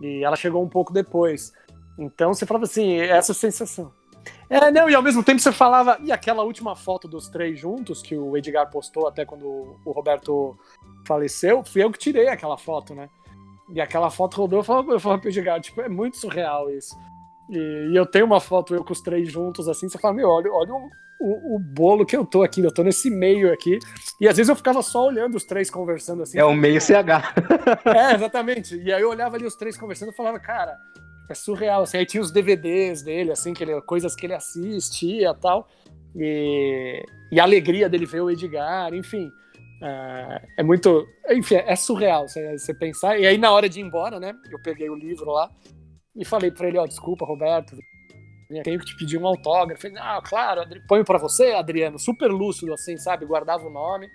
E 0.01 0.23
ela 0.23 0.37
chegou 0.37 0.63
um 0.63 0.69
pouco 0.69 0.93
depois. 0.93 1.53
Então 1.99 2.33
você 2.33 2.47
falava 2.47 2.65
assim, 2.65 2.97
essa 2.97 3.35
sensação. 3.35 3.93
É, 4.49 4.71
não, 4.71 4.89
e 4.89 4.95
ao 4.95 5.03
mesmo 5.03 5.23
tempo 5.23 5.41
você 5.41 5.53
falava, 5.53 5.99
e 6.03 6.13
aquela 6.13 6.43
última 6.43 6.75
foto 6.75 7.07
dos 7.07 7.29
três 7.29 7.59
juntos, 7.59 8.01
que 8.01 8.17
o 8.17 8.37
Edgar 8.37 8.71
postou 8.71 9.07
até 9.07 9.25
quando 9.25 9.77
o 9.85 9.93
Roberto 9.93 10.57
faleceu, 11.07 11.63
fui 11.65 11.83
eu 11.83 11.91
que 11.91 11.99
tirei 11.99 12.29
aquela 12.29 12.57
foto, 12.57 12.95
né? 12.95 13.09
E 13.71 13.81
aquela 13.81 14.11
foto 14.11 14.37
rodou, 14.37 14.61
eu 14.61 14.65
falava, 14.65 14.93
eu 14.93 15.01
falava 15.01 15.21
pro 15.21 15.31
Edgar, 15.31 15.61
tipo, 15.61 15.81
é 15.83 15.89
muito 15.89 16.17
surreal 16.17 16.71
isso. 16.71 16.97
E, 17.51 17.59
e 17.93 17.97
eu 17.97 18.07
tenho 18.07 18.25
uma 18.25 18.41
foto 18.41 18.75
eu 18.75 18.85
com 18.85 18.93
os 18.93 19.01
três 19.01 19.31
juntos, 19.31 19.69
assim, 19.69 19.89
você 19.89 19.99
fala, 19.99 20.15
meu, 20.15 20.29
olha, 20.29 20.51
olha 20.51 20.73
o, 20.73 20.89
o, 21.21 21.57
o 21.57 21.59
bolo 21.59 22.07
que 22.07 22.17
eu 22.17 22.25
tô 22.25 22.43
aqui, 22.43 22.63
eu 22.63 22.73
tô 22.73 22.83
nesse 22.83 23.11
meio 23.11 23.53
aqui. 23.53 23.79
E 24.21 24.27
às 24.27 24.37
vezes 24.37 24.49
eu 24.49 24.57
ficava 24.57 24.83
só 24.83 25.07
olhando 25.07 25.37
os 25.37 25.45
três 25.45 25.71
conversando 25.71 26.23
assim. 26.23 26.39
É 26.39 26.45
o 26.45 26.55
meio 26.55 26.81
CH. 26.81 27.35
É, 27.85 28.15
exatamente. 28.15 28.77
E 28.77 28.93
aí 28.93 29.03
eu 29.03 29.11
olhava 29.11 29.37
ali 29.37 29.45
os 29.45 29.55
três 29.55 29.77
conversando 29.77 30.13
e 30.13 30.17
falava, 30.17 30.39
cara, 30.39 30.79
é 31.29 31.35
surreal. 31.35 31.83
Assim, 31.83 31.99
aí 31.99 32.07
tinha 32.07 32.23
os 32.23 32.31
DVDs 32.31 33.03
dele, 33.03 33.33
assim, 33.33 33.53
que 33.53 33.63
ele, 33.63 33.81
coisas 33.83 34.15
que 34.15 34.27
ele 34.27 34.35
assistia 34.35 35.35
tal. 35.35 35.69
E, 36.15 37.05
e 37.31 37.39
a 37.39 37.45
alegria 37.45 37.89
dele 37.89 38.07
ver 38.07 38.21
o 38.21 38.31
Edgar, 38.31 38.93
enfim. 38.95 39.31
É, 39.83 40.43
é 40.59 40.63
muito. 40.63 41.07
Enfim, 41.31 41.57
é 41.57 41.77
surreal 41.77 42.29
você, 42.29 42.59
você 42.59 42.75
pensar. 42.75 43.19
E 43.19 43.27
aí, 43.27 43.39
na 43.39 43.53
hora 43.53 43.69
de 43.69 43.81
ir 43.81 43.85
embora, 43.85 44.19
né? 44.19 44.35
Eu 44.51 44.61
peguei 44.61 44.91
o 44.91 44.95
livro 44.95 45.31
lá 45.31 45.51
e 46.17 46.25
falei 46.25 46.51
pra 46.51 46.69
ele: 46.69 46.79
Ó, 46.79 46.87
desculpa, 46.87 47.25
Roberto, 47.25 47.77
tenho 48.65 48.81
que 48.81 48.87
te 48.87 48.97
pedir 48.97 49.19
um 49.19 49.27
autógrafo. 49.27 49.87
Ele, 49.87 49.99
ah, 49.99 50.21
claro, 50.25 50.63
ponho 50.89 51.05
pra 51.05 51.19
você, 51.19 51.53
Adriano. 51.53 51.99
Super 51.99 52.31
lúcido, 52.31 52.73
assim, 52.73 52.97
sabe? 52.97 53.27
Guardava 53.27 53.67
o 53.67 53.71
nome. 53.71 54.09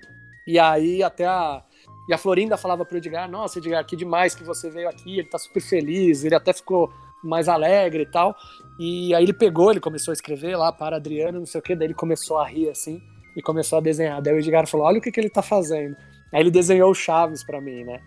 E 0.47 0.59
aí, 0.59 1.01
até 1.01 1.25
a. 1.25 1.63
E 2.09 2.13
a 2.13 2.17
Florinda 2.17 2.57
falava 2.57 2.83
pro 2.83 2.97
Edgar: 2.97 3.29
Nossa, 3.29 3.59
Edgar, 3.59 3.85
que 3.85 3.95
demais 3.95 4.35
que 4.35 4.43
você 4.43 4.69
veio 4.69 4.89
aqui. 4.89 5.19
Ele 5.19 5.29
tá 5.29 5.37
super 5.37 5.61
feliz. 5.61 6.25
Ele 6.25 6.35
até 6.35 6.51
ficou 6.51 6.91
mais 7.23 7.47
alegre 7.47 8.03
e 8.03 8.05
tal. 8.05 8.35
E 8.77 9.13
aí 9.13 9.23
ele 9.23 9.33
pegou, 9.33 9.71
ele 9.71 9.79
começou 9.79 10.11
a 10.11 10.13
escrever 10.13 10.55
lá 10.55 10.71
para 10.71 10.97
Adriano, 10.97 11.39
não 11.39 11.45
sei 11.45 11.59
o 11.59 11.61
que. 11.61 11.75
Daí 11.75 11.87
ele 11.87 11.93
começou 11.93 12.37
a 12.37 12.47
rir 12.47 12.69
assim 12.69 13.01
e 13.35 13.41
começou 13.41 13.77
a 13.77 13.81
desenhar. 13.81 14.21
Daí 14.21 14.33
o 14.33 14.39
Edgar 14.39 14.67
falou: 14.67 14.87
Olha 14.87 14.99
o 14.99 15.01
que, 15.01 15.11
que 15.11 15.19
ele 15.19 15.29
tá 15.29 15.41
fazendo. 15.41 15.95
Aí 16.31 16.41
ele 16.41 16.51
desenhou 16.51 16.89
o 16.89 16.95
Chaves 16.95 17.43
pra 17.43 17.61
mim, 17.61 17.83
né? 17.83 17.99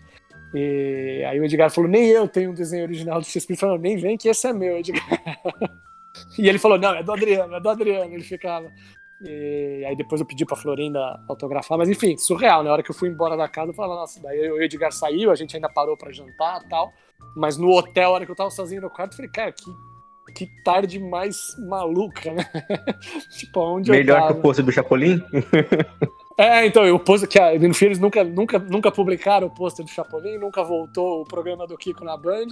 E 0.53 1.23
aí 1.27 1.39
o 1.39 1.45
Edgar 1.45 1.69
falou: 1.69 1.89
Nem 1.89 2.07
eu 2.07 2.27
tenho 2.27 2.51
um 2.51 2.53
desenho 2.53 2.83
original 2.83 3.19
do 3.19 3.25
Shakespeare. 3.25 3.53
Ele 3.53 3.59
falou: 3.59 3.77
Nem 3.77 3.97
vem 3.97 4.17
que 4.17 4.29
esse 4.29 4.47
é 4.47 4.53
meu, 4.53 4.77
Edgar. 4.77 5.03
e 6.37 6.47
ele 6.47 6.59
falou: 6.59 6.77
Não, 6.77 6.93
é 6.93 7.03
do 7.03 7.11
Adriano, 7.11 7.55
é 7.55 7.59
do 7.59 7.69
Adriano. 7.69 8.13
Ele 8.13 8.23
ficava. 8.23 8.69
E 9.21 9.83
aí 9.87 9.95
depois 9.95 10.21
eu 10.21 10.27
pedi 10.27 10.45
pra 10.45 10.55
Florinda 10.55 10.99
autografar, 11.27 11.77
mas 11.77 11.89
enfim, 11.89 12.17
surreal. 12.17 12.63
Na 12.63 12.71
hora 12.71 12.83
que 12.83 12.91
eu 12.91 12.95
fui 12.95 13.09
embora 13.09 13.35
da 13.35 13.47
casa, 13.47 13.71
eu 13.71 13.75
falava, 13.75 14.01
nossa, 14.01 14.21
daí 14.21 14.51
o 14.51 14.61
Edgar 14.61 14.91
saiu, 14.91 15.31
a 15.31 15.35
gente 15.35 15.55
ainda 15.55 15.69
parou 15.69 15.97
pra 15.97 16.11
jantar 16.11 16.61
e 16.63 16.69
tal. 16.69 16.93
Mas 17.35 17.57
no 17.57 17.69
hotel, 17.71 18.09
a 18.09 18.13
hora 18.13 18.25
que 18.25 18.31
eu 18.31 18.35
tava 18.35 18.49
sozinho 18.49 18.81
no 18.81 18.89
quarto, 18.89 19.11
eu 19.11 19.17
falei, 19.17 19.31
cara, 19.31 19.51
que, 19.51 19.65
que 20.33 20.63
tarde 20.63 20.99
mais 20.99 21.37
maluca, 21.67 22.33
né? 22.33 22.49
tipo, 23.37 23.59
onde 23.59 23.91
eu 23.91 23.95
Melhor 23.95 24.19
tava. 24.19 24.33
que 24.33 24.39
o 24.39 24.41
pôster 24.41 24.65
do 24.65 24.71
Chapolin? 24.71 25.21
É, 26.39 26.67
então, 26.67 26.87
o 26.93 26.99
pôster 26.99 27.27
que 27.27 27.39
a 27.39 27.55
enfim, 27.55 27.85
eles 27.85 27.97
nunca, 27.97 28.23
nunca, 28.23 28.59
nunca 28.59 28.91
publicaram 28.91 29.47
o 29.47 29.49
pôster 29.49 29.83
do 29.83 29.89
Chapolin, 29.89 30.37
nunca 30.37 30.63
voltou 30.63 31.21
o 31.21 31.25
programa 31.25 31.65
do 31.65 31.75
Kiko 31.75 32.05
na 32.05 32.15
Band, 32.15 32.49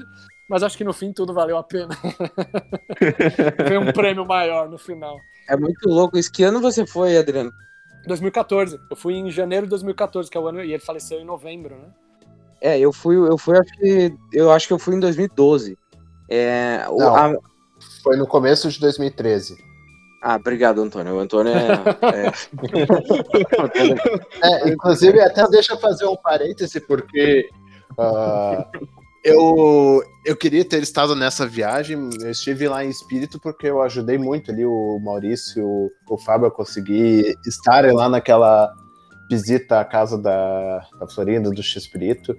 mas 0.50 0.64
acho 0.64 0.76
que 0.76 0.84
no 0.84 0.92
fim 0.92 1.14
tudo 1.14 1.36
valeu 1.36 1.56
a 1.56 1.62
pena. 1.62 1.96
Veio 3.68 3.82
um 3.82 3.94
prêmio 3.94 4.26
maior 4.26 4.68
no 4.68 4.80
final. 4.80 5.16
É 5.48 5.56
muito 5.56 5.88
louco 5.88 6.18
isso. 6.18 6.32
Que 6.32 6.42
ano 6.42 6.60
você 6.60 6.84
foi, 6.88 7.16
Adriano? 7.16 7.52
2014. 8.08 8.80
Eu 8.90 8.96
fui 8.96 9.14
em 9.14 9.30
janeiro 9.30 9.68
de 9.68 9.70
2014, 9.72 10.32
que 10.32 10.38
é 10.38 10.42
o 10.42 10.48
ano. 10.48 10.64
E 10.64 10.74
ele 10.74 10.80
faleceu 10.80 11.20
em 11.20 11.26
novembro, 11.26 11.76
né? 11.76 11.88
É, 12.66 12.80
eu 12.80 12.92
fui, 12.92 13.16
eu 13.16 13.38
fui, 13.38 13.56
acho 13.58 13.72
que. 13.78 14.14
Eu 14.34 14.52
acho 14.52 14.66
que 14.68 14.74
eu 14.74 14.80
fui 14.80 14.96
em 14.96 15.00
2012. 15.00 15.78
É, 16.28 16.84
Não. 16.90 17.16
a- 17.16 17.38
Foi 18.02 18.18
no 18.18 18.26
começo 18.26 18.68
de 18.70 18.80
2013. 18.80 19.56
ah, 20.24 20.36
obrigado, 20.36 20.82
Antônio. 20.82 21.14
O 21.16 21.20
Antônio 21.20 21.54
é. 21.54 21.68
é- 22.26 22.32
É, 24.44 24.70
inclusive, 24.70 25.20
até 25.22 25.48
deixa 25.48 25.74
eu 25.74 25.78
fazer 25.80 26.06
um 26.06 26.16
parêntese, 26.16 26.80
porque 26.82 27.48
ah, 28.00 28.66
eu, 29.24 30.02
eu 30.26 30.36
queria 30.36 30.66
ter 30.66 30.82
estado 30.82 31.16
nessa 31.16 31.46
viagem. 31.46 32.10
Eu 32.20 32.32
estive 32.32 32.68
lá 32.68 32.84
em 32.84 32.90
espírito 32.90 33.40
porque 33.40 33.68
eu 33.68 33.82
ajudei 33.84 34.18
muito 34.18 34.50
ali 34.52 34.66
o 34.66 35.00
Maurício, 35.04 35.64
o, 35.64 35.92
o 36.10 36.18
Fábio 36.18 36.48
a 36.48 36.52
conseguir 36.52 37.36
estarem 37.46 37.92
lá 37.92 38.10
naquela 38.10 38.74
visita 39.30 39.80
à 39.80 39.86
casa 39.86 40.18
da, 40.18 40.86
da 41.00 41.08
Florinda, 41.08 41.50
do 41.50 41.64
X-Espírito. 41.64 42.36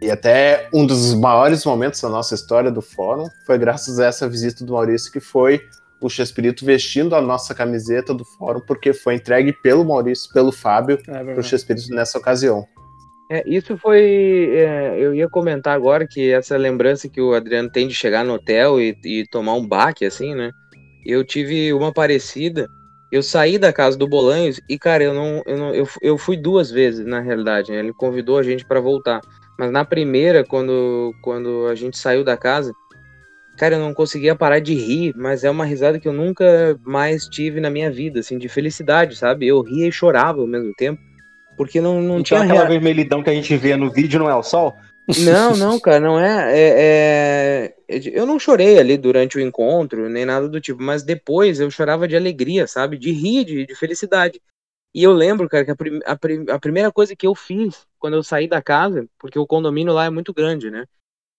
E 0.00 0.10
até 0.10 0.68
um 0.72 0.86
dos 0.86 1.14
maiores 1.14 1.64
momentos 1.64 2.00
da 2.00 2.08
nossa 2.08 2.34
história 2.34 2.70
do 2.70 2.80
fórum 2.80 3.26
foi 3.46 3.58
graças 3.58 3.98
a 3.98 4.06
essa 4.06 4.28
visita 4.28 4.64
do 4.64 4.72
Maurício, 4.72 5.12
que 5.12 5.20
foi 5.20 5.60
o 6.00 6.08
X-Espírito 6.08 6.64
vestindo 6.64 7.14
a 7.14 7.20
nossa 7.20 7.54
camiseta 7.54 8.14
do 8.14 8.24
fórum, 8.24 8.60
porque 8.60 8.94
foi 8.94 9.16
entregue 9.16 9.52
pelo 9.52 9.84
Maurício, 9.84 10.32
pelo 10.32 10.50
Fábio, 10.50 10.94
É 10.94 11.02
pro 11.02 11.12
verdade. 11.12 11.48
X-Espírito 11.48 11.94
nessa 11.94 12.16
ocasião. 12.16 12.66
É, 13.30 13.44
isso 13.46 13.76
foi. 13.76 14.00
é, 14.56 14.96
eu 14.98 15.14
ia 15.14 15.28
comentar 15.28 15.76
agora 15.76 16.04
que 16.04 16.32
essa 16.32 16.56
lembrança 16.56 17.08
que 17.08 17.20
o 17.20 17.32
Adriano 17.32 17.70
tem 17.70 17.86
de 17.86 17.94
chegar 17.94 18.24
no 18.24 18.34
hotel 18.34 18.80
e, 18.80 18.96
e 19.04 19.24
tomar 19.30 19.54
um 19.54 19.64
baque, 19.64 20.04
assim, 20.04 20.34
né? 20.34 20.50
Eu 21.06 21.24
tive 21.24 21.72
uma 21.72 21.92
parecida. 21.92 22.66
Eu 23.10 23.22
saí 23.22 23.58
da 23.58 23.72
casa 23.72 23.98
do 23.98 24.06
Bolanhos 24.06 24.60
e, 24.68 24.78
cara, 24.78 25.02
eu 25.02 25.12
não. 25.12 25.42
Eu, 25.44 25.58
não, 25.58 25.74
eu, 25.74 25.88
eu 26.00 26.16
fui 26.16 26.36
duas 26.36 26.70
vezes, 26.70 27.04
na 27.04 27.20
realidade. 27.20 27.72
né? 27.72 27.78
Ele 27.78 27.92
convidou 27.92 28.38
a 28.38 28.42
gente 28.42 28.64
pra 28.64 28.80
voltar. 28.80 29.20
Mas 29.58 29.70
na 29.70 29.84
primeira, 29.84 30.44
quando, 30.44 31.12
quando 31.20 31.66
a 31.66 31.74
gente 31.74 31.98
saiu 31.98 32.24
da 32.24 32.36
casa, 32.36 32.72
cara, 33.58 33.74
eu 33.74 33.80
não 33.80 33.92
conseguia 33.92 34.34
parar 34.34 34.58
de 34.60 34.74
rir, 34.74 35.12
mas 35.16 35.44
é 35.44 35.50
uma 35.50 35.64
risada 35.64 35.98
que 35.98 36.08
eu 36.08 36.12
nunca 36.12 36.78
mais 36.84 37.26
tive 37.26 37.60
na 37.60 37.68
minha 37.68 37.90
vida, 37.90 38.20
assim, 38.20 38.38
de 38.38 38.48
felicidade, 38.48 39.16
sabe? 39.16 39.46
Eu 39.46 39.60
ria 39.60 39.88
e 39.88 39.92
chorava 39.92 40.40
ao 40.40 40.46
mesmo 40.46 40.72
tempo. 40.74 41.00
Porque 41.56 41.80
não, 41.80 42.00
não 42.00 42.20
Então 42.20 42.22
tinha 42.22 42.42
aquela 42.42 42.64
vermelhidão 42.64 43.22
que 43.22 43.28
a 43.28 43.34
gente 43.34 43.54
vê 43.56 43.76
no 43.76 43.90
vídeo 43.90 44.18
não 44.18 44.30
é 44.30 44.34
o 44.34 44.42
sol? 44.42 44.74
Não, 45.18 45.56
não, 45.56 45.78
cara, 45.80 46.00
não 46.00 46.18
é, 46.20 46.52
é, 46.58 47.74
é- 47.88 47.96
é 47.96 48.18
Eu 48.18 48.26
não 48.26 48.38
chorei 48.38 48.78
ali 48.78 48.96
durante 48.96 49.36
o 49.38 49.40
encontro, 49.40 50.08
nem 50.08 50.24
nada 50.24 50.48
do 50.48 50.60
tipo, 50.60 50.82
mas 50.82 51.02
depois 51.02 51.60
eu 51.60 51.70
chorava 51.70 52.06
de 52.08 52.16
alegria, 52.16 52.66
sabe? 52.66 52.98
De 52.98 53.10
rir, 53.12 53.44
de, 53.44 53.66
de 53.66 53.74
felicidade. 53.74 54.40
E 54.94 55.02
eu 55.02 55.12
lembro, 55.12 55.48
cara, 55.48 55.64
que 55.64 55.70
a, 55.72 55.76
prim- 55.76 56.00
a 56.06 56.16
prim- 56.16 56.46
a 56.50 56.58
primeira 56.60 56.92
coisa 56.92 57.16
que 57.16 57.26
eu 57.26 57.34
fiz 57.34 57.86
quando 57.98 58.14
eu 58.14 58.22
saí 58.24 58.48
da 58.48 58.62
casa, 58.62 59.08
porque 59.18 59.38
o 59.38 59.46
condomínio 59.46 59.92
lá 59.94 60.06
é 60.06 60.10
muito 60.10 60.34
grande, 60.34 60.70
né? 60.70 60.86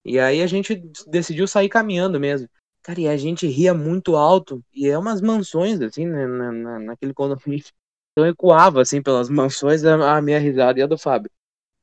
E 0.06 0.20
aí 0.20 0.42
a 0.42 0.48
gente 0.48 0.76
decidiu 1.08 1.48
sair 1.48 1.70
caminhando 1.70 2.20
mesmo. 2.20 2.50
Cara, 2.84 3.00
e 3.02 3.08
a 3.08 3.18
gente 3.18 3.48
ria 3.48 3.74
muito 3.74 4.16
alto, 4.16 4.64
e 4.74 4.88
é 4.90 4.98
umas 4.98 5.22
mansões, 5.22 5.80
assim, 5.82 6.06
né, 6.08 6.26
na, 6.28 6.52
na- 6.52 6.80
naquele 6.80 7.14
condomínio. 7.14 7.66
Então 8.14 8.28
ecoava, 8.28 8.82
assim, 8.82 9.02
pelas 9.02 9.30
mansões 9.30 9.86
a, 9.86 10.18
a 10.18 10.22
minha 10.22 10.38
risada 10.38 10.78
e 10.78 10.84
a 10.84 10.88
do 10.88 10.98
Fábio. 10.98 11.32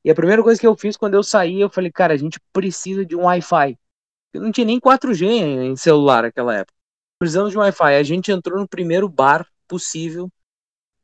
E 0.03 0.09
a 0.09 0.15
primeira 0.15 0.41
coisa 0.41 0.59
que 0.59 0.67
eu 0.67 0.75
fiz 0.75 0.95
quando 0.95 1.15
eu 1.15 1.23
saí, 1.23 1.59
eu 1.59 1.69
falei, 1.69 1.91
cara, 1.91 2.13
a 2.13 2.17
gente 2.17 2.39
precisa 2.53 3.05
de 3.05 3.15
um 3.15 3.23
Wi-Fi. 3.23 3.77
Eu 4.33 4.41
não 4.41 4.51
tinha 4.51 4.65
nem 4.65 4.79
4G 4.79 5.25
em 5.25 5.75
celular 5.75 6.23
naquela 6.23 6.55
época. 6.55 6.77
Precisamos 7.17 7.51
de 7.51 7.57
um 7.57 7.61
Wi-Fi. 7.61 7.95
A 7.95 8.03
gente 8.03 8.31
entrou 8.31 8.59
no 8.59 8.67
primeiro 8.67 9.09
bar 9.09 9.45
possível, 9.67 10.29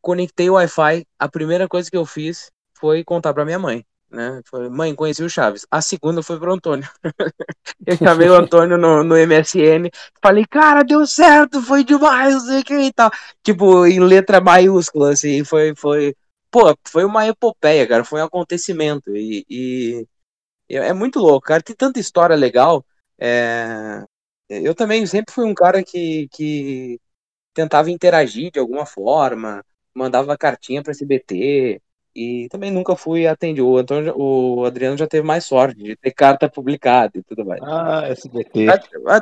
conectei 0.02 0.50
o 0.50 0.54
Wi-Fi. 0.54 1.06
A 1.20 1.28
primeira 1.28 1.68
coisa 1.68 1.90
que 1.90 1.98
eu 1.98 2.06
fiz 2.06 2.52
foi 2.74 3.04
contar 3.04 3.34
pra 3.34 3.46
minha 3.46 3.60
mãe. 3.60 3.86
Né? 4.10 4.42
Falei, 4.50 4.70
mãe, 4.70 4.96
conheci 4.96 5.24
o 5.24 5.30
Chaves. 5.30 5.66
A 5.70 5.82
segunda 5.82 6.24
foi 6.24 6.40
pro 6.40 6.54
Antônio. 6.54 6.88
eu 7.86 7.98
chamei 7.98 8.30
o 8.30 8.36
Antônio 8.36 8.78
no, 8.78 9.04
no 9.04 9.16
MSN. 9.16 9.90
Falei, 10.22 10.46
cara, 10.46 10.84
deu 10.84 11.06
certo, 11.06 11.62
foi 11.62 11.84
demais, 11.84 12.34
não 12.34 12.42
sei 12.42 12.60
o 12.62 12.64
que 12.64 12.74
e 12.76 12.94
tal. 12.94 13.12
Tipo, 13.44 13.86
em 13.86 14.00
letra 14.00 14.40
maiúscula, 14.40 15.12
assim, 15.12 15.44
foi, 15.44 15.76
foi, 15.76 16.16
pô, 16.56 16.74
foi 16.88 17.04
uma 17.04 17.28
epopeia, 17.28 17.86
cara, 17.86 18.06
foi 18.06 18.22
um 18.22 18.26
acontecimento 18.26 19.14
e, 19.16 19.46
e- 19.50 20.08
e 20.70 20.78
é 20.78 20.94
muito 20.94 21.20
louco, 21.20 21.48
cara, 21.48 21.62
tem 21.64 21.76
tanta 21.76 22.00
história 22.00 22.36
legal. 22.36 22.86
é, 23.20 24.04
eu 24.50 24.76
também 24.76 25.06
sempre 25.06 25.34
fui 25.34 25.46
um 25.46 25.54
cara 25.56 25.84
que, 25.84 26.28
que 26.32 27.00
tentava 27.54 27.92
interagir 27.92 28.52
de 28.52 28.60
alguma 28.60 28.86
forma, 28.86 29.64
mandava 29.96 30.38
cartinha 30.38 30.84
para 30.84 30.92
SBT, 30.92 31.82
E 32.16 32.48
também 32.50 32.72
nunca 32.72 32.96
fui 32.96 33.28
atendido. 33.28 33.68
O, 33.68 33.78
Antônio, 33.78 34.16
o 34.18 34.64
Adriano 34.66 34.98
já 34.98 35.08
teve 35.08 35.28
mais 35.28 35.46
sorte 35.46 35.84
de 35.84 35.98
ter 35.98 36.12
carta 36.12 36.50
publicada 36.50 37.18
e 37.18 37.24
tudo 37.24 37.46
mais. 37.46 37.62
Ah, 37.64 38.08
SBT. 38.08 38.68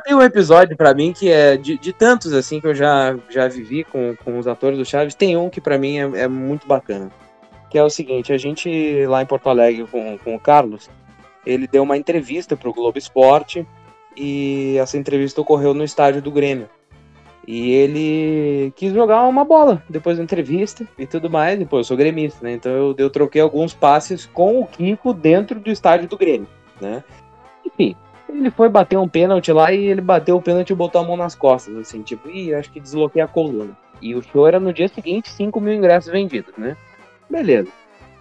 Tem 0.04 0.14
um 0.14 0.22
episódio 0.22 0.76
pra 0.76 0.94
mim 0.94 1.12
que 1.12 1.28
é 1.30 1.56
de, 1.56 1.76
de 1.78 1.92
tantos 1.92 2.32
assim 2.32 2.60
que 2.60 2.68
eu 2.68 2.74
já, 2.74 3.16
já 3.30 3.48
vivi 3.48 3.82
com, 3.84 4.14
com 4.24 4.38
os 4.38 4.46
atores 4.46 4.78
do 4.78 4.84
Chaves, 4.84 5.16
tem 5.16 5.36
um 5.36 5.50
que 5.50 5.60
pra 5.60 5.78
mim 5.78 5.98
é, 5.98 6.22
é 6.22 6.28
muito 6.28 6.68
bacana. 6.68 7.10
Que 7.74 7.78
é 7.78 7.82
o 7.82 7.90
seguinte, 7.90 8.32
a 8.32 8.38
gente 8.38 9.04
lá 9.06 9.20
em 9.20 9.26
Porto 9.26 9.48
Alegre 9.48 9.84
com, 9.90 10.16
com 10.18 10.36
o 10.36 10.38
Carlos, 10.38 10.88
ele 11.44 11.66
deu 11.66 11.82
uma 11.82 11.96
entrevista 11.96 12.56
pro 12.56 12.72
Globo 12.72 12.96
Esporte 12.96 13.66
e 14.16 14.76
essa 14.78 14.96
entrevista 14.96 15.40
ocorreu 15.40 15.74
no 15.74 15.82
estádio 15.82 16.22
do 16.22 16.30
Grêmio. 16.30 16.70
E 17.44 17.72
ele 17.72 18.72
quis 18.76 18.92
jogar 18.92 19.26
uma 19.26 19.44
bola 19.44 19.82
depois 19.90 20.18
da 20.18 20.22
entrevista 20.22 20.86
e 20.96 21.04
tudo 21.04 21.28
mais. 21.28 21.60
E, 21.60 21.64
pô, 21.64 21.78
eu 21.78 21.82
sou 21.82 21.96
gremista, 21.96 22.44
né? 22.44 22.52
Então 22.52 22.70
eu, 22.70 22.94
eu 22.96 23.10
troquei 23.10 23.42
alguns 23.42 23.74
passes 23.74 24.24
com 24.24 24.60
o 24.60 24.66
Kiko 24.68 25.12
dentro 25.12 25.58
do 25.58 25.68
estádio 25.68 26.08
do 26.08 26.16
Grêmio, 26.16 26.46
né? 26.80 27.02
Enfim, 27.66 27.96
ele 28.28 28.52
foi 28.52 28.68
bater 28.68 29.00
um 29.00 29.08
pênalti 29.08 29.50
lá 29.50 29.72
e 29.72 29.84
ele 29.86 30.00
bateu 30.00 30.36
o 30.36 30.40
pênalti 30.40 30.70
e 30.70 30.76
botou 30.76 31.00
a 31.00 31.04
mão 31.04 31.16
nas 31.16 31.34
costas, 31.34 31.76
assim, 31.76 32.02
tipo, 32.02 32.30
ih, 32.30 32.54
acho 32.54 32.70
que 32.70 32.78
desloquei 32.78 33.20
a 33.20 33.26
coluna. 33.26 33.76
E 34.00 34.14
o 34.14 34.22
show 34.22 34.46
era 34.46 34.60
no 34.60 34.72
dia 34.72 34.86
seguinte, 34.86 35.28
5 35.28 35.60
mil 35.60 35.74
ingressos 35.74 36.12
vendidos, 36.12 36.54
né? 36.56 36.76
Beleza. 37.30 37.68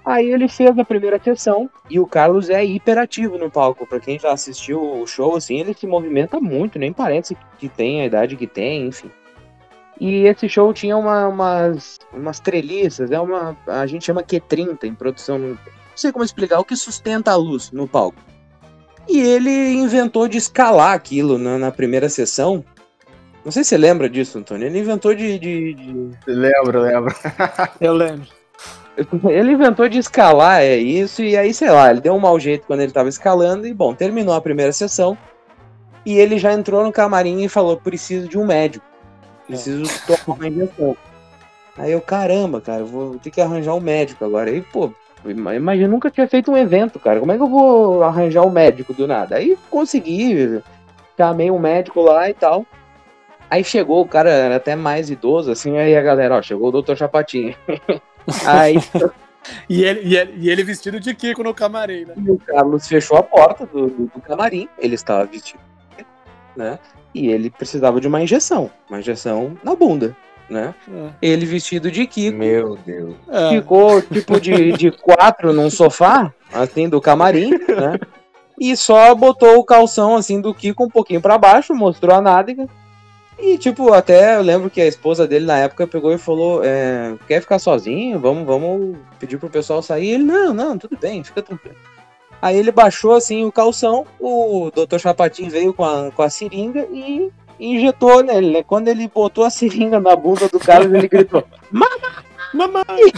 Aí 0.06 0.32
ele 0.32 0.50
fez 0.50 0.78
a 0.78 0.84
primeira 0.84 1.18
sessão 1.24 1.70
e 1.90 1.98
o 2.00 2.06
Carlos 2.06 2.50
é 2.50 2.64
hiperativo 2.64 3.38
no 3.38 3.50
palco. 3.50 3.88
Pra 3.88 4.00
quem 4.02 4.20
já 4.20 4.34
assistiu 4.34 4.82
o 5.02 5.08
show, 5.08 5.36
assim, 5.36 5.60
ele 5.62 5.74
se 5.74 5.88
movimenta 5.88 6.40
muito, 6.42 6.78
nem 6.78 6.92
parece 6.92 7.38
que 7.58 7.70
tem 7.70 8.02
a 8.02 8.06
idade 8.06 8.36
que 8.36 8.46
tem, 8.48 8.88
enfim. 8.88 9.10
E 10.02 10.26
esse 10.26 10.50
show 10.50 10.74
tinha 10.74 10.98
uma- 10.98 11.28
umas, 11.28 12.00
umas 12.12 12.40
treliças, 12.42 13.12
é 13.12 13.20
uma, 13.20 13.56
a 13.66 13.86
gente 13.86 14.04
chama 14.04 14.24
Q30 14.24 14.84
em 14.84 14.94
produção, 14.94 15.38
não 15.40 15.58
sei 15.96 16.12
como 16.12 16.26
explicar, 16.26 16.60
o 16.60 16.66
que 16.66 16.76
sustenta 16.76 17.32
a 17.32 17.36
luz 17.36 17.72
no 17.72 17.88
palco. 17.88 18.18
E 19.08 19.20
ele 19.22 19.74
inventou 19.74 20.28
de 20.28 20.38
escalar 20.38 20.94
aquilo 20.94 21.38
na, 21.38 21.58
na 21.58 21.72
primeira 21.72 22.10
sessão. 22.10 22.66
Não 23.46 23.52
sei 23.52 23.64
se 23.64 23.70
você 23.70 23.78
lembra 23.78 24.10
disso, 24.10 24.38
Antônio. 24.38 24.66
Ele 24.68 24.80
inventou 24.80 25.14
de- 25.14 25.38
de- 25.38 25.74
de, 25.74 26.12
Lembro, 26.28 26.82
lembro. 26.82 27.14
Eu 27.80 27.94
lembro. 27.94 28.28
Ele 29.30 29.52
inventou 29.52 29.90
de 29.90 29.98
escalar, 29.98 30.62
é 30.62 30.78
isso, 30.78 31.24
e 31.24 31.36
aí, 31.36 31.54
sei 31.54 31.72
lá, 31.72 31.90
ele 31.90 32.02
deu 32.02 32.14
um 32.14 32.20
mau 32.20 32.40
jeito 32.40 32.68
quando 32.68 32.82
ele 32.82 32.92
tava 32.92 33.10
escalando, 33.10 33.66
e 33.66 33.74
bom, 33.74 33.94
terminou 33.94 34.34
a 34.34 34.42
primeira 34.42 34.72
sessão, 34.72 35.18
e 36.06 36.18
ele 36.18 36.38
já 36.38 36.54
entrou 36.54 36.84
no 36.84 36.92
camarim 36.92 37.44
e 37.44 37.50
falou: 37.50 37.78
preciso 37.78 38.28
de 38.28 38.38
um 38.38 38.46
médico, 38.46 38.86
preciso 39.48 39.84
tomar 40.06 40.38
uma 40.38 40.48
injeção. 40.48 40.98
Aí 41.78 41.92
eu, 41.92 42.02
caramba, 42.02 42.62
cara, 42.62 42.84
vou 42.84 43.18
ter 43.18 43.32
que 43.32 43.42
arranjar 43.42 43.74
um 43.74 43.80
médico 43.80 44.24
agora. 44.24 44.52
Aí, 44.52 44.62
pô, 44.62 44.92
imagina, 45.26 45.88
nunca 45.88 46.12
tinha 46.12 46.28
feito 46.28 46.52
um 46.52 46.58
evento, 46.58 47.00
cara, 47.00 47.20
como 47.20 47.32
é 47.32 47.38
que 47.38 47.42
eu 47.42 47.48
vou 47.48 48.04
arranjar 48.04 48.46
um 48.46 48.52
médico 48.52 48.94
do 48.94 49.08
nada? 49.08 49.38
Aí 49.38 49.58
consegui, 49.72 50.62
chamei 51.18 51.50
um 51.50 51.58
médico 51.58 52.02
lá 52.02 52.30
e 52.30 52.34
tal. 52.34 52.66
Aí 53.50 53.64
chegou, 53.64 54.02
o 54.02 54.08
cara 54.08 54.30
era 54.30 54.56
até 54.56 54.76
mais 54.76 55.10
idoso, 55.10 55.52
assim, 55.52 55.78
aí 55.78 55.96
a 55.96 56.02
galera, 56.02 56.38
ó, 56.38 56.42
chegou 56.42 56.70
o 56.70 56.82
Dr. 56.82 56.96
Chapatinho. 56.96 57.56
aí 58.46 58.76
E 59.70 59.84
ele, 59.84 60.02
e, 60.08 60.16
ele, 60.16 60.34
e 60.38 60.50
ele 60.50 60.64
vestido 60.64 61.02
de 61.02 61.14
Kiko 61.14 61.44
no 61.44 61.54
camarim, 61.54 62.06
né? 62.06 62.14
E 62.18 62.32
o 62.32 62.38
Carlos 62.38 62.88
fechou 62.88 63.18
a 63.18 63.24
porta 63.24 63.66
do, 63.66 63.88
do- 63.88 64.06
do 64.06 64.22
camarim, 64.22 64.70
ele 64.80 64.96
estava 64.96 65.26
vestido, 65.26 65.60
né? 66.56 66.80
E 67.14 67.28
ele 67.28 67.50
precisava 67.50 68.00
de 68.00 68.08
uma 68.08 68.22
injeção, 68.22 68.72
uma 68.90 69.00
injeção 69.00 69.58
na 69.62 69.76
bunda, 69.76 70.16
né? 70.50 70.74
Ele 71.22 71.46
vestido 71.46 71.92
de 71.92 72.08
Kiko, 72.08 72.38
Meu 72.38 72.78
Deus. 72.86 73.16
É. 73.30 73.50
ficou 73.50 74.02
tipo 74.02 74.40
de, 74.40 74.72
de 74.74 74.92
quatro 74.92 75.52
num 75.52 75.70
sofá, 75.70 76.34
assim, 76.54 76.88
do 76.88 77.02
camarim, 77.02 77.50
né? 77.52 78.00
E 78.58 78.78
só 78.78 79.14
botou 79.14 79.58
o 79.58 79.66
calção, 79.66 80.16
assim, 80.16 80.40
do 80.40 80.54
Kiko 80.54 80.86
um 80.86 80.90
pouquinho 80.90 81.20
pra 81.20 81.38
baixo, 81.38 81.76
mostrou 81.76 82.16
a 82.16 82.22
nádega. 82.22 82.66
E, 83.46 83.58
tipo, 83.58 83.92
até 83.92 84.38
eu 84.38 84.42
lembro 84.42 84.70
que 84.70 84.80
a 84.80 84.88
esposa 84.88 85.28
dele 85.28 85.46
na 85.46 85.58
época 85.58 85.86
pegou 85.86 86.14
e 86.14 86.18
falou: 86.18 86.64
é, 86.64 87.14
Quer 87.28 87.42
ficar 87.42 87.60
sozinho? 87.60 88.18
Vamos, 88.18 88.46
vamos 88.46 88.96
pedir 89.20 89.38
pro 89.38 89.50
pessoal 89.50 89.82
sair. 89.82 90.12
Ele: 90.12 90.24
Não, 90.24 90.54
não, 90.54 90.78
tudo 90.78 90.98
bem, 90.98 91.22
fica 91.26 91.42
tranquilo. 91.42 91.76
Aí 92.42 92.56
ele 92.58 92.72
baixou, 92.72 93.14
assim, 93.14 93.44
o 93.44 93.52
calção. 93.52 94.08
O 94.18 94.72
Dr. 94.72 94.98
Chapatin 94.98 95.50
veio 95.50 95.74
com 95.74 95.84
a, 95.84 96.10
com 96.10 96.22
a 96.22 96.30
seringa 96.30 96.88
e 96.90 97.30
injetou 97.60 98.24
nele. 98.24 98.50
né? 98.52 98.64
Quando 98.64 98.88
ele 98.88 99.10
botou 99.10 99.44
a 99.44 99.50
seringa 99.50 100.00
na 100.00 100.16
bunda 100.16 100.48
do 100.48 100.58
Carlos, 100.58 100.94
ele 100.94 101.10
gritou: 101.10 101.44
Mamãe! 102.54 103.12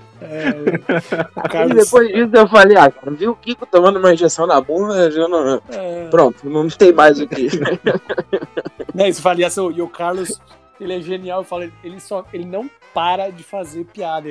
É, 0.22 1.48
Carlos, 1.48 1.84
depois 1.84 2.08
disso 2.08 2.30
eu 2.32 2.48
falei, 2.48 2.76
ah, 2.76 2.90
cara, 2.90 3.10
viu 3.12 3.32
o 3.32 3.36
Kiko 3.36 3.66
tomando 3.66 3.98
uma 3.98 4.12
injeção 4.12 4.46
na 4.46 4.60
bunda, 4.60 5.08
eu 5.08 5.28
não, 5.28 5.60
é, 5.70 6.08
pronto, 6.10 6.48
não 6.48 6.68
tem 6.68 6.92
mais 6.92 7.20
o 7.20 7.26
que. 7.26 7.48
né, 8.94 9.08
isso 9.08 9.22
valia 9.22 9.46
assim, 9.46 9.70
e 9.72 9.82
o 9.82 9.88
Carlos, 9.88 10.40
ele 10.80 10.94
é 10.94 11.00
genial, 11.00 11.40
eu 11.40 11.44
falo, 11.44 11.70
ele 11.82 12.00
só, 12.00 12.24
ele 12.32 12.44
não 12.44 12.70
para 12.92 13.30
de 13.30 13.42
fazer 13.42 13.84
piada. 13.86 14.28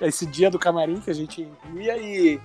Esse 0.00 0.26
dia 0.26 0.50
do 0.50 0.58
camarim 0.58 1.00
que 1.00 1.10
a 1.10 1.14
gente 1.14 1.48
ia 1.74 1.96
e, 1.96 2.40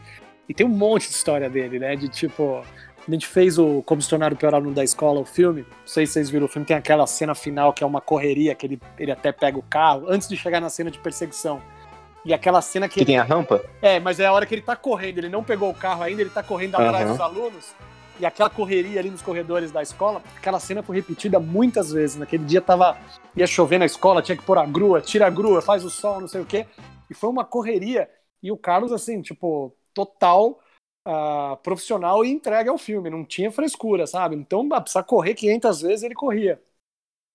e 0.47 0.53
tem 0.53 0.65
um 0.65 0.69
monte 0.69 1.07
de 1.07 1.15
história 1.15 1.49
dele, 1.49 1.79
né? 1.79 1.95
De 1.95 2.07
tipo, 2.07 2.63
a 3.07 3.11
gente 3.11 3.27
fez 3.27 3.57
o 3.57 3.81
Como 3.83 4.01
se 4.01 4.09
tornar 4.09 4.33
o 4.33 4.35
pior 4.35 4.53
aluno 4.53 4.73
da 4.73 4.83
escola, 4.83 5.19
o 5.19 5.25
filme. 5.25 5.61
Não 5.61 5.87
sei 5.87 6.05
se 6.05 6.13
vocês 6.13 6.29
viram 6.29 6.45
o 6.45 6.49
filme, 6.49 6.65
tem 6.65 6.75
aquela 6.75 7.07
cena 7.07 7.33
final 7.33 7.73
que 7.73 7.83
é 7.83 7.87
uma 7.87 8.01
correria, 8.01 8.55
que 8.55 8.65
ele, 8.65 8.81
ele 8.97 9.11
até 9.11 9.31
pega 9.31 9.57
o 9.57 9.63
carro, 9.63 10.05
antes 10.09 10.27
de 10.27 10.35
chegar 10.35 10.59
na 10.59 10.69
cena 10.69 10.91
de 10.91 10.99
perseguição. 10.99 11.61
E 12.27 12.33
aquela 12.33 12.61
cena 12.61 12.89
que 12.89 12.95
Que 12.95 12.99
ele 12.99 13.05
tem 13.05 13.17
a 13.17 13.23
rampa? 13.23 13.63
é, 13.81 14.01
mas 14.01 14.19
é 14.19 14.25
a 14.25 14.33
hora 14.33 14.45
que 14.45 14.53
ele 14.53 14.61
tá 14.61 14.75
correndo, 14.75 15.19
ele 15.19 15.29
não 15.29 15.45
pegou 15.45 15.69
o 15.69 15.73
carro 15.73 16.03
ainda, 16.03 16.21
ele 16.21 16.29
tá 16.29 16.43
correndo 16.43 16.75
atrás 16.75 17.05
Aham. 17.05 17.11
dos 17.11 17.21
alunos. 17.21 17.73
E 18.19 18.25
aquela 18.25 18.49
correria 18.49 18.99
ali 18.99 19.09
nos 19.09 19.21
corredores 19.21 19.71
da 19.71 19.81
escola, 19.81 20.21
aquela 20.35 20.59
cena 20.59 20.83
foi 20.83 20.97
repetida 20.97 21.39
muitas 21.39 21.89
vezes. 21.93 22.17
Naquele 22.17 22.43
dia 22.43 22.59
tava 22.59 22.97
ia 23.33 23.47
chover 23.47 23.77
na 23.77 23.85
escola, 23.85 24.21
tinha 24.21 24.35
que 24.35 24.43
pôr 24.43 24.57
a 24.57 24.65
grua, 24.65 24.99
tira 24.99 25.25
a 25.25 25.29
grua, 25.29 25.61
faz 25.61 25.85
o 25.85 25.89
sol, 25.89 26.19
não 26.19 26.27
sei 26.27 26.41
o 26.41 26.45
quê. 26.45 26.65
E 27.09 27.13
foi 27.13 27.29
uma 27.29 27.45
correria. 27.45 28.09
E 28.43 28.51
o 28.51 28.57
Carlos, 28.57 28.91
assim, 28.91 29.21
tipo, 29.21 29.73
total 29.93 30.59
ah, 31.05 31.57
profissional 31.63 32.25
e 32.25 32.29
entregue 32.29 32.67
ao 32.67 32.77
filme. 32.77 33.09
Não 33.09 33.23
tinha 33.23 33.49
frescura, 33.51 34.05
sabe? 34.05 34.35
Então, 34.35 34.67
ah, 34.73 34.81
precisar 34.81 35.03
correr 35.03 35.33
500 35.33 35.81
vezes, 35.81 36.03
ele 36.03 36.15
corria. 36.15 36.61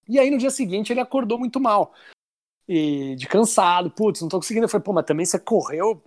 E 0.07 0.18
aí, 0.18 0.30
no 0.30 0.36
dia 0.36 0.51
seguinte, 0.51 0.93
ele 0.93 1.01
acordou 1.01 1.38
muito 1.38 1.59
mal. 1.59 1.95
E 2.69 3.17
de 3.17 3.27
cansado, 3.27 3.91
putz, 3.91 4.21
não 4.21 4.29
tô 4.29 4.39
conseguindo. 4.39 4.65
Eu 4.65 4.69
falei, 4.69 4.85
pô, 4.85 4.93
mas 4.93 5.05
também 5.05 5.27
você 5.27 5.39
correu 5.39 6.03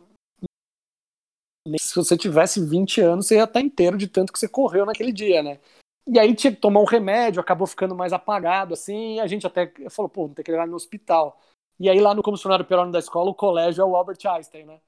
se 1.79 1.95
você 1.95 2.15
tivesse 2.15 2.63
20 2.63 3.01
anos, 3.01 3.27
você 3.27 3.35
ia 3.35 3.43
estar 3.43 3.59
inteiro 3.59 3.97
de 3.97 4.07
tanto 4.07 4.31
que 4.31 4.37
você 4.37 4.47
correu 4.47 4.85
naquele 4.85 5.11
dia, 5.11 5.41
né? 5.41 5.59
E 6.07 6.19
aí 6.19 6.35
tinha 6.35 6.53
que 6.53 6.61
tomar 6.61 6.79
um 6.79 6.85
remédio, 6.85 7.41
acabou 7.41 7.65
ficando 7.65 7.95
mais 7.95 8.13
apagado, 8.13 8.75
assim, 8.75 9.19
a 9.19 9.25
gente 9.25 9.47
até 9.47 9.71
falou, 9.89 10.07
pô, 10.07 10.27
não 10.27 10.35
tem 10.35 10.45
que 10.45 10.51
levar 10.51 10.67
no 10.67 10.75
hospital. 10.75 11.39
E 11.79 11.89
aí 11.89 11.99
lá 11.99 12.13
no 12.13 12.21
comissionário 12.21 12.65
perônio 12.65 12.91
da 12.91 12.99
escola, 12.99 13.31
o 13.31 13.33
colégio 13.33 13.81
é 13.81 13.85
o 13.85 13.95
Albert 13.95 14.19
Einstein, 14.23 14.65
né? 14.65 14.79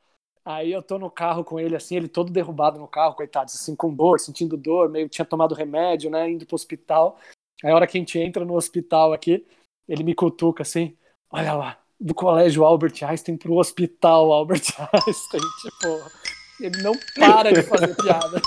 Aí 0.45 0.71
eu 0.71 0.81
tô 0.83 0.99
no 0.99 1.09
carro 1.09 1.43
com 1.43 1.59
ele, 1.59 1.75
assim, 1.75 1.95
ele 1.95 2.07
todo 2.07 2.31
derrubado 2.31 2.79
no 2.79 2.87
carro, 2.87 3.15
coitado, 3.15 3.51
assim, 3.51 3.75
com 3.75 3.93
dor, 3.93 4.19
sentindo 4.19 4.55
dor, 4.55 4.87
meio 4.87 5.09
tinha 5.09 5.25
tomado 5.25 5.55
remédio, 5.55 6.11
né, 6.11 6.29
indo 6.29 6.45
pro 6.45 6.55
hospital. 6.55 7.17
Aí 7.63 7.71
a 7.71 7.75
hora 7.75 7.87
que 7.87 7.97
a 7.97 7.99
gente 7.99 8.19
entra 8.19 8.45
no 8.45 8.55
hospital 8.55 9.11
aqui, 9.11 9.45
ele 9.89 10.03
me 10.03 10.13
cutuca 10.13 10.61
assim, 10.61 10.95
olha 11.31 11.53
lá, 11.53 11.77
do 11.99 12.13
colégio 12.13 12.63
Albert 12.63 12.93
Einstein 13.03 13.37
pro 13.37 13.55
hospital 13.55 14.31
Albert 14.31 14.61
Einstein, 14.93 15.41
tipo, 15.61 16.63
ele 16.63 16.81
não 16.81 16.93
para 17.15 17.51
de 17.51 17.63
fazer 17.63 17.95
piada. 18.01 18.41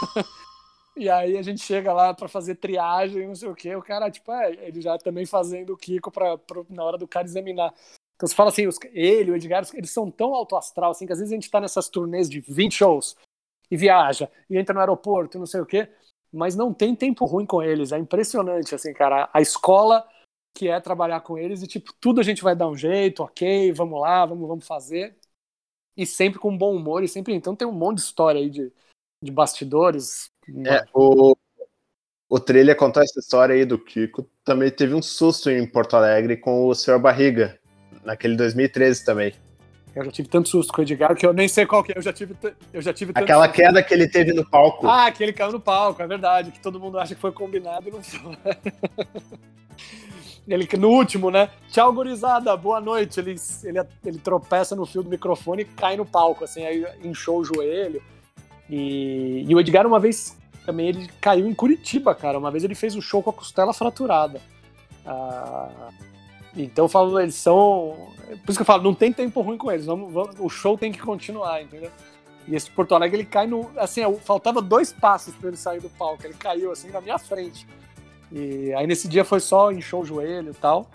E 0.96 1.08
aí 1.08 1.36
a 1.38 1.42
gente 1.42 1.62
chega 1.62 1.92
lá 1.92 2.12
pra 2.12 2.28
fazer 2.28 2.56
triagem, 2.56 3.26
não 3.26 3.34
sei 3.34 3.48
o 3.48 3.54
quê, 3.54 3.74
o 3.74 3.82
cara, 3.82 4.10
tipo, 4.10 4.30
é, 4.32 4.52
ele 4.66 4.80
já 4.80 4.98
também 4.98 5.24
fazendo 5.24 5.72
o 5.72 5.76
Kiko 5.76 6.10
pra, 6.10 6.36
pra- 6.36 6.62
na 6.68 6.84
hora 6.84 6.98
do 6.98 7.08
cara 7.08 7.26
examinar. 7.26 7.72
Então 8.16 8.28
você 8.28 8.34
fala 8.34 8.50
assim, 8.50 8.66
os- 8.66 8.78
ele, 8.92 9.30
o 9.30 9.36
Edgar, 9.36 9.64
eles 9.72 9.90
são 9.90 10.10
tão 10.10 10.34
alto 10.34 10.56
astral, 10.56 10.90
assim, 10.90 11.06
que 11.06 11.12
às 11.12 11.18
vezes 11.18 11.32
a 11.32 11.36
gente 11.36 11.50
tá 11.50 11.60
nessas 11.60 11.88
turnês 11.88 12.28
de 12.28 12.40
20 12.40 12.74
shows 12.74 13.16
e 13.70 13.76
viaja, 13.76 14.30
e 14.50 14.58
entra 14.58 14.74
no 14.74 14.80
aeroporto, 14.80 15.38
não 15.38 15.46
sei 15.46 15.60
o 15.60 15.66
quê, 15.66 15.88
mas 16.32 16.54
não 16.54 16.74
tem 16.74 16.94
tempo 16.94 17.24
ruim 17.24 17.46
com 17.46 17.62
eles, 17.62 17.92
é 17.92 17.98
impressionante, 17.98 18.74
assim, 18.74 18.92
cara, 18.92 19.30
a 19.32 19.40
escola 19.40 20.06
que 20.54 20.68
é 20.68 20.80
trabalhar 20.80 21.20
com 21.20 21.38
eles 21.38 21.62
e, 21.62 21.66
tipo, 21.66 21.92
tudo 22.00 22.20
a 22.20 22.24
gente 22.24 22.42
vai 22.42 22.54
dar 22.54 22.68
um 22.68 22.76
jeito, 22.76 23.22
ok, 23.22 23.72
vamos 23.72 24.00
lá, 24.00 24.26
vamos, 24.26 24.46
vamos 24.48 24.66
fazer, 24.66 25.16
e 25.96 26.04
sempre 26.06 26.38
com 26.38 26.56
bom 26.56 26.74
humor, 26.74 27.02
e 27.02 27.08
sempre, 27.08 27.34
então 27.34 27.56
tem 27.56 27.66
um 27.66 27.72
monte 27.72 27.98
de 27.98 28.04
história 28.04 28.40
aí 28.40 28.50
de, 28.50 28.72
de 29.22 29.30
bastidores, 29.30 30.30
É, 30.66 30.84
o, 30.94 31.36
o 32.28 32.38
trailer 32.40 32.76
contou 32.76 33.02
essa 33.02 33.18
história 33.18 33.54
aí 33.54 33.64
do 33.64 33.78
Kiko. 33.78 34.24
Também 34.44 34.70
teve 34.70 34.94
um 34.94 35.02
susto 35.02 35.50
em 35.50 35.66
Porto 35.66 35.96
Alegre 35.96 36.36
com 36.36 36.66
o 36.66 36.74
Sr. 36.74 36.98
Barriga, 36.98 37.58
naquele 38.04 38.36
2013 38.36 39.04
também. 39.04 39.34
Eu 39.94 40.04
já 40.04 40.12
tive 40.12 40.28
tanto 40.28 40.48
susto 40.48 40.72
com 40.72 40.80
o 40.80 40.84
Edgar 40.84 41.16
que 41.16 41.26
eu 41.26 41.32
nem 41.32 41.48
sei 41.48 41.66
qual 41.66 41.82
que 41.82 41.90
é. 41.92 41.98
Eu 41.98 42.02
já 42.02 42.12
tive, 42.12 42.36
eu 42.72 42.80
já 42.80 42.92
tive 42.92 43.12
tanto 43.12 43.24
Aquela 43.24 43.46
susto. 43.46 43.56
queda 43.56 43.82
que 43.82 43.92
ele 43.92 44.08
teve 44.08 44.32
no 44.32 44.48
palco. 44.48 44.86
Ah, 44.86 45.10
que 45.10 45.22
ele 45.22 45.32
caiu 45.32 45.50
no 45.50 45.60
palco, 45.60 46.00
é 46.00 46.06
verdade. 46.06 46.52
Que 46.52 46.60
todo 46.60 46.78
mundo 46.78 46.98
acha 46.98 47.14
que 47.14 47.20
foi 47.20 47.32
combinado 47.32 47.88
e 47.88 47.90
não 47.90 48.00
foi. 48.00 48.36
ele 50.48 50.68
no 50.78 50.88
último, 50.88 51.30
né? 51.30 51.50
Tchau, 51.70 51.92
gurizada, 51.92 52.56
boa 52.56 52.80
noite. 52.80 53.20
Ele, 53.20 53.36
ele, 53.64 53.80
ele 54.04 54.18
tropeça 54.18 54.74
no 54.74 54.86
fio 54.86 55.02
do 55.02 55.10
microfone 55.10 55.62
e 55.62 55.64
cai 55.64 55.96
no 55.96 56.04
palco, 56.04 56.44
assim, 56.44 56.64
aí 56.64 56.84
inchou 57.02 57.40
o 57.40 57.44
joelho. 57.44 58.02
E, 58.68 59.44
e 59.48 59.54
o 59.54 59.60
Edgar, 59.60 59.86
uma 59.86 60.00
vez 60.00 60.36
também, 60.64 60.88
ele 60.88 61.10
caiu 61.20 61.46
em 61.46 61.54
Curitiba, 61.54 62.14
cara. 62.14 62.38
Uma 62.38 62.50
vez 62.50 62.64
ele 62.64 62.74
fez 62.74 62.94
um 62.94 63.00
show 63.00 63.22
com 63.22 63.30
a 63.30 63.32
costela 63.32 63.72
fraturada. 63.72 64.40
Ah, 65.04 65.90
então 66.56 66.84
eu 66.84 66.88
falo, 66.88 67.18
eles 67.20 67.34
são. 67.34 68.08
Por 68.44 68.50
isso 68.50 68.58
que 68.58 68.62
eu 68.62 68.66
falo, 68.66 68.82
não 68.82 68.94
tem 68.94 69.12
tempo 69.12 69.40
ruim 69.40 69.58
com 69.58 69.70
eles. 69.70 69.86
Vamos, 69.86 70.12
vamos, 70.12 70.36
o 70.38 70.48
show 70.48 70.76
tem 70.76 70.92
que 70.92 71.00
continuar, 71.00 71.62
entendeu? 71.62 71.90
E 72.46 72.54
esse 72.54 72.70
Porto 72.70 72.94
Alegre, 72.94 73.18
ele 73.18 73.26
cai 73.26 73.46
no. 73.46 73.70
Assim, 73.76 74.02
faltava 74.24 74.60
dois 74.60 74.92
passos 74.92 75.34
para 75.34 75.48
ele 75.48 75.56
sair 75.56 75.80
do 75.80 75.90
palco. 75.90 76.24
Ele 76.24 76.34
caiu 76.34 76.70
assim 76.72 76.90
na 76.90 77.00
minha 77.00 77.18
frente. 77.18 77.66
E 78.32 78.72
aí 78.74 78.86
nesse 78.86 79.08
dia 79.08 79.24
foi 79.24 79.40
só 79.40 79.72
inchou 79.72 80.02
o 80.02 80.06
joelho 80.06 80.50
e 80.50 80.54
tal. 80.54 80.90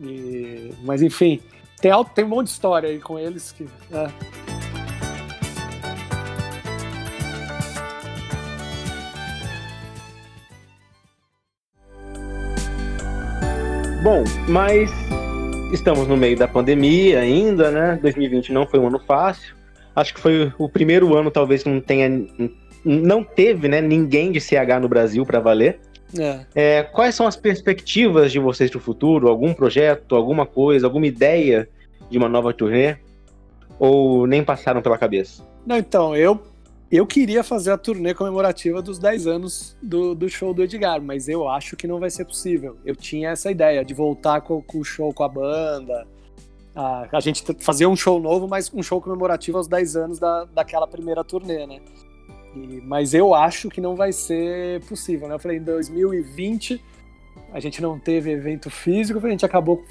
E, 0.00 0.72
mas 0.82 1.02
enfim, 1.02 1.40
tem, 1.80 1.92
tem 2.14 2.24
um 2.24 2.28
monte 2.28 2.46
de 2.46 2.52
história 2.52 2.88
aí 2.88 2.98
com 2.98 3.18
eles 3.18 3.52
que. 3.52 3.66
É. 3.92 4.08
Bom, 14.02 14.24
mas 14.48 14.90
estamos 15.72 16.08
no 16.08 16.16
meio 16.16 16.36
da 16.36 16.48
pandemia 16.48 17.20
ainda, 17.20 17.70
né? 17.70 17.98
2020 18.02 18.52
não 18.52 18.66
foi 18.66 18.80
um 18.80 18.88
ano 18.88 18.98
fácil. 18.98 19.54
Acho 19.94 20.14
que 20.14 20.20
foi 20.20 20.52
o 20.58 20.68
primeiro 20.68 21.14
ano, 21.16 21.30
talvez, 21.30 21.62
que 21.62 21.68
não 21.68 21.80
tenha. 21.80 22.26
Não 22.84 23.22
teve, 23.22 23.68
né, 23.68 23.80
ninguém 23.80 24.32
de 24.32 24.40
CH 24.40 24.80
no 24.80 24.88
Brasil 24.88 25.24
para 25.24 25.38
valer. 25.38 25.78
É. 26.18 26.46
É, 26.54 26.82
quais 26.82 27.14
são 27.14 27.26
as 27.26 27.36
perspectivas 27.36 28.32
de 28.32 28.38
vocês 28.38 28.70
para 28.70 28.78
o 28.78 28.80
futuro? 28.80 29.28
Algum 29.28 29.54
projeto, 29.54 30.14
alguma 30.14 30.46
coisa, 30.46 30.86
alguma 30.86 31.06
ideia 31.06 31.68
de 32.10 32.18
uma 32.18 32.28
nova 32.28 32.52
turnê? 32.52 32.96
Ou 33.78 34.26
nem 34.26 34.44
passaram 34.44 34.82
pela 34.82 34.98
cabeça? 34.98 35.42
Não, 35.66 35.76
então, 35.76 36.16
eu 36.16 36.40
eu 36.92 37.06
queria 37.06 37.42
fazer 37.42 37.70
a 37.70 37.78
turnê 37.78 38.12
comemorativa 38.12 38.82
dos 38.82 38.98
10 38.98 39.26
anos 39.26 39.74
do, 39.82 40.14
do 40.14 40.28
show 40.28 40.52
do 40.52 40.62
Edgar, 40.62 41.00
mas 41.00 41.26
eu 41.26 41.48
acho 41.48 41.74
que 41.74 41.86
não 41.86 41.98
vai 41.98 42.10
ser 42.10 42.26
possível. 42.26 42.76
Eu 42.84 42.94
tinha 42.94 43.30
essa 43.30 43.50
ideia 43.50 43.82
de 43.82 43.94
voltar 43.94 44.42
com, 44.42 44.60
com 44.60 44.78
o 44.78 44.84
show 44.84 45.10
com 45.14 45.24
a 45.24 45.28
banda, 45.28 46.06
a, 46.76 47.08
a, 47.10 47.20
gente 47.20 47.42
fazer 47.60 47.86
um 47.86 47.96
show 47.96 48.20
novo, 48.20 48.46
mas 48.46 48.70
um 48.74 48.82
show 48.82 49.00
comemorativo 49.00 49.56
aos 49.56 49.66
10 49.66 49.96
anos 49.96 50.18
da, 50.18 50.44
daquela 50.44 50.86
primeira 50.86 51.24
turnê, 51.24 51.66
né? 51.66 51.80
E, 52.54 52.80
mas 52.82 53.14
eu 53.14 53.34
acho 53.34 53.68
que 53.68 53.80
não 53.80 53.96
vai 53.96 54.12
ser 54.12 54.80
possível, 54.82 55.28
né? 55.28 55.34
Eu 55.34 55.38
falei, 55.38 55.58
em 55.58 55.62
2020 55.62 56.80
a 57.52 57.60
gente 57.60 57.82
não 57.82 57.98
teve 57.98 58.30
evento 58.30 58.70
físico, 58.70 59.24
a 59.24 59.30
gente 59.30 59.44
acabou 59.44 59.84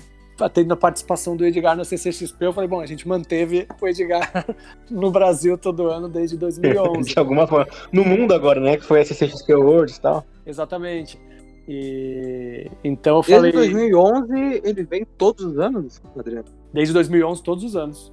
tendo 0.49 0.73
a 0.73 0.77
participação 0.77 1.35
do 1.35 1.45
Edgar 1.45 1.75
na 1.75 1.83
CCXP, 1.83 2.45
eu 2.45 2.53
falei, 2.53 2.67
bom, 2.67 2.81
a 2.81 2.85
gente 2.85 3.07
manteve 3.07 3.67
o 3.79 3.87
Edgar 3.87 4.45
no 4.89 5.11
Brasil 5.11 5.57
todo 5.57 5.87
ano 5.87 6.09
desde 6.09 6.37
2011. 6.37 7.13
De 7.13 7.19
alguma 7.19 7.45
forma. 7.45 7.67
No 7.91 8.03
mundo 8.03 8.33
agora, 8.33 8.59
né? 8.59 8.77
Que 8.77 8.83
foi 8.83 9.01
a 9.01 9.05
CCXP 9.05 9.53
Awards 9.53 9.97
e 9.97 10.01
tal. 10.01 10.25
Exatamente. 10.45 11.19
E 11.67 12.69
então 12.83 13.17
eu 13.17 13.23
falei. 13.23 13.51
Desde 13.51 13.73
2011 13.73 14.61
ele 14.63 14.83
vem 14.83 15.05
todos 15.05 15.45
os 15.45 15.59
anos, 15.59 16.01
Adriano? 16.17 16.45
Desde 16.73 16.93
2011, 16.93 17.43
todos 17.43 17.63
os 17.63 17.75
anos. 17.75 18.11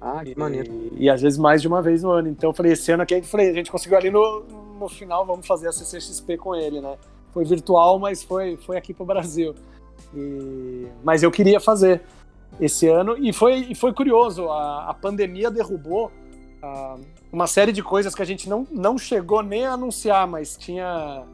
Ah, 0.00 0.22
que 0.24 0.32
e, 0.32 0.38
maneiro. 0.38 0.70
E, 0.96 1.10
às 1.10 1.20
vezes 1.20 1.38
mais 1.38 1.60
de 1.60 1.68
uma 1.68 1.82
vez 1.82 2.02
no 2.02 2.10
ano. 2.10 2.28
Então 2.28 2.50
eu 2.50 2.54
falei, 2.54 2.72
esse 2.72 2.90
ano 2.92 3.02
aqui, 3.02 3.14
eu 3.14 3.24
falei, 3.24 3.50
a 3.50 3.54
gente 3.54 3.70
conseguiu 3.70 3.98
ali 3.98 4.10
no, 4.10 4.44
no 4.78 4.88
final, 4.88 5.26
vamos 5.26 5.46
fazer 5.46 5.68
a 5.68 5.72
CCXP 5.72 6.36
com 6.36 6.54
ele, 6.54 6.80
né? 6.80 6.96
Foi 7.32 7.44
virtual, 7.44 7.98
mas 7.98 8.22
foi, 8.22 8.56
foi 8.56 8.76
aqui 8.76 8.94
pro 8.94 9.04
Brasil. 9.04 9.54
E... 10.14 10.86
Mas 11.02 11.22
eu 11.22 11.30
queria 11.30 11.60
fazer 11.60 12.02
esse 12.60 12.88
ano 12.88 13.16
e 13.18 13.32
foi, 13.32 13.66
e 13.70 13.74
foi 13.74 13.92
curioso. 13.92 14.48
A, 14.48 14.90
a 14.90 14.94
pandemia 14.94 15.50
derrubou 15.50 16.10
uh, 16.62 17.00
uma 17.32 17.46
série 17.46 17.72
de 17.72 17.82
coisas 17.82 18.14
que 18.14 18.22
a 18.22 18.24
gente 18.24 18.48
não, 18.48 18.66
não 18.70 18.96
chegou 18.96 19.42
nem 19.42 19.66
a 19.66 19.72
anunciar, 19.72 20.26
mas 20.26 20.56
tinha, 20.56 21.24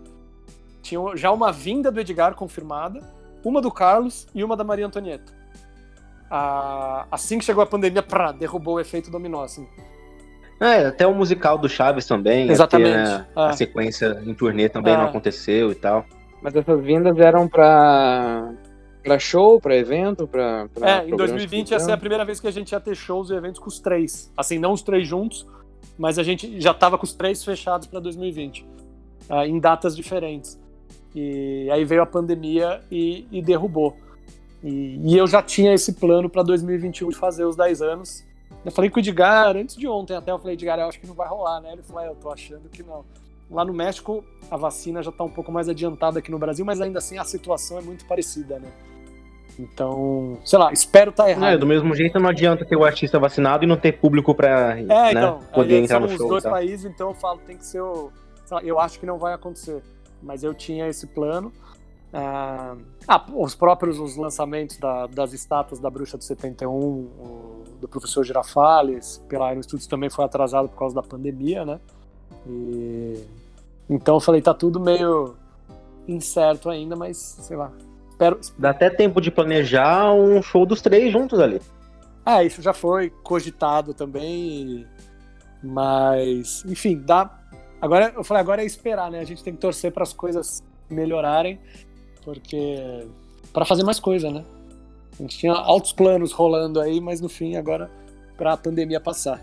tinha 0.83 1.01
já 1.17 1.31
uma 1.31 1.53
vinda 1.53 1.93
do 1.93 2.01
Edgar 2.01 2.35
confirmada, 2.35 3.01
uma 3.45 3.61
do 3.61 3.71
Carlos 3.71 4.27
e 4.35 4.43
uma 4.43 4.57
da 4.57 4.65
Maria 4.65 4.87
Antonieta. 4.87 5.44
Uh, 6.35 7.07
assim 7.13 7.39
que 7.39 7.45
chegou 7.45 7.63
a 7.63 7.67
pandemia, 7.67 8.03
prá, 8.03 8.33
derrubou 8.33 8.75
o 8.75 8.81
efeito 8.81 9.09
dominó. 9.09 9.45
Assim. 9.45 9.69
É, 10.59 10.87
até 10.87 11.07
o 11.07 11.15
musical 11.15 11.57
do 11.57 11.69
Chaves 11.69 12.07
também. 12.07 12.51
Exatamente. 12.51 12.97
Né, 12.97 13.27
é. 13.37 13.41
A 13.41 13.53
sequência 13.53 14.21
em 14.27 14.35
turnê 14.35 14.69
também 14.69 14.95
é. 14.95 14.97
não 14.97 15.05
aconteceu 15.05 15.71
e 15.71 15.77
tal. 15.77 16.05
Mas 16.43 16.57
essas 16.57 16.83
vindas 16.83 17.17
eram 17.19 17.47
para 17.47 18.53
para 19.05 19.19
show, 19.19 19.61
para 19.61 19.77
evento, 19.77 20.27
para 20.27 20.67
É, 20.81 21.07
em 21.07 21.15
2020 21.15 21.71
ia 21.71 21.79
ser 21.79 21.93
a 21.93 21.97
primeira 21.97 22.25
vez 22.25 22.41
que 22.41 22.49
a 22.49 22.51
gente 22.51 22.73
ia 22.73 22.81
ter 22.81 22.97
shows 22.97 23.31
e 23.31 23.35
eventos 23.35 23.61
com 23.61 23.69
os 23.69 23.79
três. 23.79 24.33
Assim, 24.37 24.59
não 24.59 24.73
os 24.73 24.83
três 24.83 25.07
juntos, 25.07 25.47
mas 25.97 26.19
a 26.19 26.23
gente 26.23 26.59
já 26.61 26.73
estava 26.73 26.99
com 26.99 27.05
os 27.05 27.13
três 27.13 27.45
fechados 27.45 27.87
para 27.87 28.01
2020, 28.01 28.67
uh, 29.31 29.35
em 29.45 29.61
datas 29.61 29.95
diferentes. 29.95 30.59
E 31.15 31.69
aí 31.71 31.85
veio 31.85 32.03
a 32.03 32.07
pandemia 32.07 32.81
e, 32.91 33.29
e 33.31 33.41
derrubou. 33.43 33.95
E, 34.65 34.99
e, 35.05 35.19
eu 35.19 35.27
já 35.27 35.43
tinha 35.43 35.75
esse 35.75 35.93
plano 35.93 36.31
para 36.31 36.43
2021 36.43 37.11
de 37.11 37.17
fazer 37.17 37.45
os 37.45 37.55
10 37.55 37.83
anos. 37.83 38.25
Eu 38.65 38.73
falei 38.73 38.89
com 38.89 38.97
o 38.97 39.01
Edgar 39.01 39.55
antes 39.57 39.77
de 39.77 39.87
ontem, 39.87 40.17
até 40.17 40.33
eu 40.33 40.39
falei, 40.39 40.55
Edgar, 40.55 40.79
eu 40.79 40.89
acho 40.89 40.99
que 40.99 41.07
não 41.07 41.15
vai 41.15 41.29
rolar, 41.29 41.61
né? 41.61 41.73
Ele 41.75 41.83
falou, 41.83 42.03
é, 42.03 42.09
eu 42.09 42.15
tô 42.15 42.31
achando 42.31 42.67
que 42.71 42.83
não. 42.83 43.05
Lá 43.51 43.63
no 43.63 43.75
México, 43.75 44.25
a 44.51 44.57
vacina 44.57 45.03
já 45.03 45.11
está 45.11 45.23
um 45.23 45.29
pouco 45.29 45.53
mais 45.53 45.69
adiantada 45.69 46.19
aqui 46.19 46.31
no 46.31 46.39
Brasil, 46.39 46.65
mas 46.65 46.81
ainda 46.81 46.99
assim 46.99 47.19
a 47.19 47.25
situação 47.25 47.79
é 47.79 47.83
muito 47.83 48.07
parecida, 48.07 48.59
né? 48.59 48.69
Então, 49.59 50.39
sei 50.45 50.59
lá, 50.59 50.73
espero 50.73 51.11
estar 51.11 51.25
tá 51.25 51.31
errado. 51.31 51.53
É, 51.53 51.59
do 51.59 51.67
mesmo 51.67 51.95
jeito 51.95 52.19
não 52.19 52.31
adianta 52.31 52.65
ter 52.65 52.75
o 52.75 52.85
artista 52.85 53.19
vacinado 53.19 53.65
e 53.65 53.67
não 53.67 53.77
ter 53.77 53.93
público 53.93 54.35
para 54.35 54.79
é, 54.79 54.83
né, 54.83 55.11
então, 55.11 55.41
poder 55.53 55.83
entrar 55.83 56.01
no 56.01 56.09
show. 56.09 56.17
São 56.17 56.27
os 56.27 56.31
dois 56.31 56.45
países, 56.45 56.87
então 56.87 57.11
eu 57.11 57.15
falo, 57.15 57.39
tem 57.47 57.59
que 57.59 57.67
ser 57.67 57.81
o... 57.81 58.11
Lá, 58.51 58.63
eu 58.63 58.81
acho 58.81 58.99
que 58.99 59.07
não 59.07 59.19
vai 59.19 59.35
acontecer, 59.35 59.83
mas 60.23 60.43
eu 60.43 60.55
tinha 60.55 60.89
esse 60.89 61.07
plano. 61.07 61.53
Ah, 62.17 62.77
ah 63.09 63.27
os 63.35 63.57
próprios 63.57 63.99
os 63.99 64.17
lançamentos 64.17 64.79
da, 64.79 65.09
das 65.09 65.33
estátuas 65.33 65.81
da 65.81 65.91
Bruxa 65.91 66.17
do 66.17 66.23
71, 66.23 66.71
o, 66.71 67.65
do 67.81 67.89
professor 67.89 68.25
Girafales, 68.25 69.21
pela 69.29 69.53
Iron 69.53 69.63
Studios 69.65 69.89
também 69.89 70.09
foi 70.09 70.25
atrasado 70.25 70.69
por 70.69 70.79
causa 70.79 70.95
da 70.95 71.03
pandemia, 71.03 71.65
né? 71.65 71.81
E 72.47 73.21
então 73.91 74.15
eu 74.15 74.21
falei, 74.21 74.41
tá 74.41 74.55
tudo 74.55 74.79
meio 74.79 75.35
incerto 76.07 76.71
ainda, 76.71 76.95
mas 76.95 77.17
sei 77.17 77.57
lá. 77.57 77.73
Espero... 78.09 78.39
Dá 78.57 78.71
até 78.71 78.89
tempo 78.89 79.21
de 79.21 79.31
planejar 79.31 80.13
um 80.15 80.41
show 80.41 80.65
dos 80.65 80.81
três 80.81 81.13
juntos 81.13 81.41
ali. 81.41 81.61
É, 82.25 82.45
isso 82.45 82.63
já 82.63 82.73
foi 82.73 83.11
cogitado 83.11 83.93
também, 83.93 84.87
mas 85.63 86.65
enfim, 86.65 87.03
dá. 87.05 87.41
Agora 87.81 88.13
eu 88.17 88.23
falei, 88.23 88.41
agora 88.41 88.63
é 88.63 88.65
esperar, 88.65 89.11
né? 89.11 89.19
A 89.19 89.25
gente 89.25 89.43
tem 89.43 89.53
que 89.53 89.61
torcer 89.61 89.93
para 89.93 90.05
as 90.05 90.13
coisas 90.13 90.63
melhorarem, 90.89 91.59
porque 92.25 93.07
para 93.53 93.65
fazer 93.65 93.85
mais 93.85 94.01
coisa, 94.01 94.31
né? 94.31 94.45
A 95.19 95.23
gente 95.23 95.39
tinha 95.39 95.53
altos 95.53 95.93
planos 95.93 96.33
rolando 96.33 96.81
aí, 96.81 97.01
mas 97.01 97.21
no 97.21 97.29
fim 97.29 97.57
agora 97.57 97.91
para 98.37 98.53
a 98.53 98.57
pandemia 98.57 99.01
passar. 99.01 99.41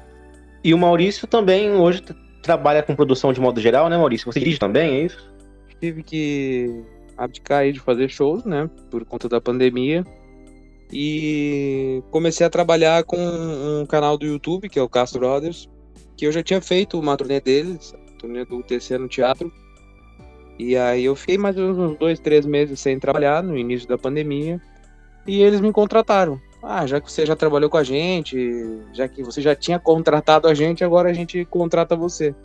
E 0.64 0.74
o 0.74 0.78
Maurício 0.78 1.28
também 1.28 1.72
hoje 1.72 2.04
trabalha 2.42 2.84
com 2.84 2.96
produção 2.96 3.32
de 3.32 3.40
modo 3.40 3.62
geral, 3.62 3.90
né, 3.90 3.98
Maurício? 3.98 4.32
Você 4.32 4.40
dirige 4.40 4.60
também, 4.60 4.96
é 4.96 5.06
isso? 5.06 5.32
Tive 5.80 6.04
que 6.04 6.84
abdicar 7.18 7.60
aí 7.60 7.72
de 7.72 7.80
fazer 7.80 8.10
shows, 8.10 8.44
né, 8.44 8.70
por 8.90 9.06
conta 9.06 9.30
da 9.30 9.40
pandemia. 9.40 10.04
E 10.92 12.04
comecei 12.12 12.46
a 12.46 12.50
trabalhar 12.50 13.04
com 13.06 13.18
um 13.18 13.86
canal 13.86 14.18
do 14.18 14.26
YouTube, 14.26 14.68
que 14.68 14.78
é 14.78 14.82
o 14.82 14.90
Castro 14.90 15.22
Brothers, 15.22 15.70
que 16.18 16.26
eu 16.28 16.32
já 16.32 16.44
tinha 16.44 16.62
feito 16.62 17.00
uma 17.00 17.16
turnê 17.16 17.40
deles, 17.40 17.94
a 17.94 18.18
turnê 18.20 18.44
do 18.44 18.58
UTC 18.58 18.98
no 18.98 19.08
teatro. 19.08 19.52
E 20.62 20.78
aí 20.78 21.06
eu 21.06 21.16
fiquei 21.16 21.38
mais 21.38 21.58
uns 21.58 21.98
dois, 21.98 22.20
três 22.20 22.46
meses 22.46 22.80
sem 22.80 23.00
trabalhar 23.00 23.42
no 23.42 23.58
início 23.58 23.88
da 23.88 23.98
pandemia. 23.98 24.62
E 25.26 25.42
eles 25.42 25.62
me 25.62 25.72
contrataram 25.72 26.40
ah, 26.62 26.86
já 26.86 27.02
que 27.02 27.12
você 27.12 27.26
já 27.26 27.36
trabalhou 27.36 27.70
com 27.70 27.78
a 27.78 27.84
gente, 27.84 28.38
já 28.94 29.08
que 29.08 29.24
você 29.24 29.42
já 29.42 29.56
tinha 29.56 29.80
contratado 29.80 30.48
a 30.48 30.54
gente, 30.54 30.84
agora 30.84 31.10
a 31.10 31.14
gente 31.14 31.44
contrata 31.46 31.96
você. 31.96 32.36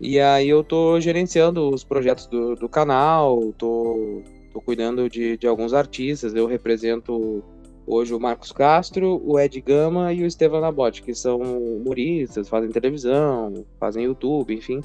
E 0.00 0.18
aí 0.18 0.48
eu 0.48 0.64
tô 0.64 0.98
gerenciando 1.00 1.68
os 1.68 1.84
projetos 1.84 2.26
do, 2.26 2.54
do 2.54 2.68
canal, 2.68 3.52
tô, 3.58 4.22
tô 4.52 4.60
cuidando 4.60 5.08
de, 5.08 5.36
de 5.36 5.46
alguns 5.46 5.74
artistas, 5.74 6.34
eu 6.34 6.46
represento 6.46 7.42
hoje 7.86 8.14
o 8.14 8.20
Marcos 8.20 8.52
Castro, 8.52 9.20
o 9.24 9.38
Ed 9.38 9.60
Gama 9.60 10.12
e 10.12 10.22
o 10.22 10.26
Estevam 10.26 10.60
Nabote, 10.60 11.02
que 11.02 11.14
são 11.14 11.38
humoristas, 11.40 12.48
fazem 12.48 12.70
televisão, 12.70 13.64
fazem 13.78 14.04
YouTube, 14.04 14.54
enfim. 14.54 14.80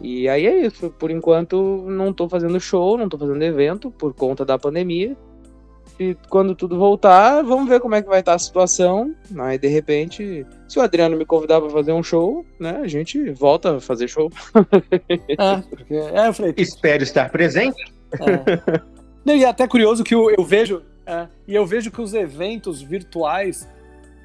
E 0.00 0.28
aí 0.28 0.46
é 0.46 0.66
isso, 0.66 0.90
por 0.90 1.10
enquanto 1.10 1.84
não 1.88 2.12
tô 2.12 2.28
fazendo 2.28 2.60
show, 2.60 2.98
não 2.98 3.08
tô 3.08 3.16
fazendo 3.16 3.42
evento 3.42 3.90
por 3.90 4.12
conta 4.12 4.44
da 4.44 4.58
pandemia, 4.58 5.16
e 5.98 6.16
quando 6.28 6.56
tudo 6.56 6.76
voltar, 6.76 7.42
vamos 7.42 7.68
ver 7.68 7.80
como 7.80 7.94
é 7.94 8.02
que 8.02 8.08
vai 8.08 8.18
estar 8.18 8.34
a 8.34 8.38
situação. 8.38 9.14
Aí, 9.38 9.56
de 9.56 9.68
repente, 9.68 10.44
se 10.68 10.78
o 10.78 10.82
Adriano 10.82 11.16
me 11.16 11.24
convidar 11.24 11.60
para 11.60 11.70
fazer 11.70 11.92
um 11.92 12.02
show, 12.02 12.44
né, 12.58 12.80
a 12.82 12.88
gente 12.88 13.30
volta 13.30 13.76
a 13.76 13.80
fazer 13.80 14.08
show. 14.08 14.30
É, 15.28 15.62
porque... 15.68 15.94
é 15.94 16.28
eu 16.28 16.34
falei... 16.34 16.54
Espero 16.56 17.02
estar 17.02 17.30
presente. 17.30 17.92
É. 18.20 18.80
E 19.26 19.44
é 19.44 19.48
até 19.48 19.66
curioso 19.66 20.04
que 20.04 20.14
eu, 20.14 20.30
eu 20.30 20.44
vejo, 20.44 20.82
é, 21.06 21.26
e 21.46 21.54
eu 21.54 21.64
vejo 21.64 21.90
que 21.90 22.00
os 22.00 22.12
eventos 22.12 22.82
virtuais, 22.82 23.68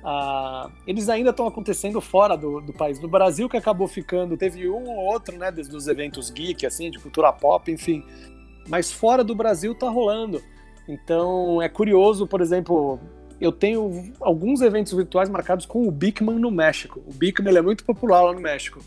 ah, 0.03 0.69
eles 0.87 1.09
ainda 1.09 1.31
estão 1.31 1.47
acontecendo 1.47 1.99
fora 1.99 2.37
do, 2.37 2.61
do 2.61 2.73
país. 2.73 2.99
No 2.99 3.07
Brasil 3.07 3.49
que 3.49 3.57
acabou 3.57 3.87
ficando, 3.87 4.37
teve 4.37 4.69
um 4.69 4.87
ou 4.89 4.97
outro, 4.97 5.37
né, 5.37 5.51
dos, 5.51 5.67
dos 5.67 5.87
eventos 5.87 6.29
geek, 6.29 6.65
assim, 6.65 6.89
de 6.89 6.99
cultura 6.99 7.31
pop, 7.33 7.71
enfim. 7.71 8.03
Mas 8.67 8.91
fora 8.91 9.23
do 9.23 9.35
Brasil 9.35 9.75
tá 9.75 9.89
rolando. 9.89 10.41
Então 10.87 11.61
é 11.61 11.69
curioso, 11.69 12.25
por 12.25 12.41
exemplo, 12.41 12.99
eu 13.39 13.51
tenho 13.51 14.11
alguns 14.19 14.61
eventos 14.61 14.93
virtuais 14.93 15.29
marcados 15.29 15.65
com 15.65 15.87
o 15.87 15.91
Bigman 15.91 16.39
no 16.39 16.51
México. 16.51 17.01
O 17.05 17.13
Bigman 17.13 17.49
ele 17.49 17.59
é 17.59 17.61
muito 17.61 17.83
popular 17.83 18.21
lá 18.21 18.33
no 18.33 18.39
México. 18.39 18.79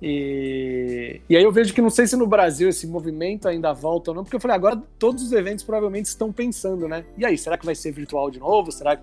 E, 0.00 1.20
e 1.28 1.36
aí 1.36 1.42
eu 1.42 1.50
vejo 1.50 1.74
que 1.74 1.82
não 1.82 1.90
sei 1.90 2.06
se 2.06 2.16
no 2.16 2.26
Brasil 2.26 2.68
esse 2.68 2.86
movimento 2.86 3.48
ainda 3.48 3.72
volta 3.72 4.12
ou 4.12 4.14
não, 4.14 4.22
porque 4.22 4.36
eu 4.36 4.40
falei, 4.40 4.54
agora 4.54 4.80
todos 4.98 5.24
os 5.24 5.32
eventos 5.32 5.64
provavelmente 5.64 6.06
estão 6.06 6.32
pensando, 6.32 6.86
né? 6.86 7.04
E 7.16 7.24
aí, 7.24 7.36
será 7.36 7.58
que 7.58 7.66
vai 7.66 7.74
ser 7.74 7.90
virtual 7.90 8.30
de 8.30 8.38
novo? 8.38 8.70
Será 8.70 8.96
que. 8.96 9.02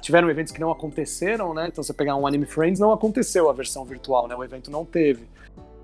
Tiveram 0.00 0.30
eventos 0.30 0.52
que 0.52 0.60
não 0.60 0.70
aconteceram, 0.70 1.52
né? 1.52 1.68
Então, 1.68 1.82
você 1.82 1.92
pegar 1.92 2.16
um 2.16 2.26
Anime 2.26 2.46
Friends, 2.46 2.78
não 2.78 2.92
aconteceu 2.92 3.50
a 3.50 3.52
versão 3.52 3.84
virtual, 3.84 4.28
né? 4.28 4.36
O 4.36 4.44
evento 4.44 4.70
não 4.70 4.84
teve. 4.84 5.26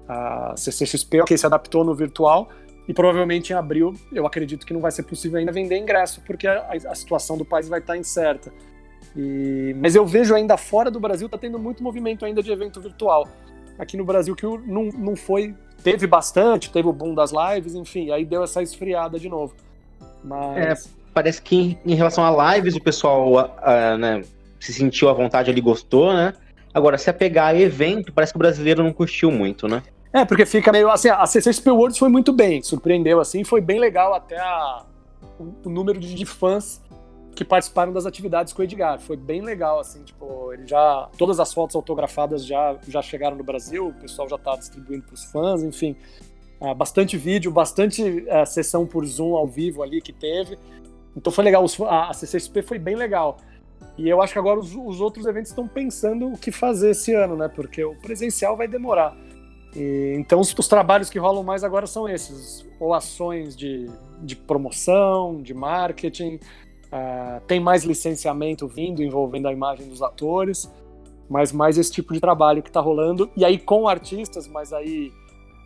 A 0.08 0.54
CCXP, 0.56 1.22
ok, 1.22 1.36
se 1.36 1.44
adaptou 1.44 1.84
no 1.84 1.94
virtual, 1.94 2.48
e 2.86 2.94
provavelmente 2.94 3.52
em 3.52 3.56
abril, 3.56 3.94
eu 4.12 4.24
acredito 4.26 4.64
que 4.64 4.72
não 4.72 4.80
vai 4.80 4.92
ser 4.92 5.02
possível 5.02 5.38
ainda 5.38 5.50
vender 5.50 5.76
ingresso, 5.76 6.22
porque 6.24 6.46
a, 6.46 6.70
a 6.88 6.94
situação 6.94 7.36
do 7.36 7.44
país 7.44 7.68
vai 7.68 7.80
estar 7.80 7.96
incerta. 7.96 8.52
E, 9.16 9.74
mas 9.80 9.96
eu 9.96 10.06
vejo 10.06 10.34
ainda 10.34 10.56
fora 10.56 10.90
do 10.90 11.00
Brasil, 11.00 11.28
tá 11.28 11.36
tendo 11.36 11.58
muito 11.58 11.82
movimento 11.82 12.24
ainda 12.24 12.42
de 12.42 12.52
evento 12.52 12.80
virtual 12.80 13.26
aqui 13.78 13.96
no 13.96 14.04
Brasil 14.04 14.34
que 14.34 14.46
não, 14.46 14.84
não 14.84 15.16
foi. 15.16 15.54
Teve 15.82 16.06
bastante, 16.06 16.70
teve 16.70 16.88
o 16.88 16.92
boom 16.92 17.14
das 17.14 17.30
lives, 17.32 17.74
enfim, 17.74 18.10
aí 18.10 18.24
deu 18.24 18.42
essa 18.42 18.62
esfriada 18.62 19.18
de 19.18 19.28
novo. 19.28 19.54
Mas. 20.24 20.86
É, 20.86 20.95
parece 21.16 21.40
que 21.40 21.56
em, 21.56 21.78
em 21.86 21.94
relação 21.94 22.22
a 22.22 22.54
lives 22.54 22.76
o 22.76 22.80
pessoal 22.80 23.32
uh, 23.32 23.96
né, 23.96 24.22
se 24.60 24.70
sentiu 24.70 25.08
à 25.08 25.14
vontade 25.14 25.50
ali, 25.50 25.62
gostou, 25.62 26.12
né? 26.12 26.34
Agora, 26.74 26.98
se 26.98 27.08
apegar 27.08 27.54
a 27.54 27.58
evento, 27.58 28.12
parece 28.12 28.34
que 28.34 28.36
o 28.36 28.38
brasileiro 28.38 28.82
não 28.82 28.92
curtiu 28.92 29.30
muito, 29.30 29.66
né? 29.66 29.82
É, 30.12 30.26
porque 30.26 30.44
fica 30.44 30.70
meio 30.70 30.90
assim, 30.90 31.08
a 31.08 31.24
CCXP 31.24 31.70
Worlds 31.70 31.96
foi 31.96 32.10
muito 32.10 32.34
bem, 32.34 32.62
surpreendeu 32.62 33.18
assim, 33.18 33.44
foi 33.44 33.62
bem 33.62 33.80
legal 33.80 34.12
até 34.12 34.38
a, 34.38 34.84
o, 35.40 35.54
o 35.64 35.70
número 35.70 35.98
de, 35.98 36.14
de 36.14 36.26
fãs 36.26 36.82
que 37.34 37.46
participaram 37.46 37.94
das 37.94 38.04
atividades 38.04 38.52
com 38.52 38.60
o 38.60 38.64
Edgar. 38.64 39.00
Foi 39.00 39.16
bem 39.16 39.40
legal, 39.40 39.80
assim, 39.80 40.02
tipo, 40.02 40.52
ele 40.52 40.66
já. 40.66 41.08
Todas 41.16 41.40
as 41.40 41.52
fotos 41.52 41.74
autografadas 41.74 42.44
já, 42.44 42.76
já 42.86 43.00
chegaram 43.00 43.38
no 43.38 43.44
Brasil, 43.44 43.88
o 43.88 43.94
pessoal 43.94 44.28
já 44.28 44.36
tá 44.36 44.54
distribuindo 44.54 45.04
para 45.04 45.14
os 45.14 45.24
fãs, 45.24 45.62
enfim. 45.62 45.96
Uh, 46.60 46.74
bastante 46.74 47.16
vídeo, 47.16 47.50
bastante 47.50 48.02
uh, 48.02 48.46
sessão 48.46 48.86
por 48.86 49.04
Zoom 49.06 49.34
ao 49.34 49.46
vivo 49.46 49.82
ali 49.82 50.02
que 50.02 50.12
teve. 50.12 50.58
Então 51.16 51.32
foi 51.32 51.44
legal, 51.44 51.64
a, 51.88 52.12
CCXP 52.12 52.62
foi 52.62 52.78
bem 52.78 52.94
legal. 52.94 53.38
E 53.96 54.08
eu 54.08 54.20
acho 54.20 54.32
que 54.32 54.38
agora 54.38 54.60
os, 54.60 54.74
os, 54.74 55.00
outros 55.00 55.24
eventos 55.26 55.50
estão 55.50 55.66
pensando 55.66 56.30
o 56.30 56.36
que 56.36 56.52
fazer 56.52 56.90
esse 56.90 57.14
ano, 57.14 57.34
né? 57.36 57.48
Porque 57.48 57.82
o 57.82 57.94
presencial 57.94 58.56
vai 58.56 58.68
demorar. 58.68 59.16
E, 59.74 60.14
então 60.18 60.40
os, 60.40 60.54
os, 60.56 60.68
trabalhos 60.68 61.08
que 61.08 61.18
rolam 61.18 61.42
mais 61.42 61.64
agora 61.64 61.86
são 61.86 62.06
esses, 62.08 62.66
ou 62.78 62.92
ações 62.92 63.56
de, 63.56 63.86
de 64.22 64.36
promoção, 64.36 65.40
de 65.40 65.54
marketing, 65.54 66.38
Uh, 66.86 67.40
tem 67.46 67.58
mais 67.58 67.84
licenciamento 67.84 68.68
vindo 68.68 69.02
envolvendo 69.02 69.48
a 69.48 69.52
imagem 69.52 69.88
dos 69.88 70.02
atores, 70.02 70.70
mas 71.28 71.50
mais 71.50 71.76
esse 71.76 71.90
tipo 71.90 72.14
de 72.14 72.20
trabalho 72.20 72.62
que 72.62 72.68
está 72.68 72.80
rolando. 72.80 73.30
E 73.36 73.44
aí 73.44 73.58
com 73.58 73.88
artistas, 73.88 74.46
mas 74.46 74.72
aí. 74.72 75.12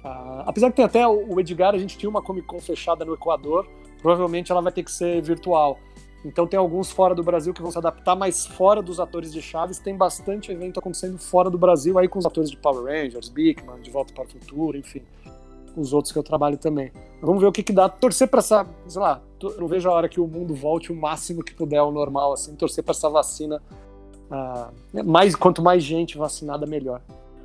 Uh, 0.03 0.42
apesar 0.46 0.70
que 0.70 0.76
tem 0.76 0.84
até 0.84 1.07
o 1.07 1.38
Edgar, 1.38 1.74
a 1.74 1.78
gente 1.78 1.98
tinha 1.98 2.09
uma 2.09 2.22
Comic 2.22 2.46
Con 2.46 2.59
fechada 2.59 3.05
no 3.05 3.12
Equador, 3.12 3.68
provavelmente 4.01 4.51
ela 4.51 4.61
vai 4.61 4.72
ter 4.72 4.82
que 4.82 4.90
ser 4.90 5.22
virtual. 5.22 5.78
Então 6.24 6.46
tem 6.46 6.59
alguns 6.59 6.90
fora 6.90 7.14
do 7.14 7.22
Brasil 7.22 7.55
que 7.55 7.62
vão 7.62 7.70
se 7.70 7.78
adaptar, 7.78 8.14
mas 8.14 8.46
fora 8.46 8.82
dos 8.82 9.01
atores 9.01 9.32
de 9.32 9.40
Chaves 9.40 9.78
tem 9.78 9.96
bastante 9.96 10.53
evento 10.53 10.78
acontecendo 10.78 11.18
fora 11.18 11.48
do 11.48 11.57
Brasil, 11.57 11.98
aí 11.98 12.09
com 12.09 12.18
os 12.18 12.26
atores 12.26 12.51
de 12.51 12.59
Power 12.59 12.84
Rangers, 12.84 13.30
Bigman, 13.30 13.80
De 13.80 13.90
Volta 13.90 14.12
para 14.12 14.24
o 14.24 14.28
Futuro, 14.28 14.76
enfim 14.76 15.03
os 15.76 15.92
outros 15.92 16.12
que 16.12 16.18
eu 16.18 16.22
trabalho 16.22 16.57
também. 16.57 16.92
Vamos 17.20 17.40
ver 17.40 17.48
o 17.48 17.53
que, 17.53 17.62
que 17.62 17.72
dá. 17.72 17.88
Torcer 17.88 18.28
para 18.28 18.40
essa, 18.40 18.66
sei 18.86 19.01
lá, 19.01 19.20
não 19.59 19.66
vejo 19.66 19.88
a 19.88 19.92
hora 19.92 20.09
que 20.09 20.20
o 20.20 20.26
mundo 20.26 20.55
volte 20.55 20.92
o 20.92 20.96
máximo 20.96 21.42
que 21.42 21.55
puder 21.55 21.78
ao 21.78 21.92
normal, 21.92 22.32
assim, 22.32 22.55
torcer 22.55 22.82
para 22.82 22.92
essa 22.92 23.09
vacina. 23.09 23.62
Uh, 24.30 25.05
mais, 25.05 25.34
quanto 25.34 25.62
mais 25.62 25.82
gente 25.82 26.16
vacinada, 26.16 26.66
melhor. 26.66 27.01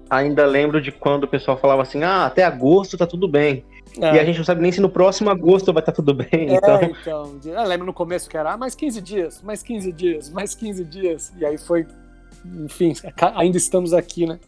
Ainda 0.10 0.46
lembro 0.46 0.82
de 0.82 0.92
quando 0.92 1.24
o 1.24 1.28
pessoal 1.28 1.58
falava 1.58 1.82
assim: 1.82 2.04
ah, 2.04 2.26
até 2.26 2.44
agosto 2.44 2.98
tá 2.98 3.08
tudo 3.08 3.28
bem. 3.28 3.66
É. 4.02 4.16
E 4.16 4.20
a 4.20 4.26
gente 4.26 4.38
não 4.38 4.46
sabe 4.46 4.62
nem 4.62 4.72
se 4.72 4.82
no 4.82 4.90
próximo 4.90 5.30
agosto 5.30 5.72
vai 5.72 5.82
estar 5.82 5.92
tá 5.92 5.96
tudo 5.96 6.14
bem. 6.14 6.28
É, 6.32 6.56
então, 6.56 6.82
então 6.84 7.40
eu 7.44 7.68
lembro 7.68 7.86
no 7.86 7.94
começo 7.94 8.30
que 8.30 8.38
era 8.38 8.54
ah, 8.54 8.58
mais 8.58 8.76
15 8.76 9.02
dias, 9.02 9.42
mais 9.42 9.62
15 9.64 9.92
dias, 9.92 10.30
mais 10.30 10.56
15 10.56 10.84
dias. 10.84 11.34
E 11.38 11.46
aí 11.46 11.58
foi, 11.58 11.86
enfim, 12.64 12.94
ainda 13.36 13.58
estamos 13.58 13.94
aqui, 13.94 14.26
né? 14.26 14.40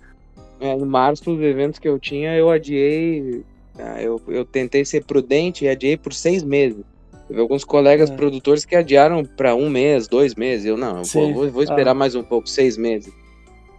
É, 0.59 0.73
em 0.73 0.85
março, 0.85 1.31
os 1.31 1.41
eventos 1.41 1.79
que 1.79 1.87
eu 1.87 1.99
tinha, 1.99 2.35
eu 2.35 2.49
adiei 2.49 3.43
ah, 3.79 4.01
eu, 4.01 4.19
eu 4.27 4.43
tentei 4.43 4.83
ser 4.83 5.03
prudente 5.03 5.65
e 5.65 5.69
adiei 5.69 5.95
por 5.95 6.13
seis 6.13 6.43
meses. 6.43 6.83
Teve 7.27 7.39
alguns 7.39 7.63
colegas 7.63 8.09
é. 8.09 8.15
produtores 8.15 8.65
que 8.65 8.75
adiaram 8.75 9.23
para 9.23 9.53
um 9.53 9.69
mês, 9.69 10.07
dois 10.07 10.33
meses. 10.33 10.65
Eu 10.65 10.77
não, 10.77 11.01
eu 11.01 11.33
vou, 11.33 11.51
vou, 11.51 11.63
esperar 11.63 11.91
ah. 11.91 11.93
mais 11.93 12.15
um 12.15 12.23
pouco, 12.23 12.49
seis 12.49 12.77
meses. 12.77 13.13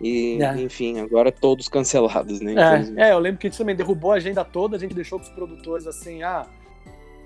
E, 0.01 0.41
é. 0.41 0.61
enfim, 0.61 1.01
agora 1.01 1.33
todos 1.33 1.69
cancelados, 1.69 2.41
né? 2.41 2.55
É, 2.97 3.09
é, 3.09 3.13
eu 3.13 3.19
lembro 3.19 3.41
que 3.41 3.47
a 3.47 3.51
gente 3.51 3.59
também 3.59 3.75
derrubou 3.75 4.13
a 4.13 4.17
agenda 4.17 4.45
toda, 4.45 4.77
a 4.77 4.79
gente 4.79 4.95
deixou 4.95 5.19
os 5.19 5.29
produtores 5.29 5.87
assim, 5.87 6.23
ah, 6.23 6.47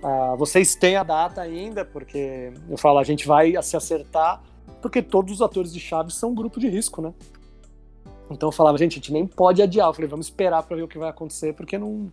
ah, 0.02 0.34
vocês 0.36 0.74
têm 0.74 0.96
a 0.96 1.02
data 1.02 1.40
ainda, 1.40 1.84
porque 1.84 2.52
eu 2.68 2.76
falo, 2.76 2.98
a 2.98 3.04
gente 3.04 3.26
vai 3.26 3.60
se 3.62 3.76
acertar, 3.76 4.42
porque 4.80 5.02
todos 5.02 5.34
os 5.34 5.42
atores 5.42 5.72
de 5.72 5.78
Chaves 5.78 6.14
são 6.14 6.30
um 6.30 6.34
grupo 6.34 6.58
de 6.58 6.68
risco, 6.68 7.02
né? 7.02 7.12
Então 8.30 8.48
eu 8.48 8.52
falava, 8.52 8.78
gente, 8.78 8.92
a 8.92 8.94
gente 8.96 9.12
nem 9.12 9.26
pode 9.26 9.62
adiar. 9.62 9.88
Eu 9.88 9.94
falei, 9.94 10.08
vamos 10.08 10.26
esperar 10.26 10.62
para 10.62 10.76
ver 10.76 10.82
o 10.82 10.88
que 10.88 10.98
vai 10.98 11.10
acontecer, 11.10 11.52
porque 11.52 11.76
não, 11.76 12.10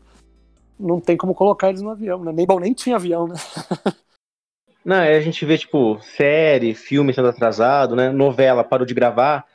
não 0.79 0.99
tem 0.99 1.17
como 1.17 1.33
colocar 1.33 1.69
eles 1.69 1.81
no 1.81 1.89
avião, 1.89 2.23
né? 2.23 2.31
Nem, 2.33 2.45
bom, 2.45 2.59
nem 2.59 2.73
tinha 2.73 2.97
avião, 2.97 3.27
né? 3.27 3.35
Não, 4.85 4.95
é 4.95 5.17
a 5.17 5.21
gente 5.21 5.45
vê, 5.45 5.57
tipo, 5.57 5.99
série, 6.01 6.73
filme 6.73 7.13
sendo 7.13 7.27
atrasado, 7.27 7.97
né? 7.97 8.09
Novela 8.09 8.63
parou 8.63 8.87
de 8.87 8.93
gravar. 8.93 9.45